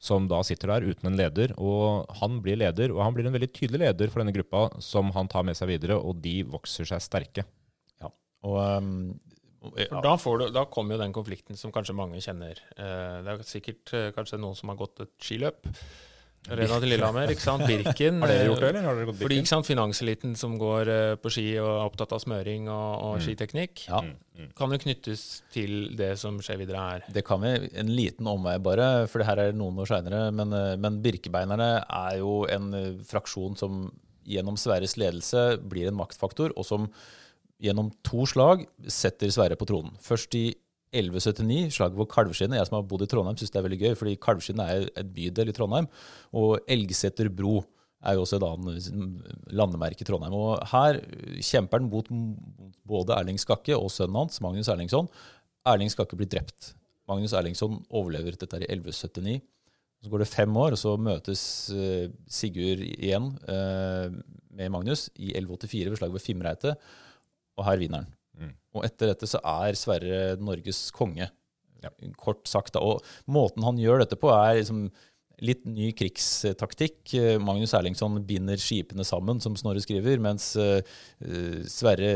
som 0.00 0.28
da 0.30 0.40
sitter 0.46 0.74
der 0.74 0.86
uten 0.90 1.10
en 1.10 1.18
leder. 1.18 1.54
Og 1.60 2.10
han 2.20 2.38
blir 2.44 2.58
leder, 2.60 2.94
og 2.94 3.02
han 3.04 3.16
blir 3.16 3.28
en 3.28 3.36
veldig 3.36 3.52
tydelig 3.54 3.84
leder 3.84 4.12
for 4.12 4.22
denne 4.22 4.34
gruppa, 4.36 4.68
som 4.82 5.12
han 5.16 5.30
tar 5.30 5.46
med 5.46 5.58
seg 5.58 5.72
videre, 5.74 5.98
og 5.98 6.22
de 6.24 6.40
vokser 6.48 6.88
seg 6.88 7.02
sterke. 7.04 7.46
Og, 8.46 8.56
um, 8.56 9.18
For 9.60 10.00
Da, 10.04 10.14
får 10.16 10.38
du, 10.40 10.46
da 10.56 10.64
kommer 10.72 10.96
jo 10.96 11.02
den 11.02 11.12
konflikten 11.12 11.58
som 11.60 11.72
kanskje 11.74 11.96
mange 11.96 12.20
kjenner. 12.24 12.60
Eh, 12.76 13.18
det 13.26 13.34
er 13.34 13.42
sikkert 13.44 13.92
eh, 13.92 14.12
kanskje 14.16 14.40
noen 14.40 14.56
som 14.56 14.72
har 14.72 14.78
gått 14.80 15.02
et 15.04 15.12
skiløp. 15.20 15.68
Arena 16.48 16.78
til 16.80 16.88
Lillehammer, 16.88 17.28
ikke 17.34 17.44
sant? 17.44 17.66
Birken. 17.68 18.20
Har 18.24 18.30
dere 18.32 18.46
gjort 18.48 18.62
det, 18.62 18.70
eh, 18.70 18.72
eller? 18.72 18.86
Har 18.88 18.96
dere 18.96 19.08
gått 19.10 19.18
Fordi 19.20 19.36
ikke 19.42 19.50
sant, 19.50 19.68
Finanseliten 19.68 20.32
som 20.40 20.54
går 20.60 20.88
eh, 20.88 21.12
på 21.20 21.32
ski 21.34 21.44
og 21.60 21.68
er 21.68 21.82
opptatt 21.84 22.14
av 22.16 22.22
smøring 22.22 22.70
og, 22.72 23.04
og 23.10 23.20
skiteknikk, 23.24 23.84
ja, 23.90 24.00
Mm, 24.00 24.14
mm. 24.38 24.48
kan 24.56 24.72
jo 24.72 24.78
knyttes 24.80 25.24
til 25.52 25.74
det 25.98 26.14
som 26.18 26.38
skjer 26.40 26.62
videre 26.62 26.80
her. 26.80 27.04
det 27.12 27.26
kan 27.28 27.44
vi. 27.44 27.52
En 27.76 27.92
liten 27.92 28.30
omvei 28.32 28.56
bare, 28.64 29.06
for 29.12 29.20
det 29.20 29.28
her 29.28 29.42
er 29.44 29.52
noen 29.52 29.76
år 29.84 29.90
seinere. 29.92 30.22
Men, 30.32 30.56
eh, 30.56 30.78
men 30.80 31.02
Birkebeinerne 31.04 31.70
er 31.84 32.20
jo 32.22 32.46
en 32.48 32.72
eh, 32.72 32.92
fraksjon 33.04 33.60
som 33.60 33.90
gjennom 34.24 34.56
Sverres 34.56 34.96
ledelse 34.96 35.58
blir 35.60 35.92
en 35.92 36.00
maktfaktor, 36.00 36.56
og 36.56 36.64
som 36.64 36.88
gjennom 37.60 37.90
to 38.06 38.26
slag 38.28 38.64
setter 38.88 39.32
Sverre 39.32 39.58
på 39.58 39.68
tronen. 39.68 39.96
Først 40.02 40.34
i 40.38 40.48
1179, 40.90 41.70
slaget 41.76 41.98
på 41.98 42.06
Kalvskinnet. 42.10 42.58
Jeg 42.58 42.66
som 42.66 42.80
har 42.80 42.86
bodd 42.90 43.04
i 43.04 43.10
Trondheim, 43.10 43.36
syns 43.38 43.52
det 43.54 43.60
er 43.60 43.66
veldig 43.66 43.80
gøy, 43.82 43.92
fordi 43.98 44.16
Kalvskinnet 44.22 44.72
er 44.72 44.88
et 45.02 45.12
bydel 45.14 45.52
i 45.52 45.54
Trondheim. 45.54 45.86
Og 46.34 46.58
Elgseter 46.70 47.30
bro 47.30 47.60
er 48.00 48.16
jo 48.16 48.24
også 48.24 48.40
et 48.40 48.46
annet 48.48 49.52
landemerke 49.54 50.02
i 50.02 50.08
Trondheim. 50.08 50.34
Og 50.34 50.58
her 50.72 50.98
kjemper 51.44 51.78
han 51.78 51.90
mot 51.92 52.10
både 52.88 53.16
Erling 53.18 53.38
Skakke 53.40 53.76
og 53.76 53.92
sønnen 53.92 54.22
hans, 54.22 54.40
Magnus 54.42 54.70
Erlingsson. 54.72 55.10
Erling 55.68 55.92
Skakke 55.92 56.18
blir 56.18 56.30
drept. 56.32 56.72
Magnus 57.10 57.34
Erlingsson 57.36 57.80
overlever 57.88 58.38
dette 58.38 58.62
i 58.62 58.66
1179. 58.66 59.40
Så 60.00 60.08
går 60.08 60.22
det 60.22 60.30
fem 60.32 60.54
år, 60.56 60.72
og 60.72 60.80
så 60.80 60.94
møtes 60.96 61.42
eh, 61.76 62.08
Sigurd 62.30 62.80
igjen 62.86 63.34
eh, 63.52 64.14
med 64.56 64.72
Magnus 64.72 65.10
i 65.20 65.34
1184 65.34 65.90
ved 65.90 66.00
slaget 66.00 66.16
ved 66.16 66.24
Fimreite, 66.24 66.74
og 67.60 67.66
her 67.68 67.82
vinner 67.82 68.02
han. 68.02 68.08
Mm. 68.40 68.54
Og 68.78 68.88
etter 68.88 69.12
dette 69.12 69.28
så 69.28 69.42
er 69.44 69.76
Sverre 69.78 70.22
Norges 70.40 70.88
konge, 70.96 71.28
Ja. 71.84 71.88
kort 72.20 72.48
sagt. 72.48 72.74
da. 72.76 72.80
Og 72.80 73.00
måten 73.28 73.64
han 73.64 73.78
gjør 73.80 74.02
dette 74.02 74.16
på, 74.20 74.28
er 74.32 74.58
liksom 74.60 74.88
litt 75.40 75.62
ny 75.64 75.86
krigstaktikk. 75.96 77.14
Magnus 77.40 77.72
Erlingsson 77.72 78.18
binder 78.28 78.60
skipene 78.60 79.06
sammen, 79.08 79.38
som 79.40 79.54
Snorre 79.56 79.80
skriver, 79.80 80.20
mens 80.20 80.50
eh, 80.60 80.82
Sverre 81.64 82.10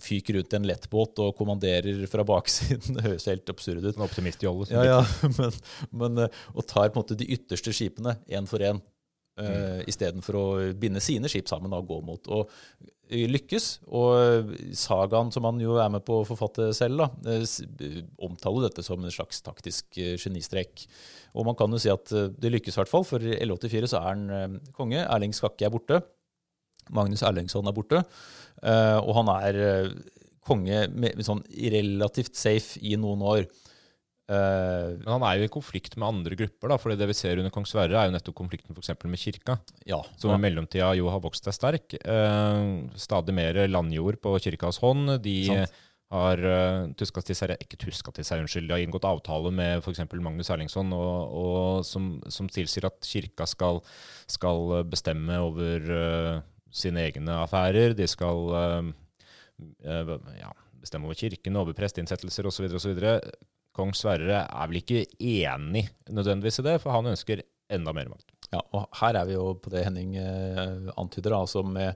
fyker 0.00 0.38
rundt 0.38 0.54
i 0.54 0.56
en 0.56 0.68
lettbåt 0.68 1.20
og 1.20 1.34
kommanderer 1.36 2.06
fra 2.08 2.24
baksiden. 2.24 2.94
Det 2.96 3.04
høres 3.04 3.28
helt 3.28 3.52
absurd 3.52 3.84
ut. 3.84 3.92
Sånn 3.98 4.06
optimistjolle. 4.06 4.70
som 4.70 4.80
Ja, 4.80 4.96
ja, 4.96 5.02
men, 5.38 5.60
men 5.92 6.24
eh, 6.24 6.40
og 6.54 6.64
tar 6.72 6.88
på 6.88 6.96
en 6.96 7.02
måte 7.02 7.18
de 7.20 7.28
ytterste 7.36 7.74
skipene 7.76 8.16
én 8.32 8.48
for 8.48 8.64
én. 8.64 8.80
Uh, 9.40 9.80
istedenfor 9.90 10.38
å 10.38 10.46
binde 10.78 11.02
sine 11.04 11.30
skip 11.30 11.48
sammen 11.50 11.74
og 11.76 11.88
gå 11.88 12.00
mot. 12.06 12.30
Og 12.30 12.50
eh, 13.10 13.26
lykkes. 13.30 13.68
Og 13.88 14.10
eh, 14.18 14.52
sagaen, 14.78 15.32
som 15.34 15.48
han 15.48 15.60
jo 15.62 15.78
er 15.82 15.90
med 15.92 16.04
på 16.06 16.20
å 16.20 16.28
forfatte 16.28 16.70
selv, 16.76 17.02
da, 17.02 17.38
omtaler 18.22 18.68
dette 18.68 18.84
som 18.86 19.02
en 19.02 19.14
slags 19.14 19.42
taktisk 19.46 19.98
genistrek. 19.98 20.86
Og 21.34 21.46
man 21.48 21.58
kan 21.58 21.72
jo 21.72 21.80
si 21.80 21.92
at 21.92 22.10
det 22.10 22.54
lykkes 22.54 22.76
i 22.76 22.82
hvert 22.82 22.92
fall, 22.92 23.06
for 23.06 23.22
i 23.22 23.36
1184 23.38 23.92
så 23.92 24.00
er 24.00 24.08
han 24.08 24.60
konge. 24.76 25.02
Erling 25.04 25.34
Skakke 25.36 25.68
er 25.68 25.74
borte. 25.74 26.00
Magnus 26.90 27.22
Erlingsson 27.22 27.68
er 27.70 27.76
borte. 27.76 28.00
og 28.66 29.12
han 29.14 29.28
er 29.36 29.58
konge 30.46 30.86
med, 30.90 31.14
med 31.14 31.26
sånn 31.26 31.42
relativt 31.74 32.38
safe 32.38 32.80
i 32.82 32.96
noen 32.98 33.22
år. 33.22 33.46
Eh, 34.30 34.94
Men 35.00 35.10
han 35.16 35.26
er 35.26 35.40
jo 35.40 35.48
i 35.48 35.52
konflikt 35.52 35.96
med 35.98 36.06
andre 36.06 36.38
grupper, 36.38 36.70
da, 36.70 36.78
fordi 36.78 36.98
det 37.00 37.08
vi 37.10 37.18
ser 37.18 37.40
under 37.42 37.52
kong 37.54 37.66
Sverre, 37.66 37.98
er 37.98 38.08
jo 38.08 38.14
nettopp 38.14 38.36
konflikten 38.38 38.76
for 38.76 39.08
med 39.10 39.18
kirka, 39.18 39.58
ja. 39.88 39.98
som 40.20 40.34
i 40.36 40.40
mellomtida 40.40 40.92
jo 40.98 41.10
har 41.10 41.22
vokst 41.24 41.48
seg 41.48 41.56
sterk. 41.56 41.96
Eh, 41.98 42.58
stadig 42.94 43.34
mer 43.34 43.58
landjord 43.66 44.20
på 44.22 44.36
kirkas 44.44 44.78
hånd. 44.84 45.16
De 45.24 45.36
Sant. 45.48 45.80
har 46.14 46.42
uh, 46.42 46.92
tuska 46.98 47.22
til 47.26 47.38
seg, 47.38 47.56
ikke 47.62 47.78
tuska 47.86 48.14
til 48.14 48.26
seg, 48.26 48.44
unnskyld, 48.44 48.68
de 48.70 48.74
har 48.74 48.84
inngått 48.84 49.06
avtale 49.06 49.52
med 49.54 49.82
f.eks. 49.82 50.02
Magnus 50.18 50.50
Erlingsson, 50.50 50.94
og, 50.94 51.34
og 51.42 51.84
som, 51.86 52.16
som 52.30 52.50
tilsier 52.50 52.88
at 52.88 52.98
kirka 53.06 53.46
skal, 53.50 53.82
skal 54.30 54.80
bestemme 54.90 55.38
over 55.42 55.90
uh, 55.90 56.42
sine 56.70 57.06
egne 57.08 57.38
affærer. 57.44 57.94
De 57.98 58.06
skal 58.10 58.42
uh, 58.54 58.90
uh, 59.86 60.16
ja, 60.38 60.50
bestemme 60.82 61.10
over 61.10 61.18
kirken, 61.18 61.58
over 61.58 61.74
presteinnsettelser 61.78 62.46
osv. 62.50 62.70
Kong 63.80 63.94
Sverre 63.96 64.44
er 64.44 64.70
vel 64.70 64.82
ikke 64.82 65.06
enig 65.18 65.86
nødvendigvis 66.12 66.60
i 66.62 66.68
det, 66.68 66.76
for 66.82 66.94
han 66.94 67.10
ønsker 67.14 67.42
enda 67.70 67.94
mer 67.96 68.10
makt. 68.12 68.28
Ja, 68.50 68.60
og 68.74 68.88
her 69.00 69.16
er 69.16 69.28
vi 69.28 69.36
jo 69.36 69.54
på 69.62 69.70
det 69.72 69.86
Henning 69.86 70.16
eh, 70.18 70.90
antyder, 70.98 71.32
da, 71.32 71.40
altså 71.44 71.62
med 71.66 71.94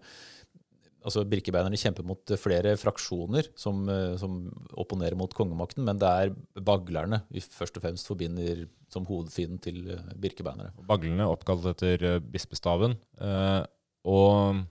altså 1.05 1.25
Birkebeinerne 1.29 1.77
kjemper 1.77 2.07
mot 2.09 2.33
flere 2.41 2.77
fraksjoner 2.81 3.51
som, 3.61 3.83
eh, 3.93 4.15
som 4.21 4.39
opponerer 4.81 5.19
mot 5.19 5.35
kongemakten, 5.37 5.85
men 5.87 6.01
det 6.01 6.11
er 6.11 6.35
baglerne 6.65 7.25
vi 7.35 7.43
først 7.45 7.77
og 7.79 7.85
fremst 7.85 8.09
forbinder 8.09 8.65
som 8.93 9.07
hovedfienden 9.09 9.59
til 9.59 9.83
Birkebeinerne. 9.85 10.21
birkebeinere. 10.23 10.87
Baglene 10.89 11.29
oppkalt 11.29 11.67
etter 11.75 12.07
eh, 12.15 12.23
bispestaven. 12.23 12.97
eh, 13.21 13.65
og, 14.05 14.63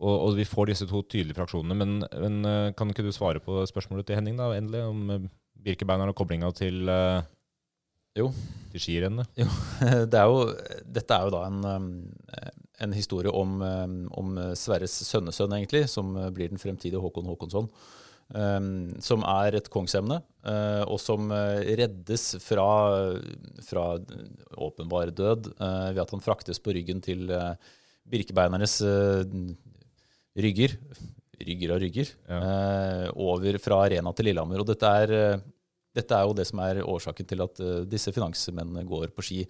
og, 0.00 0.14
og 0.14 0.38
vi 0.38 0.46
får 0.48 0.70
disse 0.70 0.88
to 0.88 1.02
tydelige 1.02 1.36
fraksjonene. 1.40 1.76
Men, 1.76 2.00
men 2.22 2.40
eh, 2.46 2.72
kan 2.78 2.92
ikke 2.92 3.04
du 3.04 3.12
svare 3.16 3.42
på 3.42 3.58
spørsmålet 3.68 4.08
til 4.08 4.20
Henning, 4.20 4.38
da, 4.40 4.52
endelig, 4.56 4.84
om 4.86 5.28
eh, 5.60 5.64
Birkebeinerne 5.68 6.14
og 6.14 6.18
koblinga 6.18 6.50
til, 6.56 6.88
uh, 6.88 7.22
Jo. 8.16 8.30
til 8.72 8.80
skirennene? 8.80 9.26
Det 10.10 10.18
er 10.18 10.26
jo, 10.26 10.50
dette 10.84 11.16
er 11.16 11.26
jo 11.26 11.34
da 11.34 11.44
en, 11.46 11.64
um, 11.64 11.88
en 12.80 12.96
historie 12.96 13.30
om, 13.32 13.60
um, 13.60 13.96
om 14.16 14.38
Sverres 14.56 14.94
sønnesønn, 15.06 15.52
egentlig, 15.58 15.86
som 15.88 16.14
blir 16.34 16.50
den 16.50 16.60
fremtidige 16.60 17.00
Håkon 17.00 17.28
Håkonsson. 17.28 17.70
Som 19.02 19.24
er 19.26 19.56
et 19.58 19.66
kongsemne, 19.74 20.20
og 20.86 21.00
som 21.02 21.32
reddes 21.34 22.36
fra, 22.38 22.66
fra 23.66 23.86
åpenbar 24.54 25.10
død 25.10 25.48
ved 25.58 25.98
at 25.98 26.14
han 26.14 26.22
fraktes 26.22 26.62
på 26.62 26.70
ryggen 26.76 27.02
til 27.02 27.24
birkebeinernes 28.06 28.76
rygger. 30.38 30.78
Rygger 31.40 31.72
av 31.74 31.80
rygger. 31.80 32.10
uh, 32.28 33.06
over 33.16 33.56
fra 33.62 33.78
Arena 33.86 34.12
til 34.12 34.28
Lillehammer. 34.28 34.60
Og 34.60 34.68
dette 34.68 34.90
er 35.04 35.14
uh, 35.16 35.42
dette 35.96 36.14
er 36.14 36.22
jo 36.28 36.34
det 36.38 36.44
som 36.46 36.60
er 36.62 36.78
årsaken 36.86 37.26
til 37.26 37.40
at 37.42 37.60
uh, 37.64 37.80
disse 37.90 38.12
finansmennene 38.14 38.84
går 38.86 39.08
på 39.16 39.24
ski, 39.26 39.40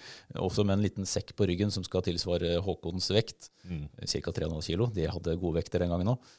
også 0.40 0.64
med 0.64 0.78
en 0.78 0.84
liten 0.86 1.04
sekk 1.08 1.34
på 1.36 1.44
ryggen 1.50 1.68
som 1.74 1.84
skal 1.84 2.04
tilsvare 2.06 2.56
Håkons 2.64 3.10
vekt, 3.12 3.50
Mm. 3.68 3.84
ca. 4.08 4.32
3,5 4.32 4.62
kilo. 4.70 4.86
De 4.94 5.04
hadde 5.10 5.36
gode 5.36 5.58
vekter 5.60 5.82
den 5.84 5.90
gangen 5.92 6.14
òg. 6.14 6.30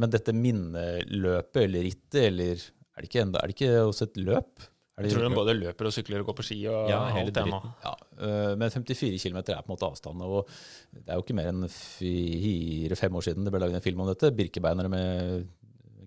Men 0.00 0.10
dette 0.10 0.32
minneløpet 0.36 1.62
eller 1.66 1.84
rittet, 1.86 2.18
eller 2.30 2.56
er 2.58 3.04
det 3.04 3.08
ikke, 3.08 3.22
er 3.22 3.46
det 3.46 3.54
ikke 3.54 3.70
også 3.86 4.08
et 4.08 4.16
løp? 4.20 4.64
Jeg 4.98 5.14
tror 5.14 5.28
de 5.28 5.36
både 5.36 5.54
løper 5.54 5.88
og 5.88 5.94
sykler 5.94 6.22
og 6.22 6.30
går 6.30 6.36
på 6.40 6.44
ski 6.48 6.56
og 6.66 6.88
Ja, 6.90 7.04
hele 7.14 7.30
alt 7.30 7.36
det 7.36 7.44
ja, 7.84 7.92
uh, 8.18 8.52
men 8.58 8.72
54 8.74 9.20
km 9.22 9.38
er 9.38 9.60
på 9.62 9.68
en 9.68 9.74
måte 9.74 9.86
avstanden. 9.86 10.24
Og 10.26 10.48
det 10.90 11.06
er 11.06 11.20
jo 11.20 11.22
ikke 11.22 11.36
mer 11.38 11.52
enn 11.52 11.68
fire-fem 11.70 13.20
år 13.20 13.28
siden 13.28 13.46
det 13.46 13.54
ble 13.54 13.62
laget 13.62 13.78
en 13.78 13.84
film 13.84 14.02
om 14.02 14.10
dette. 14.10 14.32
Birkebeinere 14.34 14.90
med 14.90 15.46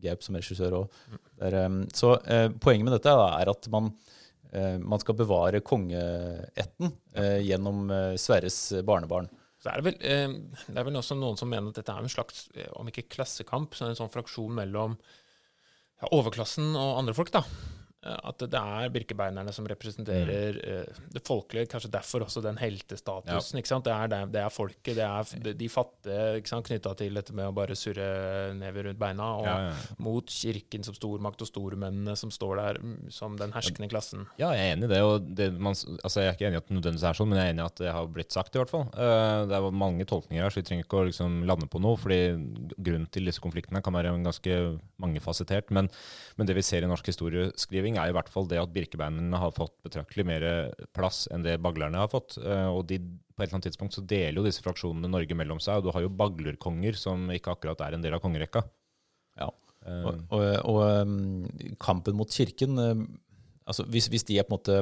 Gaup 0.02 0.26
som 0.26 0.38
regissør 0.38 0.80
òg. 0.82 0.96
Så 1.96 2.16
eh, 2.26 2.48
poenget 2.62 2.88
med 2.88 2.96
dette 2.98 3.14
er 3.14 3.52
at 3.52 3.70
man, 3.74 3.92
eh, 4.52 4.78
man 4.82 5.02
skal 5.02 5.18
bevare 5.20 5.64
kongeætten 5.66 6.92
eh, 7.16 7.40
gjennom 7.46 7.86
Sverres 8.22 8.64
barnebarn. 8.88 9.30
Så 9.62 9.70
er 9.70 9.78
det, 9.78 9.92
vel, 9.92 10.46
det 10.74 10.80
er 10.80 10.86
vel 10.88 10.98
også 10.98 11.14
noen 11.20 11.38
som 11.38 11.52
mener 11.52 11.70
at 11.70 11.78
dette 11.78 11.94
er 11.94 12.02
en 12.02 12.10
slags, 12.10 12.48
om 12.82 12.88
ikke 12.90 13.06
klassekamp, 13.14 13.76
så 13.78 13.86
en 13.86 14.00
sånn 14.00 14.10
fraksjon 14.10 14.56
mellom 14.58 14.96
ja, 14.98 16.10
overklassen 16.10 16.72
og 16.74 16.98
andre 17.04 17.14
folk, 17.14 17.30
da. 17.36 17.44
Eh, 18.06 18.18
at 18.32 18.44
det 18.52 18.58
er 18.60 18.90
birkebeinerne 18.94 19.54
som 19.54 19.68
representerer 19.70 20.58
eh, 20.64 21.02
det 21.14 21.22
folkelige, 21.28 21.70
kanskje 21.72 21.92
derfor 21.94 22.26
også 22.26 22.42
den 22.46 22.58
heltestatusen. 22.62 23.60
ikke 23.62 23.72
sant? 23.72 23.86
Det 23.86 23.94
er, 23.94 24.08
det, 24.12 24.22
det 24.34 24.42
er 24.44 24.54
folket, 24.54 24.96
det 24.98 25.06
er 25.06 25.44
de, 25.46 25.54
de 25.58 25.70
fattige 25.72 26.62
knytta 26.68 26.94
til 27.00 27.14
dette 27.20 27.36
med 27.38 27.50
å 27.50 27.56
bare 27.56 27.76
surre 27.78 28.54
never 28.58 28.90
rundt 28.90 29.00
beina, 29.02 29.30
og 29.42 29.46
Ja, 29.48 29.56
ja. 29.70 29.98
mot 30.02 30.30
kirken 30.32 30.84
som 30.88 30.96
stormakt 30.98 31.42
og 31.44 31.50
stormennene 31.50 32.16
som 32.20 32.32
står 32.34 32.56
der 32.62 32.80
mm, 32.82 33.10
som 33.14 33.38
den 33.40 33.54
herskende 33.56 33.90
klassen. 33.92 34.26
Ja, 34.40 34.52
jeg 34.58 34.70
er 34.72 34.76
enig 34.76 34.90
i 34.90 34.94
det. 34.94 35.02
og 35.06 35.30
det 35.38 35.52
man, 35.54 35.76
altså 36.04 36.22
Jeg 36.22 36.32
er 36.32 36.38
ikke 36.38 36.48
enig 36.50 36.60
i 36.60 36.62
at 36.64 36.68
det 36.70 36.78
nødvendigvis 36.78 37.08
er 37.10 37.18
sånn, 37.20 37.30
men 37.32 37.40
jeg 37.42 37.50
er 37.50 37.54
enig 37.56 37.64
i 37.64 37.68
at 37.70 37.82
det 37.82 37.94
har 37.96 38.08
blitt 38.18 38.32
sagt, 38.36 38.56
i 38.56 38.62
hvert 38.62 38.72
fall. 38.74 38.88
Eh, 38.96 39.46
det 39.50 39.58
er 39.58 39.70
mange 39.84 40.06
tolkninger 40.10 40.44
her, 40.46 40.54
så 40.54 40.62
vi 40.62 40.68
trenger 40.70 40.86
ikke 40.88 41.02
å 41.02 41.08
liksom 41.10 41.42
lande 41.50 41.68
på 41.72 41.82
noe. 41.84 41.98
fordi 42.02 42.20
grunnen 42.78 43.08
til 43.12 43.28
disse 43.30 43.42
konfliktene 43.44 43.82
kan 43.84 43.94
være 43.96 44.14
ganske 44.26 44.58
mangefasettert. 45.02 45.72
Men, 45.76 45.90
men 46.38 46.48
det 46.50 46.56
vi 46.58 46.64
ser 46.66 46.86
i 46.86 46.90
norsk 46.90 47.08
historieskriving, 47.12 47.91
er 48.00 48.12
i 48.12 48.16
hvert 48.16 48.30
fall 48.32 48.48
det 48.50 48.60
at 48.62 48.72
birkebeinerne 48.76 49.40
har 49.42 49.54
fått 49.56 49.74
betraktelig 49.86 50.26
mer 50.28 50.46
plass 50.96 51.26
enn 51.32 51.44
det 51.46 51.58
baglerne 51.64 52.00
har 52.00 52.12
fått. 52.12 52.38
Eh, 52.42 52.70
og 52.70 52.86
de, 52.92 53.00
på 53.02 53.42
et 53.42 53.48
eller 53.48 53.58
annet 53.58 53.68
tidspunkt 53.72 53.98
så 53.98 54.04
deler 54.06 54.40
jo 54.40 54.46
disse 54.48 54.64
fraksjonene 54.64 55.10
Norge 55.12 55.38
mellom 55.38 55.60
seg, 55.64 55.80
og 55.80 55.88
du 55.88 55.92
har 55.96 56.06
jo 56.06 56.14
baglerkonger 56.22 57.00
som 57.00 57.28
ikke 57.34 57.56
akkurat 57.56 57.84
er 57.88 57.98
en 57.98 58.06
del 58.06 58.16
av 58.18 58.24
kongerekka. 58.24 58.64
Ja. 59.42 59.50
Eh, 59.86 60.06
Og, 60.06 60.24
og, 60.38 60.48
og 60.70 60.82
um, 61.02 61.76
kampen 61.82 62.20
mot 62.20 62.30
kirken 62.32 62.78
um, 62.78 63.06
altså 63.66 63.86
hvis, 63.90 64.10
hvis 64.12 64.26
de 64.28 64.38
er 64.38 64.46
på 64.48 64.54
en 64.54 64.60
måte 64.60 64.76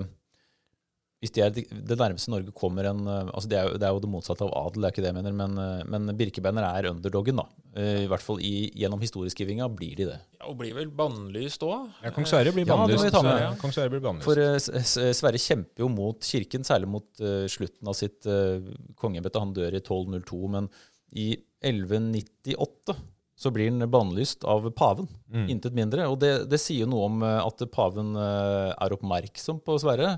hvis 1.20 1.34
de 1.36 1.42
er 1.44 1.52
det 1.52 1.98
nærmeste 2.00 2.32
Norge 2.32 2.54
kommer 2.56 2.88
en 2.88 3.02
uh, 3.04 3.28
altså 3.28 3.50
det, 3.52 3.58
er 3.60 3.66
jo, 3.68 3.80
det 3.82 3.88
er 3.88 3.92
jo 3.92 4.00
det 4.06 4.10
motsatte 4.12 4.46
av 4.46 4.54
adel, 4.56 4.86
det 4.86 4.88
er 4.88 4.94
ikke 4.94 5.04
det 5.04 5.10
jeg 5.10 5.18
mener, 5.18 5.34
men, 5.36 5.58
uh, 5.60 5.82
men 5.92 6.14
birkebeiner 6.16 6.64
er 6.64 6.88
underdoggen. 6.94 7.42
da. 7.42 7.46
Uh, 7.76 8.06
I 8.06 8.08
hvert 8.08 8.24
fall 8.24 8.40
i, 8.40 8.54
gjennom 8.80 9.04
historieskrivinga 9.04 9.68
blir 9.76 9.98
de 10.00 10.08
det. 10.14 10.16
Ja, 10.38 10.46
og 10.48 10.56
blir 10.62 10.78
vel 10.78 10.88
bannlyst 10.96 11.66
òg. 11.68 11.90
ja, 12.06 12.14
Kong 12.16 12.28
Sverre 12.30 12.54
blir 12.56 12.64
Ja, 12.64 12.78
bannlyst. 12.80 13.20
med. 13.20 13.42
Ja, 13.44 13.52
Kong 13.60 13.76
Sverre 13.76 13.92
blir 13.92 14.04
bannlyst. 14.06 14.30
For 14.30 14.40
uh, 14.40 15.12
Sverre 15.20 15.44
kjemper 15.44 15.84
jo 15.84 15.92
mot 15.92 16.24
kirken, 16.24 16.64
særlig 16.64 16.88
mot 16.96 17.10
uh, 17.20 17.44
slutten 17.52 17.92
av 17.92 18.00
sitt 18.00 18.24
uh, 18.30 18.64
kongeembete. 18.96 19.44
Han 19.44 19.52
dør 19.60 19.76
i 19.76 19.84
1202, 19.84 20.42
men 20.56 20.72
i 21.20 21.34
1198 21.68 22.96
så 23.40 23.52
blir 23.56 23.74
han 23.74 23.92
bannlyst 23.92 24.48
av 24.48 24.72
paven. 24.72 25.12
Intet 25.52 25.76
mindre. 25.76 26.08
Og 26.12 26.18
det, 26.24 26.34
det 26.52 26.64
sier 26.64 26.86
jo 26.86 26.92
noe 26.92 27.12
om 27.12 27.22
at 27.28 27.68
paven 27.72 28.16
uh, 28.16 28.72
er 28.72 28.96
oppmerksom 28.96 29.60
på 29.64 29.76
Sverre. 29.84 30.18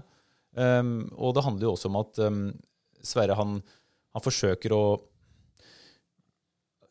Um, 0.58 1.08
og 1.16 1.36
det 1.38 1.46
handler 1.46 1.70
jo 1.70 1.76
også 1.78 1.88
om 1.88 2.02
at 2.02 2.20
um, 2.28 2.42
Sverre 3.02 3.38
han, 3.40 3.62
han 4.12 4.24
forsøker 4.24 4.76
å 4.76 4.84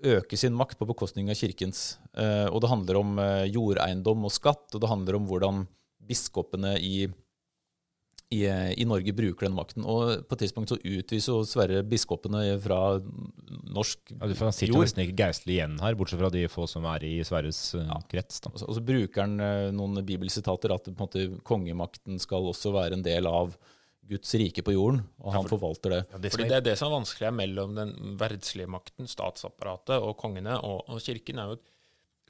øke 0.00 0.38
sin 0.40 0.56
makt 0.56 0.78
på 0.80 0.88
bekostning 0.88 1.28
av 1.30 1.38
kirkens. 1.38 1.98
Uh, 2.16 2.48
og 2.48 2.62
det 2.64 2.70
handler 2.72 3.00
om 3.02 3.18
uh, 3.20 3.44
jordeiendom 3.44 4.24
og 4.26 4.34
skatt, 4.34 4.66
og 4.72 4.80
det 4.82 4.90
handler 4.90 5.18
om 5.18 5.28
hvordan 5.28 5.64
biskopene 6.08 6.76
i, 6.80 7.04
i, 8.30 8.44
eh, 8.46 8.72
i 8.78 8.84
Norge 8.86 9.12
bruker 9.16 9.48
den 9.48 9.56
makten. 9.56 9.84
Og 9.84 10.22
på 10.28 10.36
et 10.36 10.44
tidspunkt 10.44 10.70
så 10.70 10.78
utviser 10.78 11.32
jo 11.32 11.42
Sverre 11.48 11.82
biskopene 11.82 12.44
fra 12.62 13.00
norsk 13.74 13.98
Ja, 14.14 14.26
du 14.28 14.34
får- 14.34 14.50
han 14.50 14.52
sitter 14.52 14.72
jo 14.72 14.78
jord. 14.78 14.86
nesten 14.86 15.02
ikke 15.02 15.18
geistlig 15.18 15.56
igjen 15.58 15.80
her, 15.80 15.94
bortsett 15.98 16.20
fra 16.20 16.30
de 16.30 16.46
få 16.46 16.68
som 16.68 16.84
er 16.84 17.02
i 17.04 17.20
Sverres 17.26 17.74
ja. 17.74 17.98
krets. 18.08 18.40
da. 18.40 18.50
Og 18.54 18.58
så, 18.60 18.68
og 18.68 18.74
så 18.78 18.84
bruker 18.86 19.20
han 19.26 19.40
eh, 19.40 19.70
noen 19.72 19.98
bibelsitater 20.06 20.72
at 20.74 20.84
på 20.84 20.94
en 20.94 21.02
måte, 21.08 21.42
kongemakten 21.42 22.20
skal 22.20 22.46
også 22.46 22.72
være 22.72 22.92
en 22.94 23.02
del 23.02 23.26
av 23.26 23.56
Guds 24.10 24.34
rike 24.34 24.62
på 24.66 24.72
jorden, 24.74 25.04
og 25.22 25.32
han 25.32 25.44
forvalter 25.46 25.90
det. 25.90 26.30
Fordi 26.32 26.48
Det 26.48 26.56
er 26.56 26.60
det 26.66 26.78
som 26.78 26.90
er 26.90 26.98
vanskelig 26.98 27.26
er 27.28 27.34
mellom 27.36 27.74
den 27.76 28.16
verdslige 28.18 28.66
makten, 28.66 29.06
statsapparatet, 29.06 30.02
og 30.02 30.16
kongene. 30.18 30.56
Og, 30.64 30.82
og 30.88 30.98
kirken 30.98 31.38
er 31.38 31.46
jo 31.46 31.52
at 31.58 31.66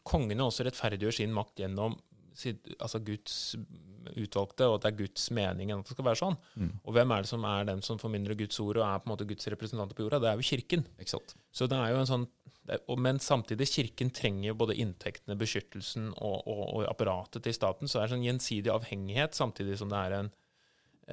Kongene 0.03 0.40
også 0.40 0.64
rettferdiggjør 0.64 1.12
sin 1.12 1.32
makt 1.32 1.61
gjennom 1.61 1.98
altså 2.78 3.01
Guds 3.05 3.37
utvalgte, 4.16 4.66
og 4.66 4.78
at 4.78 4.85
det 4.85 4.91
er 4.91 4.99
Guds 5.03 5.26
mening 5.37 5.72
at 5.74 5.85
det 5.85 5.95
skal 5.95 6.07
være 6.07 6.20
sånn. 6.22 6.37
Og 6.85 6.95
hvem 6.97 7.12
er 7.12 7.24
det 7.24 7.31
som 7.31 7.45
er 7.45 7.68
den 7.68 7.83
som 7.85 8.01
formidler 8.01 8.39
Guds 8.39 8.61
ord 8.62 8.81
og 8.81 8.87
er 8.87 9.03
på 9.03 9.09
en 9.09 9.14
måte 9.14 9.28
Guds 9.28 9.51
representanter 9.53 9.99
på 9.99 10.07
jorda? 10.07 10.22
Det 10.22 10.31
er 10.31 10.41
jo 10.41 10.49
Kirken. 10.51 10.87
Så 11.53 11.68
det 11.70 11.78
er 11.78 11.93
jo 11.95 12.03
en 12.03 12.11
sånn 12.11 12.28
er, 12.70 12.83
og, 12.87 12.99
Men 13.03 13.18
samtidig, 13.22 13.68
Kirken 13.70 14.12
trenger 14.14 14.51
jo 14.51 14.59
både 14.62 14.76
inntektene, 14.78 15.39
beskyttelsen 15.39 16.12
og, 16.16 16.37
og, 16.47 16.62
og 16.76 16.85
apparatet 16.91 17.43
til 17.45 17.57
staten. 17.57 17.91
Så 17.91 17.99
det 17.99 18.05
er 18.05 18.14
sånn 18.14 18.26
gjensidig 18.26 18.72
avhengighet, 18.72 19.35
samtidig 19.37 19.78
som 19.81 19.91
det 19.91 20.01
er 20.01 20.16
en, 20.20 20.31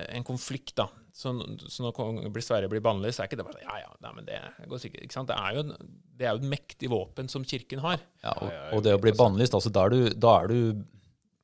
en 0.07 0.27
konflikt. 0.27 0.75
da. 0.77 0.89
Så, 1.17 1.33
så 1.65 1.81
når 1.81 1.95
kong 1.97 2.19
blir 2.33 2.45
Sverre 2.45 2.69
blir 2.69 2.83
bannlyst, 2.85 3.17
så 3.17 3.25
er 3.25 3.31
ikke 3.31 3.39
det 3.39 3.47
bare 3.47 3.57
sånn 3.57 3.65
Ja, 3.65 3.79
ja, 3.87 3.95
nei, 4.05 4.11
men 4.19 4.27
det 4.27 4.41
går 4.69 4.83
sikkert 4.83 5.07
ikke 5.07 5.17
sant? 5.17 5.31
Det 5.31 5.39
er 5.39 5.57
jo, 5.57 5.63
en, 5.65 5.95
det 6.19 6.27
er 6.27 6.35
jo 6.35 6.43
et 6.43 6.51
mektig 6.51 6.91
våpen 6.93 7.31
som 7.31 7.47
Kirken 7.47 7.81
har. 7.81 8.03
Ja, 8.21 8.35
og, 8.37 8.53
og 8.77 8.85
det 8.85 8.93
å 8.97 9.01
bli 9.01 9.15
bannlyst, 9.17 9.57
altså 9.57 9.73
da 9.73 9.87
er 9.87 9.95
du, 9.95 9.99
da 10.13 10.35
er 10.43 10.53
du, 10.53 10.85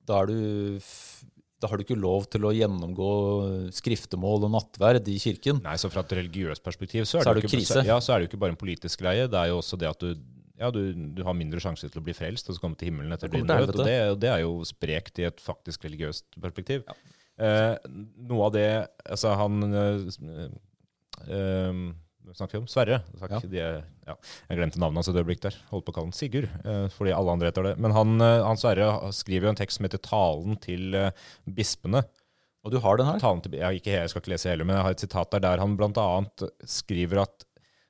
da 0.10 0.26
du 0.30 0.36
da 1.64 1.70
har 1.72 1.80
du 1.80 1.86
ikke 1.86 1.96
lov 1.96 2.26
til 2.28 2.44
å 2.44 2.52
gjennomgå 2.52 3.10
skriftemål 3.72 4.50
og 4.50 4.52
nattverd 4.58 5.08
i 5.08 5.16
kirken. 5.22 5.62
Nei, 5.64 5.78
så 5.80 5.88
fra 5.88 6.04
et 6.04 6.16
religiøst 6.20 6.64
perspektiv 6.66 7.06
så 7.08 7.22
er, 7.22 7.24
Så 7.24 7.32
er 7.32 7.40
det, 7.40 7.46
ikke, 7.46 7.54
krise. 7.56 7.84
ja, 7.88 7.96
så 8.04 8.12
er 8.12 8.20
det 8.20 8.26
jo 8.28 8.34
ikke 8.34 8.42
bare 8.42 8.56
en 8.56 8.60
politisk 8.60 9.00
greie. 9.00 9.30
Det 9.32 9.40
er 9.40 9.54
jo 9.54 9.62
også 9.62 9.80
det 9.80 9.88
at 9.88 10.04
du, 10.04 10.12
ja, 10.60 10.70
du, 10.76 10.82
du 11.16 11.24
har 11.24 11.38
mindre 11.38 11.64
sjanse 11.64 11.88
til 11.88 12.02
å 12.02 12.04
bli 12.04 12.16
frelst 12.18 12.52
og 12.52 12.58
så 12.58 12.64
komme 12.66 12.76
til 12.80 12.92
himmelen 12.92 13.16
etter 13.16 13.32
din 13.32 13.48
død. 13.48 13.72
Og 13.78 13.88
det, 13.88 13.98
det 14.26 14.32
er 14.34 14.44
jo 14.44 14.58
sprekt 14.68 15.24
i 15.24 15.30
et 15.30 15.40
faktisk 15.44 15.88
religiøst 15.88 16.36
perspektiv. 16.44 16.84
Eh, 17.40 17.74
noe 18.30 18.46
av 18.46 18.52
det 18.54 18.68
Altså, 19.08 19.32
han 19.40 19.64
eh, 19.74 20.52
eh, 21.32 21.80
Hva 22.24 22.38
snakker 22.38 22.56
vi 22.56 22.62
om? 22.62 22.68
Sverre. 22.72 23.02
Takk. 23.20 23.34
Ja. 23.36 23.40
De, 23.52 23.62
ja. 24.08 24.16
Jeg 24.48 24.60
glemte 24.60 24.80
navnet 24.80 25.02
hans 25.02 25.10
et 25.12 25.18
øyeblikk 25.20 25.42
der. 25.44 25.58
Holdt 25.74 25.86
på 25.88 25.92
å 25.92 25.96
kalle 25.98 26.08
han 26.08 26.16
Sigurd, 26.16 26.48
eh, 26.64 26.86
fordi 26.94 27.12
alle 27.16 27.36
andre 27.36 27.50
heter 27.52 27.68
det. 27.68 27.74
Men 27.84 27.96
han, 27.96 28.16
eh, 28.24 28.44
han 28.48 28.60
Sverre 28.60 28.90
skriver 29.16 29.50
jo 29.50 29.54
en 29.54 29.60
tekst 29.60 29.80
som 29.80 29.88
heter 29.88 30.00
'Talen 30.00 30.60
til 30.64 30.96
eh, 30.96 31.12
bispene'. 31.44 32.06
Og 32.64 32.72
du 32.72 32.80
har 32.80 32.98
den 32.98 33.10
her? 33.10 33.20
Talen 33.20 33.42
til, 33.44 33.58
jeg, 33.60 33.82
ikke, 33.82 33.92
jeg 33.92 34.12
skal 34.12 34.24
ikke 34.24 34.32
lese 34.32 34.52
hele, 34.54 34.64
men 34.64 34.78
jeg 34.78 34.86
har 34.88 34.96
et 34.96 35.04
sitat 35.04 35.36
der 35.36 35.44
der 35.44 35.60
han 35.60 35.76
bl.a. 35.76 36.08
skriver 36.64 37.26
at 37.26 37.44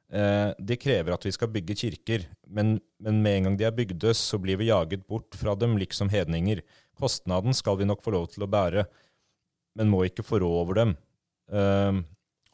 eh, 0.09 0.49
det 0.57 0.79
krever 0.81 1.13
at 1.13 1.27
vi 1.27 1.33
skal 1.35 1.51
bygge 1.53 1.77
kirker, 1.77 2.25
men, 2.49 2.79
men 2.97 3.21
med 3.21 3.37
en 3.37 3.49
gang 3.49 3.59
de 3.59 3.67
er 3.69 3.75
bygde, 3.77 4.15
så 4.17 4.41
blir 4.41 4.57
vi 4.57 4.71
jaget 4.71 5.05
bort 5.05 5.37
fra 5.37 5.53
dem 5.53 5.77
liksom 5.77 6.09
hedninger. 6.09 6.63
Kostnaden 6.97 7.53
skal 7.53 7.77
vi 7.77 7.85
nok 7.85 8.01
få 8.01 8.15
lov 8.17 8.31
til 8.33 8.47
å 8.47 8.49
bære, 8.49 8.87
men 9.77 9.93
må 9.93 10.03
ikke 10.07 10.25
få 10.25 10.41
råd 10.41 10.57
over 10.63 10.81
dem. 10.81 10.97
Eh, 11.53 12.01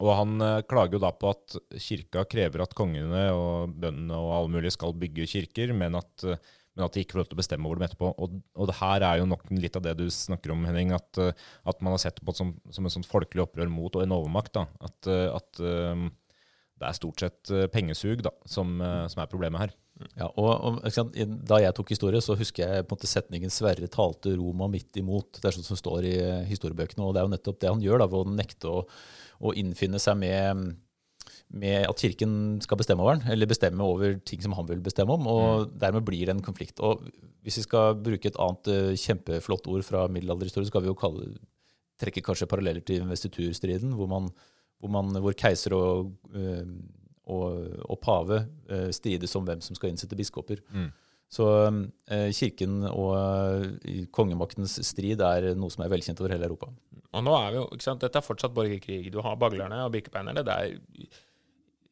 og 0.00 0.14
han 0.16 0.44
eh, 0.44 0.62
klager 0.68 0.96
jo 0.96 1.02
da 1.02 1.10
på 1.16 1.32
at 1.34 1.58
kirka 1.82 2.24
krever 2.30 2.64
at 2.64 2.76
kongene 2.76 3.26
og 3.36 3.74
bøndene 3.82 4.16
og 4.16 4.32
alle 4.36 4.54
mulige 4.56 4.74
skal 4.76 4.96
bygge 4.96 5.28
kirker, 5.28 5.74
men 5.76 5.98
at, 5.98 6.24
eh, 6.24 6.40
men 6.76 6.86
at 6.86 6.96
de 6.96 7.04
ikke 7.04 7.16
får 7.16 7.22
lov 7.22 7.28
til 7.28 7.36
å 7.36 7.40
bestemme 7.42 7.68
over 7.68 7.80
dem 7.80 7.86
etterpå. 7.88 8.12
Og, 8.16 8.38
og 8.56 8.70
det 8.70 8.78
her 8.80 9.04
er 9.10 9.20
jo 9.20 9.28
nok 9.28 9.44
litt 9.52 9.76
av 9.76 9.84
det 9.84 9.96
du 10.00 10.06
snakker 10.14 10.54
om, 10.54 10.64
Henning, 10.68 10.94
at, 10.96 11.20
eh, 11.20 11.44
at 11.68 11.84
man 11.84 11.96
har 11.96 12.02
sett 12.06 12.22
på 12.22 12.32
det 12.32 12.40
som, 12.40 12.54
som 12.72 12.88
et 12.88 12.96
sånt 12.96 13.10
folkelig 13.10 13.44
opprør 13.44 13.72
mot 13.72 13.92
og 13.98 14.06
en 14.06 14.16
overmakt. 14.16 14.56
Da. 14.56 14.64
At, 14.80 15.10
at 15.10 15.60
det 15.60 16.88
er 16.88 16.96
stort 16.96 17.20
sett 17.20 17.52
pengesug 17.74 18.24
da, 18.24 18.32
som, 18.48 18.78
som 18.80 19.20
er 19.20 19.30
problemet 19.30 19.66
her. 19.66 19.78
Ja, 20.16 20.30
og, 20.40 20.80
og 20.80 21.08
Da 21.48 21.58
jeg 21.60 21.74
tok 21.76 21.90
historie, 21.92 22.22
så 22.24 22.36
husker 22.38 22.64
jeg 22.64 22.86
på 22.86 22.94
en 22.94 22.96
måte 22.96 23.10
setningen 23.10 23.52
'Sverre 23.52 23.88
talte 23.92 24.32
Roma 24.32 24.68
midt 24.70 24.96
imot'. 24.96 25.40
Det 25.40 25.50
er 25.50 25.56
sånn 25.58 25.66
som 25.66 25.76
står 25.76 26.06
i 26.08 26.14
historiebøkene. 26.48 27.04
Og 27.04 27.12
det 27.12 27.20
er 27.20 27.26
jo 27.28 27.34
nettopp 27.34 27.60
det 27.60 27.72
han 27.72 27.84
gjør, 27.84 28.00
da, 28.00 28.08
ved 28.08 28.22
å 28.22 28.38
nekte 28.38 28.70
å, 28.70 28.86
å 29.40 29.54
innfinne 29.56 30.00
seg 30.02 30.18
med, 30.20 30.74
med 31.48 31.88
at 31.88 32.04
kirken 32.04 32.34
skal 32.64 32.80
bestemme 32.80 33.04
over 33.04 33.18
den, 33.18 33.32
eller 33.32 33.50
bestemme 33.50 33.86
over 33.86 34.18
ting 34.28 34.44
som 34.44 34.54
han 34.58 34.68
vil 34.68 34.82
bestemme 34.84 35.16
om. 35.16 35.26
Og 35.30 35.72
dermed 35.80 36.06
blir 36.06 36.26
det 36.28 36.36
en 36.36 36.44
konflikt. 36.44 36.82
Og 36.84 37.06
hvis 37.44 37.60
vi 37.62 37.66
skal 37.66 37.98
bruke 37.98 38.30
et 38.30 38.38
annet 38.40 38.70
eh, 38.72 38.92
kjempeflott 39.00 39.68
ord 39.72 39.86
fra 39.86 40.06
middelalderhistorie, 40.12 40.68
så 40.68 40.74
skal 40.74 40.84
vi 40.84 40.92
jo 40.92 40.98
kalle, 41.00 41.32
trekke 42.00 42.24
kanskje 42.24 42.48
paralleller 42.50 42.84
til 42.84 43.02
investiturstriden, 43.04 43.96
hvor, 43.96 44.08
man, 44.12 44.30
hvor, 44.80 44.92
man, 44.92 45.12
hvor 45.24 45.36
keiser 45.36 45.76
og 45.76 46.12
eh, 46.36 46.64
og, 47.30 47.76
og 47.86 48.00
pave 48.02 48.42
eh, 48.70 48.88
strides 48.94 49.36
om 49.38 49.46
hvem 49.46 49.62
som 49.64 49.78
skal 49.78 49.92
innsette 49.92 50.18
biskoper. 50.18 50.62
Så 51.30 51.46
eh, 52.10 52.30
kirken 52.34 52.80
og 52.90 53.76
kongemaktens 54.14 54.80
strid 54.88 55.22
er 55.22 55.52
noe 55.54 55.70
som 55.70 55.84
er 55.84 55.92
velkjent 55.92 56.18
over 56.22 56.34
hele 56.34 56.48
Europa. 56.48 56.72
Og 57.10 57.24
nå 57.26 57.34
er 57.34 57.50
vi 57.50 57.58
jo, 57.58 57.66
ikke 57.74 57.86
sant, 57.88 58.02
Dette 58.04 58.20
er 58.20 58.26
fortsatt 58.26 58.54
borgerkrig. 58.54 59.02
Du 59.10 59.18
har 59.24 59.38
baglerne 59.40 59.82
og 59.84 59.94
birkebeinerne. 59.94 60.44
Det 60.46 60.56
er 60.56 61.16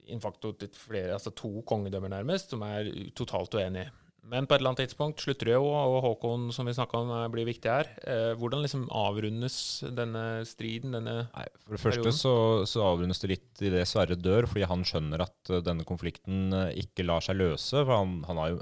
in 0.09 0.23
facto 0.23 0.55
til 0.57 0.71
flere, 0.73 1.17
altså 1.17 1.35
to 1.37 1.63
kongedømmer 1.69 2.13
nærmest, 2.13 2.55
som 2.55 2.63
er 2.65 2.89
totalt 3.19 3.57
uenige. 3.59 3.91
Men 4.29 4.45
på 4.45 4.55
et 4.55 4.61
eller 4.61 4.75
annet 4.75 4.83
tidspunkt 4.85 5.23
slutter 5.25 5.49
det 5.49 5.55
jo, 5.55 5.69
og 5.73 6.03
Håkon, 6.05 6.51
som 6.53 6.69
vi 6.69 6.75
snakka 6.77 7.01
om, 7.01 7.13
blir 7.33 7.47
viktig 7.49 7.71
her. 7.71 7.89
Eh, 8.03 8.33
hvordan 8.37 8.61
liksom 8.65 8.85
avrundes 8.93 9.57
denne 9.97 10.43
striden, 10.49 10.93
denne 10.99 11.15
Nei, 11.31 11.47
For 11.65 11.79
det 11.79 11.81
første 11.81 12.13
så, 12.13 12.35
så 12.69 12.85
avrundes 12.91 13.23
det 13.23 13.31
litt 13.33 13.63
i 13.65 13.73
det 13.73 13.87
Sverre 13.89 14.19
dør, 14.21 14.49
fordi 14.51 14.69
han 14.69 14.85
skjønner 14.89 15.25
at 15.25 15.53
eh, 15.53 15.63
denne 15.65 15.87
konflikten 15.89 16.53
eh, 16.53 16.75
ikke 16.85 17.07
lar 17.09 17.25
seg 17.25 17.41
løse. 17.41 17.81
for 17.81 17.95
han, 17.95 18.19
han 18.29 18.43
har 18.43 18.53
jo, 18.53 18.61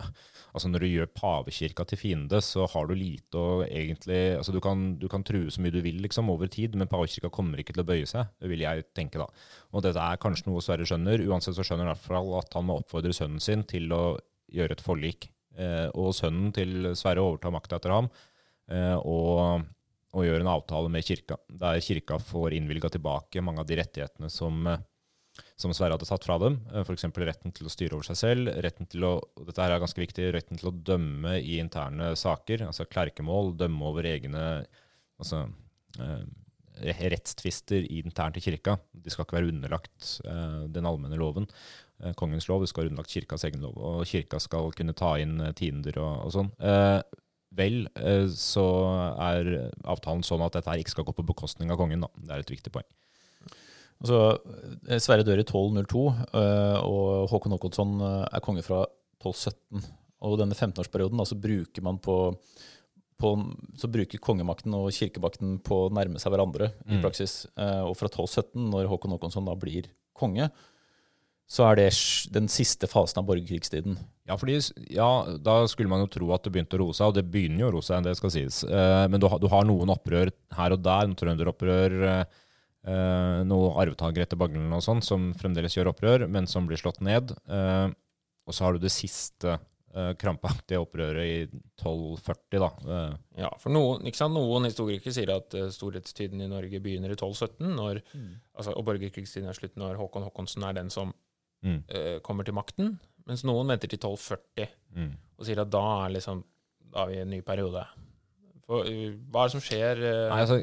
altså 0.57 0.70
Når 0.72 0.82
du 0.82 0.88
gjør 0.88 1.11
pavekirka 1.12 1.84
til 1.90 2.00
fiende, 2.00 2.40
så 2.40 2.64
har 2.72 2.88
du 2.88 2.94
lite 2.96 3.36
å 3.36 3.61
egentlig 3.66 4.38
altså 4.38 4.54
Du 4.54 4.61
kan, 4.64 4.86
du 5.00 5.07
kan 5.12 5.24
true 5.26 5.52
så 5.52 5.61
mye 5.61 5.74
du 5.74 5.82
vil 5.84 6.00
liksom 6.02 6.32
over 6.32 6.48
tid, 6.52 6.74
men 6.78 6.88
pavekirka 6.90 7.30
kommer 7.34 7.61
ikke 7.61 7.76
til 7.76 7.84
å 7.84 7.88
bøye 7.90 8.09
seg. 8.09 8.32
Det 8.40 8.50
vil 8.50 8.64
jeg 8.64 8.88
tenke 8.96 9.20
da. 9.20 9.28
Og 9.76 9.84
dette 9.84 10.00
er 10.00 10.22
kanskje 10.22 10.48
noe 10.48 10.64
Sverre 10.64 10.88
skjønner. 10.88 11.24
Uansett 11.28 11.59
så 11.59 11.66
skjønner 11.66 11.86
han 11.86 11.92
i 11.92 11.94
hvert 11.94 12.09
fall 12.09 12.32
at 12.40 12.57
han 12.57 12.68
må 12.68 12.80
oppfordre 12.80 13.14
sønnen 13.16 13.42
sin 13.44 13.66
til 13.68 13.92
å 13.92 14.04
gjøre 14.57 14.78
et 14.78 14.84
forlik. 14.84 15.28
Eh, 15.57 15.88
og 15.96 16.14
sønnen 16.16 16.52
til 16.57 16.92
Sverre 16.98 17.24
overtar 17.24 17.54
makta 17.54 17.78
etter 17.78 17.94
ham. 17.94 18.11
Eh, 18.72 18.96
og, 18.96 19.66
og 20.16 20.26
gjør 20.26 20.42
en 20.42 20.52
avtale 20.57 20.90
med 20.92 21.07
kirka, 21.07 21.38
der 21.48 21.80
kirka 21.84 22.18
får 22.22 22.57
innvilga 22.57 22.90
tilbake 22.96 23.44
mange 23.44 23.62
av 23.62 23.68
de 23.68 23.78
rettighetene 23.80 24.30
som, 24.32 24.59
eh, 24.72 24.80
som 25.57 25.72
Sverre 25.74 25.97
hadde 25.97 26.09
tatt 26.09 26.26
fra 26.26 26.39
dem. 26.43 26.59
F.eks. 26.82 27.07
retten 27.16 27.55
til 27.57 27.68
å 27.68 27.72
styre 27.72 27.99
over 27.99 28.09
seg 28.09 28.18
selv, 28.20 28.51
retten 28.64 28.89
til 28.91 29.07
å 29.09 29.12
dette 29.43 29.62
her 29.62 29.74
er 29.74 29.82
ganske 29.82 30.03
viktig, 30.03 30.30
retten 30.34 30.61
til 30.61 30.70
å 30.70 30.74
dømme 30.91 31.37
i 31.41 31.59
interne 31.62 32.12
saker, 32.18 32.66
altså 32.68 32.89
klerkemål, 32.89 33.55
dømme 33.61 33.89
over 33.91 34.09
egne 34.09 34.43
altså, 35.20 35.47
eh, 36.01 36.24
rettstvister 36.84 37.87
internt 37.93 38.37
i 38.37 38.45
kirka. 38.45 38.76
De 38.93 39.12
skal 39.12 39.24
ikke 39.24 39.39
være 39.39 39.53
underlagt 39.53 40.16
eh, 40.28 40.64
den 40.72 40.89
allmenne 40.89 41.18
loven, 41.20 41.49
eh, 42.03 42.12
kongens 42.18 42.49
lov. 42.51 42.66
Skal 42.68 42.84
være 42.84 42.95
underlagt 42.95 43.14
kirkas 43.14 43.47
egen 43.49 43.64
lov. 43.64 43.78
Og 43.78 44.05
kirka 44.09 44.41
skal 44.43 44.72
kunne 44.76 44.97
ta 44.97 45.16
inn 45.22 45.41
eh, 45.41 45.55
tiender 45.57 45.99
og, 46.03 46.26
og 46.26 46.34
sånn. 46.37 46.53
Eh, 46.61 47.01
vel, 47.57 47.87
eh, 47.97 48.26
så 48.32 48.66
er 49.30 49.53
avtalen 49.89 50.24
sånn 50.26 50.45
at 50.45 50.59
dette 50.59 50.72
her 50.72 50.82
ikke 50.82 50.97
skal 50.99 51.09
gå 51.09 51.16
på 51.16 51.28
bekostning 51.32 51.72
av 51.72 51.80
kongen. 51.80 52.05
Da. 52.05 52.12
Det 52.20 52.37
er 52.37 52.45
et 52.45 52.57
viktig 52.59 52.74
poeng. 52.74 52.89
Altså, 54.03 54.18
eh, 54.90 54.99
Sverre 55.01 55.24
dør 55.24 55.40
i 55.40 55.47
1202, 55.47 56.03
eh, 56.36 56.78
og 56.84 57.28
Håkon 57.32 57.55
Håkonsson 57.57 57.94
eh, 58.05 58.26
er 58.36 58.44
konge 58.44 58.62
fra 58.66 58.82
1217. 59.24 59.82
Og 60.26 60.38
denne 60.40 60.57
15-årsperioden 60.57 61.20
altså, 61.22 61.36
bruker 61.40 61.84
man 61.84 61.99
på, 62.03 62.16
på 63.20 63.32
så 63.80 63.88
bruker 63.92 64.20
kongemakten 64.20 64.74
og 64.76 64.90
kirkemakten 64.97 65.59
på 65.64 65.86
å 65.86 65.90
nærme 65.97 66.20
seg 66.20 66.32
hverandre 66.34 66.70
i 66.86 66.97
Mm. 66.99 67.03
praksis. 67.05 67.47
Eh, 67.57 67.82
Og 67.88 67.97
fra 67.97 68.09
1217, 68.09 68.70
når 68.72 68.88
Håkon 68.92 69.12
Håkonsson 69.16 69.44
da 69.49 69.55
blir 69.55 69.88
konge, 70.16 70.51
så 71.49 71.62
er 71.70 71.76
det 71.78 71.90
den 72.34 72.49
siste 72.51 72.88
fasen 72.90 73.20
av 73.20 73.26
borgerkrigstiden. 73.28 73.97
Ja, 74.26 74.34
fordi, 74.36 74.57
ja, 74.90 75.09
da 75.38 75.61
skulle 75.70 75.88
man 75.88 76.01
jo 76.03 76.09
tro 76.11 76.32
at 76.34 76.42
det 76.42 76.51
begynte 76.53 76.74
å 76.74 76.80
roe 76.82 76.92
seg, 76.97 77.07
og 77.07 77.14
det 77.14 77.30
begynner 77.30 77.61
jo 77.62 77.68
å 77.70 77.74
roe 77.76 77.86
seg, 77.86 78.03
det 78.03 78.16
skal 78.18 78.30
sies. 78.34 78.64
Men 78.66 79.20
du, 79.22 79.28
har- 79.30 79.38
du 79.38 79.47
har 79.53 79.62
noen 79.64 79.92
opprør 79.94 80.32
her 80.59 80.72
og 80.74 80.82
der, 80.82 81.07
noen 81.07 81.14
trønderopprør, 81.20 81.94
eh, 82.09 82.24
eh, 82.87 83.39
noen 83.47 83.78
arvtakere 83.82 84.26
etter 84.26 84.39
Baglen 84.41 84.72
og 84.74 84.84
sånn, 84.84 85.03
som 85.05 85.30
fremdeles 85.39 85.76
gjør 85.76 85.93
opprør, 85.93 86.26
men 86.30 86.49
som 86.51 86.68
blir 86.68 86.80
slått 86.80 87.03
ned. 87.05 87.34
Uh, 87.51 87.91
og 88.47 88.55
så 88.55 88.66
har 88.66 88.76
du 88.76 88.84
det 88.84 88.93
siste 88.95 89.57
uh, 89.57 90.12
krampaktige 90.20 90.80
opprøret 90.82 91.26
i 91.26 91.37
1240, 91.49 92.62
da. 92.62 92.70
Ja, 93.43 93.51
for 93.62 93.74
noen, 93.74 94.07
sant? 94.14 94.37
noen 94.37 94.68
historikere 94.68 95.14
sier 95.14 95.34
at 95.34 95.57
storhetstiden 95.74 96.45
i 96.45 96.51
Norge 96.51 96.80
begynner 96.82 97.11
i 97.11 97.18
1217, 97.18 97.74
når, 97.74 98.03
altså, 98.55 98.72
og 98.72 98.87
borgerkrigstiden 98.87 99.51
er 99.51 99.59
slutt 99.59 99.78
når 99.80 99.99
Håkon 100.01 100.28
Håkonsen 100.28 100.66
er 100.68 100.78
den 100.78 100.93
som 100.95 101.11
mm, 101.66 101.80
kommer 102.26 102.47
til 102.47 102.57
makten, 102.57 102.97
mens 103.26 103.43
noen 103.49 103.74
venter 103.74 103.91
til 103.91 103.99
1240 103.99 104.70
mm. 104.95 105.12
og 105.41 105.49
sier 105.49 105.64
at 105.64 105.72
da 105.74 105.84
er, 106.05 106.14
liksom, 106.20 106.45
da 106.93 107.03
er 107.03 107.11
vi 107.11 107.18
i 107.18 107.24
en 107.24 107.32
ny 107.34 107.43
periode. 107.47 107.82
Eh, 108.67 109.12
hva 109.31 109.45
er 109.45 109.51
det 109.51 109.55
som 109.55 109.62
skjer? 109.62 110.01
eh, 110.03 110.25
Nei, 110.33 110.41
altså, 110.43 110.59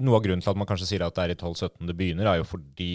noe 0.00 0.16
av 0.16 0.24
grunnen 0.24 0.40
til 0.44 0.52
at 0.54 0.60
man 0.60 0.68
kanskje 0.70 0.88
sier 0.88 1.04
at 1.04 1.16
det 1.18 1.26
er 1.26 1.34
i 1.34 1.36
1217 1.36 1.90
det 1.90 1.96
begynner, 1.98 2.30
er 2.30 2.40
jo 2.40 2.46
fordi 2.48 2.90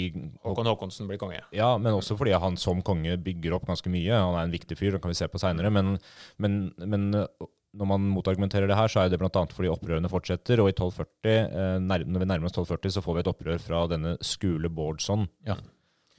Håkon 0.45 0.71
Håkonsen 0.71 1.09
blir 1.11 1.21
konge. 1.21 1.43
Ja, 1.53 1.75
men 1.77 1.93
også 1.93 2.17
fordi 2.17 2.33
han 2.33 2.57
som 2.57 2.81
konge 2.85 3.19
bygger 3.21 3.53
opp 3.59 3.67
ganske 3.69 3.91
mye. 3.93 4.09
Han 4.17 4.33
er 4.39 4.47
en 4.47 4.55
viktig 4.55 4.79
fyr, 4.79 4.95
det 4.97 5.03
kan 5.03 5.13
vi 5.13 5.19
se 5.19 5.29
på 5.29 5.41
seinere. 5.41 5.69
Men, 5.73 5.99
men, 6.41 6.59
men 6.81 7.09
uh, 7.13 7.27
når 7.77 7.85
man 7.91 8.07
motargumenterer 8.15 8.65
det 8.69 8.77
her, 8.79 8.89
så 8.89 9.03
er 9.03 9.11
det 9.13 9.19
bl.a. 9.21 9.29
fordi 9.53 9.69
opprørene 9.69 10.09
fortsetter. 10.09 10.61
Og 10.63 10.71
i 10.71 10.73
1240, 10.73 11.35
eh, 11.35 11.75
når 11.85 12.23
vi 12.23 12.25
nærmer 12.25 12.49
oss 12.49 12.55
1240, 12.57 12.95
så 12.95 13.03
får 13.05 13.17
vi 13.19 13.21
et 13.21 13.29
opprør 13.29 13.61
fra 13.61 13.83
denne 13.91 14.15
Skule 14.25 14.71
Bårdsson. 14.73 15.27
Ja. 15.45 15.59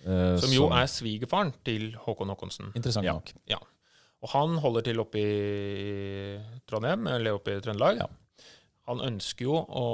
eh, 0.05 0.37
Som 0.39 0.55
jo 0.55 0.69
er 0.71 0.87
svigerfaren 0.91 1.51
til 1.67 1.91
Håkon 2.07 2.31
Håkonsen. 2.31 2.71
Interessant 2.79 3.09
nok. 3.09 3.35
Ja. 3.51 3.59
Og 4.23 4.29
han 4.35 4.59
holder 4.61 4.83
til 4.85 5.01
oppe 5.01 5.17
i 5.17 6.41
Trondheim, 6.69 7.07
eller 7.09 7.39
oppe 7.39 7.55
i 7.57 7.61
Trøndelag. 7.65 8.03
Ja. 8.03 8.09
Han 8.91 9.01
ønsker 9.07 9.47
jo 9.47 9.55
å 9.65 9.85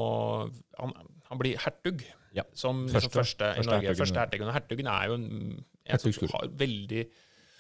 Han, 0.81 0.93
han 1.29 1.39
blir 1.39 1.57
hertug. 1.62 2.03
Ja. 2.37 2.43
Som 2.55 2.87
liksom 2.87 3.11
Første- 3.11 3.18
første, 3.20 3.45
i 3.45 3.62
Norge. 3.66 3.87
hertugen, 3.87 4.01
Første 4.03 4.20
hertugen. 4.20 4.49
Og 4.49 4.55
hertugen 4.55 4.87
er 4.93 5.07
jo 5.09 5.14
en, 5.14 5.64
en 5.87 5.99
som 5.99 6.29
har 6.35 6.49
veldig 6.49 7.07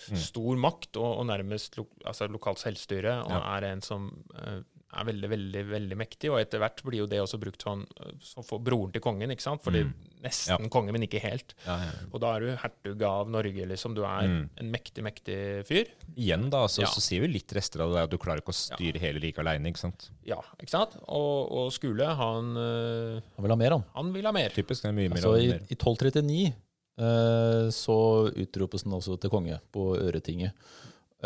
Mm. 0.06 0.16
stor 0.20 0.56
makt 0.60 0.96
og, 1.00 1.18
og 1.18 1.24
nærmest 1.26 1.76
lo, 1.78 1.86
altså 2.04 2.28
lokalt 2.30 2.58
selvstyre, 2.60 3.24
og 3.24 3.30
Ja. 3.30 3.56
er 3.56 3.64
en 3.72 3.80
som 3.82 4.24
eh, 4.36 4.60
er 4.94 5.04
veldig, 5.04 5.28
veldig 5.28 5.62
veldig 5.70 5.96
mektig. 5.98 6.30
Og 6.30 6.38
etter 6.40 6.58
hvert 6.62 6.82
blir 6.86 7.00
jo 7.02 7.06
det 7.10 7.18
også 7.20 7.40
brukt 7.42 7.62
sånn 7.66 7.82
eh, 8.00 8.12
som 8.22 8.44
for 8.46 8.58
broren 8.62 8.92
til 8.94 9.02
kongen, 9.02 9.30
ikke 9.34 9.42
sant? 9.42 9.62
Fordi 9.64 9.82
Mm. 9.84 9.92
nesten 10.22 10.68
konge, 10.70 10.92
men 10.92 11.02
ikke 11.02 11.20
helt. 11.20 11.54
ja, 11.66 11.76
ja. 11.84 11.90
Og 12.12 12.20
da 12.20 12.36
er 12.36 12.40
du 12.40 12.56
hertug 12.56 13.02
av 13.02 13.28
Norge, 13.28 13.66
liksom. 13.68 13.94
Du 13.94 14.02
er 14.04 14.22
Mm. 14.28 14.48
en 14.56 14.70
mektig, 14.72 15.02
mektig 15.04 15.66
fyr. 15.66 15.86
Igjen, 16.16 16.48
da, 16.50 16.66
så, 16.66 16.82
Ja. 16.82 16.86
så 16.86 17.00
sier 17.00 17.20
vi 17.20 17.28
litt 17.28 17.48
rester 17.52 17.80
av 17.82 17.92
det 17.92 18.02
at 18.04 18.10
du 18.10 18.16
klarer 18.18 18.40
ikke 18.40 18.54
å 18.54 18.76
styre 18.76 18.98
hele 18.98 19.20
riket 19.20 19.38
aleine. 19.44 19.66
Ikke 19.68 19.78
sant? 19.78 20.10
Ja, 20.24 20.40
ikke 20.60 20.70
sant? 20.70 20.96
Og, 21.08 21.50
og 21.52 21.72
Skule, 21.72 22.06
han, 22.16 22.56
eh, 22.56 23.20
Han 23.36 23.42
vil 23.42 23.50
ha 23.50 23.56
mer, 23.56 23.70
han. 23.70 23.84
han 23.94 24.12
vil 24.12 24.24
ha 24.24 24.32
mer. 24.32 24.48
Typisk. 24.50 24.82
Det 24.82 24.88
er 24.90 24.92
mye 24.92 25.08
mer. 25.10 25.18
Altså, 25.18 25.36
i. 25.38 25.50
I 25.70 25.76
1239 25.76 26.54
eh, 26.98 27.68
så 27.74 28.32
utropes 28.32 28.84
den 28.84 28.92
også 28.96 29.18
til 29.20 29.30
konge 29.30 29.58
på 29.72 29.96
Øretinget. 30.00 30.52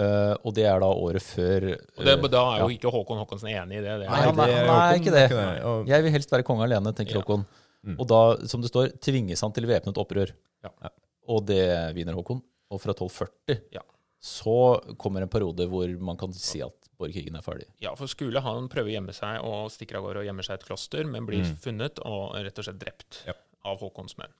Eh, 0.00 0.34
og 0.46 0.54
det 0.56 0.64
er 0.64 0.80
da 0.80 0.86
året 0.88 1.20
før 1.26 1.64
Og 1.74 2.04
det, 2.06 2.12
eh, 2.14 2.28
da 2.32 2.42
er 2.54 2.60
jo 2.62 2.68
ja. 2.70 2.74
ikke 2.78 2.92
Håkon 2.94 3.18
Håkonsen 3.20 3.50
enig 3.52 3.80
i 3.80 3.84
det. 3.84 3.96
det 4.00 4.06
Nei, 4.08 4.20
han 4.22 4.38
er- 4.40 4.46
det 4.46 4.60
han 4.68 4.80
er 4.80 4.98
ikke 5.00 5.12
det. 5.12 5.24
Jeg 5.90 6.02
vil 6.06 6.12
helst 6.14 6.30
være 6.32 6.46
konge 6.46 6.64
alene, 6.64 6.92
tenker 6.96 7.16
Ja. 7.18 7.20
Håkon. 7.20 7.44
Mm. 7.84 7.96
Og 7.98 8.06
da, 8.08 8.20
som 8.46 8.60
det 8.62 8.70
står, 8.70 8.92
tvinges 9.00 9.40
han 9.44 9.52
til 9.52 9.64
væpnet 9.68 9.96
opprør. 10.00 10.32
Ja. 10.64 10.70
Og 11.28 11.44
det 11.46 11.94
vinner 11.96 12.14
Håkon. 12.16 12.40
Og 12.70 12.80
fra 12.80 12.92
1240 12.94 13.60
Ja. 13.72 13.80
så 14.22 14.80
kommer 14.96 15.22
en 15.22 15.28
periode 15.28 15.66
hvor 15.68 15.88
man 16.00 16.16
kan 16.16 16.32
si 16.32 16.60
at 16.62 16.72
borgerkrigen 16.98 17.36
er 17.36 17.42
ferdig. 17.42 17.66
ja, 17.80 17.94
for 17.96 18.06
Skule 18.06 18.40
han 18.40 18.68
prøver 18.68 18.90
å 18.90 18.94
gjemme 19.00 19.12
seg 19.16 19.42
og 19.42 19.70
stikker 19.70 19.96
av 19.96 20.04
gårde 20.04 20.20
og 20.20 20.26
gjemmer 20.28 20.44
seg 20.44 20.50
i 20.52 20.58
et 20.60 20.66
kloster, 20.68 21.04
men 21.06 21.26
blir 21.26 21.40
Mm. 21.44 21.56
funnet 21.56 21.98
og 22.04 22.34
rett 22.36 22.58
og 22.58 22.64
slett 22.64 22.78
drept 22.78 23.24
Ja. 23.26 23.32
av 23.64 23.80
Håkons 23.80 24.16
menn. 24.18 24.32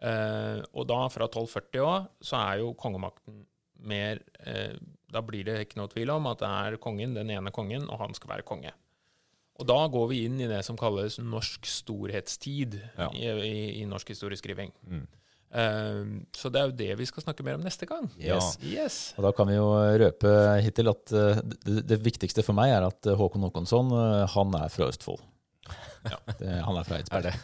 Uh, 0.00 0.62
og 0.74 0.86
da, 0.86 1.08
fra 1.08 1.26
1240 1.26 1.80
òg, 1.82 2.08
så 2.22 2.36
er 2.52 2.58
jo 2.60 2.72
kongemakten 2.74 3.44
mer 3.78 4.20
eh, 4.46 4.74
Da 5.08 5.22
blir 5.24 5.44
det 5.46 5.60
ikke 5.64 5.78
noe 5.80 5.88
tvil 5.88 6.10
om 6.12 6.26
at 6.28 6.42
det 6.42 6.48
er 6.50 6.76
kongen, 6.82 7.14
den 7.16 7.30
ene 7.32 7.50
kongen, 7.54 7.86
og 7.88 7.98
han 8.02 8.12
skal 8.14 8.34
være 8.36 8.44
konge. 8.48 8.72
Og 9.58 9.66
da 9.66 9.78
går 9.90 10.08
vi 10.12 10.24
inn 10.26 10.36
i 10.40 10.46
det 10.50 10.60
som 10.66 10.76
kalles 10.78 11.16
norsk 11.18 11.64
storhetstid 11.66 12.76
Ja. 12.98 13.08
i, 13.10 13.24
i, 13.26 13.80
i 13.80 13.86
norsk 13.90 14.12
historieskriving. 14.12 14.70
Mm. 14.86 15.06
Eh, 15.48 16.02
så 16.36 16.50
det 16.52 16.60
er 16.60 16.68
jo 16.68 16.76
det 16.76 16.90
vi 17.00 17.06
skal 17.08 17.24
snakke 17.24 17.42
mer 17.46 17.56
om 17.56 17.64
neste 17.64 17.88
gang. 17.88 18.10
Yes. 18.20 18.58
Yes. 18.62 18.98
Og 19.16 19.24
da 19.24 19.32
kan 19.32 19.48
vi 19.48 19.56
jo 19.56 19.66
røpe 20.04 20.34
hittil 20.62 20.92
at 20.92 21.10
eh, 21.16 21.40
det, 21.64 21.80
det 21.88 21.98
viktigste 22.04 22.44
for 22.46 22.54
meg 22.58 22.74
er 22.76 22.86
at 22.90 23.08
eh, 23.08 23.16
Håkon 23.18 23.48
Håkonsson 23.48 23.90
eh, 23.96 24.26
han 24.36 24.54
er 24.60 24.68
fra 24.74 24.90
Østfold. 24.92 25.24
Det, 26.40 26.52
han 26.66 26.76
er 26.80 26.84
fra 26.88 26.98
Eidsberg. 26.98 27.18
Er 27.18 27.30
det. 27.30 27.34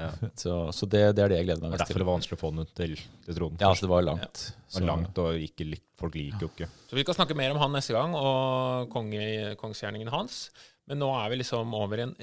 Ja. 0.00 0.10
Så, 0.42 0.54
så 0.72 0.86
det, 0.90 1.02
det 1.16 1.24
er 1.24 1.32
det 1.32 1.38
jeg 1.40 1.46
gleder 1.50 1.62
meg 1.64 1.72
Og 1.72 1.78
til. 1.78 1.84
derfor 1.86 2.02
det 2.02 2.06
var 2.08 2.16
vanskelig 2.18 2.38
å 2.38 2.42
få 2.42 2.50
den 2.54 2.64
ut 2.66 2.74
til, 2.78 2.96
til 3.26 3.36
tronen. 3.38 3.60
Ja, 3.60 3.68
altså 3.72 3.86
det 3.86 3.92
var 3.92 4.06
langt. 4.06 4.42
Det 4.70 4.80
var 4.80 4.86
langt, 4.90 5.18
og 5.22 5.46
ikke, 5.46 5.68
folk 6.00 6.14
liker 6.18 6.46
jo 6.46 6.50
ikke 6.54 6.68
Så 6.90 6.98
vi 6.98 7.04
skal 7.06 7.18
snakke 7.20 7.36
mer 7.38 7.54
om 7.54 7.60
han 7.62 7.72
neste 7.76 7.94
gang, 7.96 8.14
og 8.18 8.90
konge, 8.94 9.54
kongsgjerningen 9.60 10.10
hans. 10.14 10.50
Men 10.90 10.98
nå 11.02 11.08
er 11.20 11.30
vi 11.30 11.40
liksom 11.42 11.74
over 11.78 12.06
en 12.08 12.14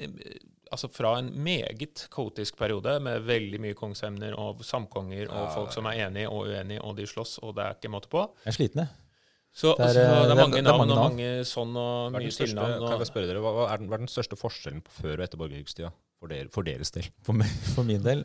Altså 0.68 0.84
fra 0.92 1.14
en 1.16 1.30
meget 1.40 2.02
kaotisk 2.12 2.58
periode 2.60 2.98
med 3.00 3.22
veldig 3.24 3.56
mye 3.64 3.76
kongsemner 3.78 4.34
og 4.36 4.58
samkonger 4.68 5.30
og 5.30 5.38
Ja. 5.46 5.46
folk 5.54 5.72
som 5.72 5.86
er 5.88 6.02
enige 6.04 6.28
og 6.28 6.42
uenige, 6.50 6.82
og 6.84 6.92
de 6.98 7.06
slåss, 7.08 7.38
og 7.40 7.54
det 7.56 7.64
er 7.64 7.78
ikke 7.78 7.88
måte 7.94 8.10
på. 8.12 8.26
Jeg 8.44 8.52
er 8.52 8.56
sliten, 8.58 8.82
jeg. 8.82 9.07
Så 9.54 9.74
Det 9.76 9.86
det 9.94 9.96
er, 9.96 10.00
eh, 10.02 10.08
det 10.08 10.24
er 10.24 10.28
det- 10.28 10.36
mange 10.38 10.50
det 10.52 10.58
er 10.58 10.62
navn 10.62 10.78
mange 10.78 10.92
og 10.92 10.98
navn. 10.98 11.16
mange 11.16 11.44
sånn 11.44 11.76
og 11.76 12.12
mye 12.12 12.30
tilnavn. 12.30 12.88
kan 12.88 12.98
jeg 12.98 13.08
spørre 13.08 13.26
dere, 13.26 13.40
hva 13.42 13.52
hva 13.56 13.72
er 13.72 13.76
den, 13.78 13.88
hva 13.88 13.94
er 13.94 13.98
den 13.98 14.06
største 14.06 14.36
forskjellen 14.38 14.82
på 14.84 14.90
før 15.02 15.14
og 15.18 15.24
etter 15.26 15.38
borgerkrigstida? 15.38 15.92
For, 16.20 16.26
der, 16.28 16.48
for 16.50 16.62
deres 16.62 16.90
del. 16.90 17.04
For, 17.22 17.32
meg, 17.32 17.46
for 17.74 17.84
min 17.84 18.02
del 18.02 18.24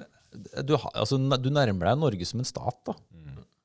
du, 0.66 0.76
altså, 0.96 1.18
du 1.42 1.50
nærmer 1.50 1.86
deg 1.94 1.98
Norge 2.00 2.26
som 2.26 2.40
en 2.40 2.46
stat, 2.46 2.78
da. 2.86 2.94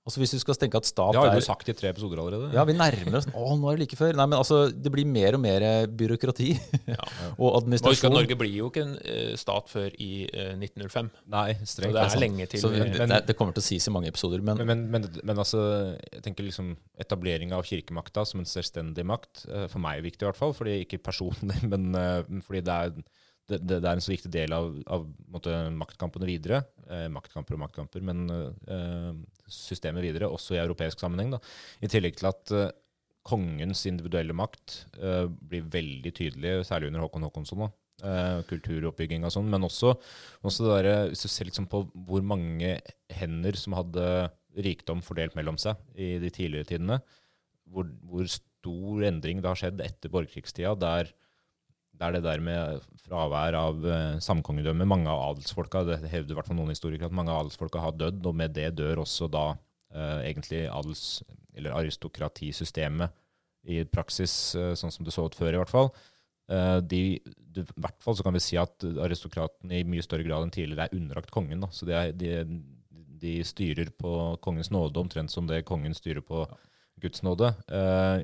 Altså 0.08 0.22
Hvis 0.22 0.32
du 0.32 0.38
skal 0.40 0.56
tenke 0.56 0.80
at 0.80 0.88
stat 0.88 1.12
Det 1.12 1.20
har 1.20 1.34
jo 1.36 1.40
er 1.42 1.44
sagt 1.44 1.68
i 1.68 1.74
tre 1.76 1.90
episoder 1.92 2.22
allerede. 2.22 2.48
Ja, 2.56 2.62
vi 2.64 2.72
nærmer 2.76 3.18
oss 3.20 3.26
Å, 3.28 3.48
nå 3.60 3.68
er 3.68 3.76
det 3.76 3.82
like 3.84 3.98
før. 4.00 4.16
Nei, 4.16 4.24
men 4.30 4.38
altså, 4.38 4.60
det 4.72 4.92
blir 4.94 5.04
mer 5.08 5.36
og 5.36 5.42
mer 5.44 5.66
byråkrati 6.00 6.48
ja. 6.88 6.96
og 7.42 7.58
administrasjon. 7.60 7.98
Husk 7.98 8.08
at. 8.08 8.16
Norge 8.16 8.38
blir 8.40 8.54
jo 8.56 8.70
ikke 8.72 8.86
en 8.86 8.94
eh, 9.04 9.34
stat 9.40 9.68
før 9.68 9.92
i 10.00 10.10
eh, 10.30 10.54
1905. 10.56 11.12
Nei, 11.34 11.46
Så 11.60 11.84
det 11.84 11.92
er 11.92 12.08
sant. 12.14 12.22
lenge 12.24 12.48
til 12.48 12.64
Så 12.64 12.72
vi- 12.72 12.80
det, 12.88 13.04
det, 13.12 13.20
det 13.28 13.36
kommer 13.36 13.56
til 13.56 13.64
å 13.64 13.68
sies 13.68 13.90
i 13.90 13.94
mange 13.94 14.08
episoder, 14.08 14.40
men, 14.40 14.56
Men, 14.64 14.72
men, 14.88 14.88
men, 14.96 15.20
men 15.28 15.44
altså, 15.44 15.60
jeg 16.08 16.24
tenker 16.24 16.48
liksom 16.48 16.72
etablering 17.04 17.52
av 17.52 17.66
kirkemakta 17.68 18.24
som 18.28 18.40
en 18.40 18.48
selvstendig 18.48 19.04
makt, 19.06 19.44
eh, 19.52 19.68
for 19.68 19.84
meg 19.84 20.00
er 20.00 20.08
viktig 20.08 20.24
i 20.24 20.30
hvert 20.30 20.40
fall, 20.40 20.56
fordi 20.56 20.80
ikke 20.86 21.02
personlig, 21.04 21.60
men 21.72 21.90
eh, 21.98 22.22
fordi 22.48 22.64
det 22.64 22.78
er, 22.88 22.96
det, 23.48 23.60
det 23.68 23.78
er 23.80 23.94
en 23.94 24.04
så 24.04 24.12
viktig 24.12 24.30
del 24.32 24.54
av, 24.54 24.70
av 24.86 25.06
på 25.08 25.34
måte, 25.36 25.54
maktkampene 25.74 26.28
videre. 26.28 26.62
Eh, 26.88 27.06
maktkamper 27.12 27.56
og 27.56 27.62
maktkamper, 27.64 28.04
men 28.04 28.26
eh, 28.28 29.10
systemet 29.48 30.04
videre, 30.04 30.30
også 30.30 30.56
i 30.56 30.62
europeisk 30.62 31.00
sammenheng. 31.00 31.34
Da. 31.36 31.42
I 31.80 31.90
tillegg 31.90 32.18
til 32.20 32.30
at 32.30 32.54
eh, 32.54 32.70
kongens 33.28 33.84
individuelle 33.88 34.36
makt 34.36 34.82
eh, 35.00 35.26
blir 35.28 35.68
veldig 35.72 36.14
tydelig, 36.16 36.54
særlig 36.68 36.92
under 36.92 37.06
Håkon 37.06 37.28
Håkonsson. 37.28 37.66
da. 37.66 37.70
Eh, 37.98 38.40
kulturoppbygging 38.46 39.24
og 39.26 39.32
sånn, 39.34 39.48
men 39.50 39.66
også, 39.66 39.96
også 40.46 40.68
det 40.68 40.74
der, 40.86 41.08
hvis 41.10 41.24
du 41.24 41.30
ser 41.32 41.48
liksom 41.48 41.66
på 41.70 41.80
hvor 42.06 42.22
mange 42.22 42.76
hender 43.10 43.58
som 43.58 43.74
hadde 43.74 44.04
rikdom 44.54 45.00
fordelt 45.02 45.34
mellom 45.38 45.58
seg 45.58 45.80
i 45.98 46.12
de 46.22 46.30
tidligere 46.30 46.68
tidene, 46.68 47.00
hvor, 47.66 47.88
hvor 48.06 48.28
stor 48.30 49.02
endring 49.08 49.42
det 49.42 49.50
har 49.50 49.58
skjedd 49.58 49.82
etter 49.82 50.12
borgerkrigstida, 50.14 50.76
der, 50.78 51.10
det 51.98 52.06
er 52.06 52.14
det 52.14 52.22
der 52.22 52.42
med 52.42 52.82
fravær 53.02 53.56
av 53.58 53.80
uh, 53.82 54.18
samkongedømme. 54.22 54.86
Mange 54.86 55.10
av 55.10 55.32
adelsfolka, 55.32 55.82
det 55.88 55.98
hevder 56.12 56.34
i 56.34 56.38
hvert 56.38 56.46
fall 56.46 56.58
noen 56.60 56.70
historikere, 56.70 57.10
at 57.10 57.16
mange 57.18 57.32
av 57.34 57.42
adelsfolka 57.42 57.82
har 57.82 57.96
dødd, 57.98 58.20
og 58.28 58.36
med 58.38 58.54
det 58.54 58.68
dør 58.78 59.02
også 59.02 59.26
da 59.32 59.48
uh, 59.56 60.20
egentlig 60.22 60.68
adels- 60.70 61.24
eller 61.58 61.74
aristokratisystemet 61.74 63.16
i 63.66 63.82
praksis, 63.90 64.36
uh, 64.54 64.76
sånn 64.78 64.94
som 64.94 65.08
det 65.08 65.16
så 65.16 65.26
ut 65.26 65.38
før, 65.38 65.56
i 65.56 65.62
hvert 65.62 65.74
fall. 65.74 65.92
De, 66.48 67.00
de, 67.20 67.60
I 67.60 67.82
hvert 67.84 67.98
fall 68.00 68.14
så 68.16 68.24
kan 68.24 68.32
vi 68.32 68.40
si 68.40 68.56
at 68.56 68.80
aristokratene 69.04 69.82
i 69.82 69.84
mye 69.84 70.00
større 70.00 70.24
grad 70.24 70.46
enn 70.46 70.52
tidligere 70.54 70.86
er 70.86 70.94
underlagt 70.96 71.28
kongen. 71.34 71.60
Da. 71.60 71.68
Så 71.76 71.84
de, 71.84 71.92
er, 71.92 72.14
de, 72.16 72.30
de 73.20 73.34
styrer 73.44 73.90
på 73.92 74.12
kongens 74.40 74.70
nåde, 74.72 74.96
omtrent 74.96 75.34
som 75.34 75.44
det 75.50 75.58
kongen 75.68 75.92
styrer 75.92 76.24
på 76.24 76.46
Guds 77.04 77.20
nåde, 77.20 77.52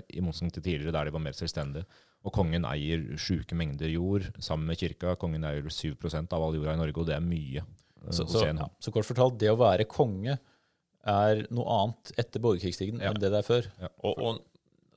i 0.09 0.25
motsetning 0.25 0.55
til 0.57 0.65
tidligere, 0.65 0.95
der 0.97 1.11
de 1.11 1.13
var 1.19 1.25
mer 1.27 1.37
selvstendige. 1.37 1.85
Og 2.25 2.33
kongen 2.33 2.65
eier 2.65 3.03
sjuke 3.21 3.53
mengder 3.55 3.91
jord 3.93 4.31
sammen 4.41 4.67
med 4.71 4.79
kirka. 4.81 5.15
Kongen 5.21 5.45
eier 5.45 5.63
7% 5.69 6.33
av 6.33 6.43
all 6.47 6.55
jorda 6.57 6.73
i 6.73 6.81
Norge, 6.81 6.97
og 7.03 7.07
det 7.11 7.17
er 7.19 7.21
mye. 7.25 7.61
uh, 8.07 8.11
Så, 8.11 8.25
så, 8.29 8.47
ja. 8.49 8.69
så 8.81 8.93
kort 8.95 9.05
fortalt, 9.05 9.39
det 9.39 9.51
å 9.53 9.59
være 9.61 9.85
konge 9.85 10.39
er 11.05 11.45
noe 11.53 11.69
annet 11.83 12.15
etter 12.17 12.41
borgerkrigstiden 12.41 13.01
Ja. 13.03 13.11
enn 13.13 13.21
det 13.21 13.31
det 13.31 13.43
er 13.43 13.49
før. 13.49 13.67
Og, 14.03 14.19
og 14.25 14.43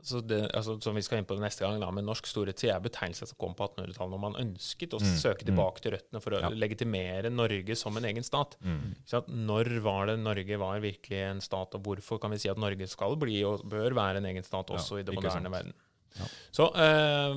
så 0.07 0.21
det, 0.23 0.37
altså, 0.55 0.77
som 0.81 0.95
vi 0.95 1.01
skal 1.03 1.19
inn 1.19 1.25
på 1.27 1.35
neste 1.35 1.65
gang, 1.65 1.81
da, 1.83 1.89
men 1.91 2.05
norsk 2.07 2.29
storhetstid 2.29 2.69
er 2.71 2.79
betegnelse 2.79 3.27
som 3.27 3.35
kom 3.41 3.51
på 3.57 3.65
1800-tallet 3.67 4.13
når 4.13 4.21
man 4.23 4.37
ønsket 4.39 4.93
å 4.95 5.01
Mm, 5.03 5.17
søke 5.19 5.43
tilbake 5.43 5.81
til 5.83 5.91
røttene 5.97 6.21
for 6.23 6.31
å 6.37 6.39
Ja. 6.45 6.49
legitimere 6.55 7.27
Norge 7.29 7.75
som 7.75 7.97
en 7.97 8.05
egen 8.07 8.23
stat. 8.23 8.55
Mm. 8.63 8.95
Så 9.05 9.17
at 9.17 9.27
Når 9.27 9.81
var 9.83 10.05
det 10.07 10.19
Norge 10.19 10.57
var 10.57 10.79
virkelig 10.79 11.19
en 11.27 11.41
stat, 11.43 11.75
og 11.75 11.83
hvorfor 11.83 12.21
kan 12.21 12.31
vi 12.31 12.37
si 12.39 12.47
at 12.47 12.55
Norge 12.57 12.87
skal 12.87 13.17
bli 13.19 13.43
og 13.43 13.67
bør 13.67 13.91
være 13.99 14.17
en 14.23 14.29
egen 14.31 14.43
stat 14.47 14.67
også 14.71 14.95
Ja, 14.95 14.99
i 15.01 15.03
det 15.03 15.15
moderne 15.15 15.51
verden? 15.51 15.73
Ja. 16.17 16.29
Så 16.55 16.69
eh, 16.83 17.35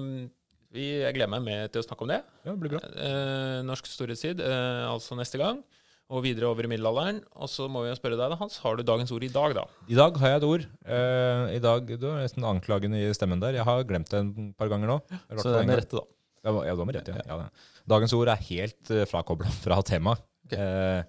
vi, 0.75 0.87
jeg 1.03 1.17
gleder 1.17 1.33
meg 1.33 1.45
med 1.47 1.75
til 1.75 1.83
å 1.83 1.87
snakke 1.87 2.07
om 2.07 2.13
det. 2.13 2.21
Ja, 2.45 2.53
det 2.53 2.61
blir 2.63 2.75
bra. 2.77 2.81
Eh, 3.07 3.59
norsk 3.67 3.91
storhetstid, 3.91 4.43
eh, 4.45 4.87
altså 4.89 5.19
neste 5.19 5.41
gang. 5.41 5.63
Og 6.11 6.25
videre 6.25 6.49
over 6.51 6.67
i 6.67 6.71
middelalderen. 6.73 7.21
Og 7.39 7.51
så 7.51 7.69
må 7.71 7.85
vi 7.85 7.93
spørre 7.95 8.19
deg, 8.19 8.33
da, 8.33 8.39
Hans, 8.41 8.59
har 8.65 8.79
du 8.79 8.83
dagens 8.87 9.13
ord 9.15 9.27
i 9.27 9.31
dag, 9.31 9.55
da? 9.61 9.67
I 9.87 9.99
dag 9.99 10.17
har 10.19 10.33
jeg 10.33 10.41
et 10.41 10.49
ord. 10.49 10.65
Eh, 10.83 11.45
I 11.59 11.61
dag, 11.63 11.93
Du 12.03 12.09
har 12.11 12.19
nesten 12.19 12.47
anklagende 12.47 12.99
i 12.99 13.13
stemmen 13.15 13.43
der. 13.43 13.61
Jeg 13.61 13.67
har 13.69 13.85
glemt 13.87 14.11
det 14.11 14.25
et 14.25 14.41
par 14.59 14.73
ganger 14.73 14.91
nå. 14.91 14.99
Så 15.39 15.47
det 15.47 15.61
er 15.61 15.71
med 15.71 15.83
rette, 15.83 16.01
da. 16.01 16.07
Ja, 16.41 16.55
ja, 16.65 16.75
du 16.75 16.83
har 16.83 16.89
med 16.89 16.97
rette, 16.97 17.15
ja. 17.21 17.39
ja. 17.45 17.79
Dagens 17.91 18.15
ord 18.17 18.31
er 18.33 18.45
helt 18.49 18.93
uh, 18.95 19.05
frakobla 19.11 19.51
fra 19.61 19.77
temaet, 19.85 20.23
okay. 20.49 20.57
eh, 20.57 21.03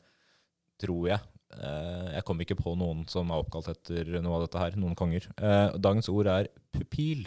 tror 0.82 1.06
jeg. 1.08 1.22
Eh, 1.58 2.08
jeg 2.16 2.26
kom 2.28 2.42
ikke 2.44 2.58
på 2.60 2.74
noen 2.80 3.04
som 3.12 3.32
er 3.32 3.42
oppkalt 3.42 3.70
etter 3.74 4.08
noe 4.24 4.38
av 4.38 4.46
dette 4.46 4.62
her. 4.62 4.78
Noen 4.80 4.98
konger. 4.98 5.28
Eh, 5.36 5.78
dagens 5.82 6.10
ord 6.12 6.30
er 6.32 6.50
pupil. 6.76 7.26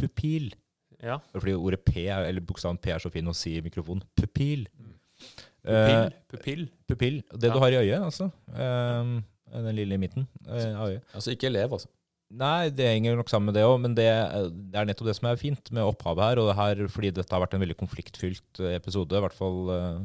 Pupil. 0.00 0.50
Ja. 1.02 1.18
Fordi 1.36 1.54
ordet 1.56 1.80
P, 1.86 2.06
er, 2.06 2.26
eller 2.28 2.40
bokstaven 2.44 2.78
P 2.80 2.90
er 2.92 2.98
så 3.00 3.10
fin 3.12 3.28
å 3.30 3.34
si 3.36 3.54
i 3.56 3.62
mikrofonen. 3.64 4.02
Pupil. 4.18 4.66
Pupill. 5.60 6.02
Eh, 6.06 6.10
Pupill. 6.32 6.66
pupill. 6.88 7.22
Det 7.36 7.48
Ja. 7.50 7.54
du 7.54 7.58
har 7.60 7.68
i 7.74 7.80
øyet, 7.84 8.00
altså. 8.04 8.30
Eh, 8.52 9.20
den 9.52 9.74
lille 9.76 9.94
i 9.94 10.00
midten 10.00 10.26
eh, 10.48 10.74
av 10.78 10.88
øyet. 10.88 11.02
Altså 11.14 11.30
ikke 11.34 11.46
elev, 11.50 11.72
altså. 11.72 11.88
Nei, 12.30 12.70
det 12.70 12.86
henger 12.86 13.16
nok 13.18 13.30
sammen 13.30 13.50
med 13.50 13.56
det 13.58 13.66
òg, 13.66 13.76
men 13.82 13.94
det, 13.98 14.06
det 14.70 14.78
er 14.78 14.86
nettopp 14.86 15.08
det 15.08 15.16
som 15.18 15.26
er 15.30 15.38
fint 15.40 15.70
med 15.74 15.82
opphavet 15.82 16.28
her. 16.28 16.40
Og 16.42 16.50
det 16.50 16.58
her, 16.60 16.82
fordi 16.92 17.14
dette 17.16 17.34
har 17.34 17.42
vært 17.42 17.56
en 17.56 17.64
veldig 17.64 17.78
konfliktfylt 17.80 18.60
eh, 18.62 18.76
episode, 18.76 19.18
i 19.18 19.24
hvert 19.24 19.34
fall 19.34 19.72
eh, 19.74 19.96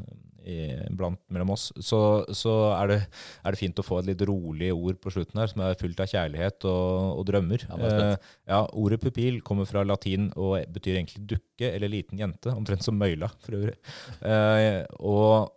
i, 0.45 0.55
blant 0.97 1.19
mellom 1.33 1.53
oss, 1.53 1.67
så, 1.81 1.99
så 2.33 2.53
er, 2.75 2.89
det, 2.91 2.97
er 3.45 3.53
det 3.53 3.59
fint 3.61 3.81
å 3.81 3.85
få 3.85 3.99
et 4.01 4.09
litt 4.09 4.23
rolig 4.25 4.71
ord 4.73 4.97
på 5.01 5.13
slutten 5.13 5.41
her, 5.41 5.51
som 5.51 5.61
er 5.65 5.77
fullt 5.77 6.01
av 6.01 6.09
kjærlighet 6.09 6.65
og, 6.69 7.19
og 7.19 7.27
drømmer. 7.29 7.67
Ja. 7.69 7.91
Eh, 7.91 8.31
ja, 8.49 8.63
Ordet 8.73 9.01
pupil 9.05 9.37
kommer 9.45 9.69
fra 9.69 9.85
latin 9.85 10.31
og 10.33 10.57
betyr 10.73 10.97
egentlig 10.97 11.27
dukke 11.35 11.75
eller 11.75 11.93
liten 11.93 12.21
jente, 12.21 12.53
omtrent 12.57 12.85
som 12.85 12.97
møyla 12.97 13.29
for 13.45 13.59
øvrig. 13.59 13.77
Eh, 14.25 14.81
og 14.97 15.53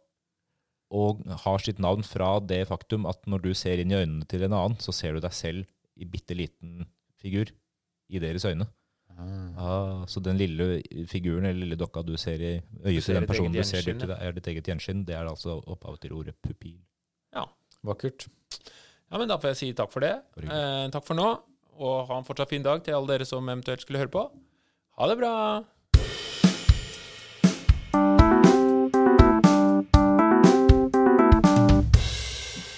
og 0.89 1.19
har 1.45 1.61
sitt 1.61 1.77
navn 1.85 2.01
fra 2.01 2.39
det 2.41 2.63
faktum 2.71 3.05
at 3.11 3.27
når 3.29 3.43
du 3.45 3.51
ser 3.53 3.77
inn 3.83 3.91
i 3.93 3.99
øynene 3.99 4.25
til 4.25 4.47
en 4.47 4.55
annen, 4.57 4.79
så 4.81 4.89
ser 4.97 5.13
du 5.13 5.21
deg 5.21 5.35
selv 5.37 5.67
i 5.99 6.07
bitte 6.09 6.37
liten 6.39 6.87
figur 7.21 7.51
i 8.09 8.21
deres 8.23 8.47
øyne. 8.49 8.67
Ah, 9.19 10.05
så 10.07 10.21
den 10.23 10.39
lille 10.39 10.79
figuren 11.11 11.49
eller 11.49 11.65
lille 11.65 11.79
dokka 11.79 12.05
du 12.07 12.15
ser 12.17 12.39
i 12.39 12.53
øyet 12.87 13.03
til 13.05 13.17
den 13.19 13.27
personen 13.27 13.57
du 13.57 13.65
ser 13.67 13.83
deg, 13.83 14.13
er 14.15 14.37
ditt 14.37 14.47
eget 14.53 14.69
gjenskinn. 14.71 15.03
Det 15.09 15.17
er 15.19 15.27
altså 15.27 15.59
opphavet 15.67 16.05
til 16.05 16.15
ordet 16.15 16.37
pupil. 16.45 16.77
Ja, 17.35 17.49
Vakkert. 17.83 18.29
Ja, 19.11 19.19
men 19.19 19.29
da 19.31 19.39
får 19.41 19.55
jeg 19.55 19.59
si 19.63 19.73
takk 19.73 19.91
for 19.93 20.05
det. 20.05 20.13
Eh, 20.43 20.85
takk 20.93 21.07
for 21.07 21.19
nå, 21.19 21.27
og 21.79 21.97
ha 22.11 22.21
en 22.21 22.27
fortsatt 22.29 22.53
fin 22.53 22.63
dag 22.63 22.83
til 22.85 22.95
alle 22.99 23.15
dere 23.15 23.27
som 23.27 23.49
eventuelt 23.49 23.83
skulle 23.83 24.03
høre 24.03 24.13
på. 24.13 24.29
Ha 24.99 25.09
det 25.11 25.19
bra! 25.19 25.35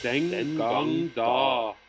Den 0.01 0.57
gang 0.57 1.11
da. 1.17 1.80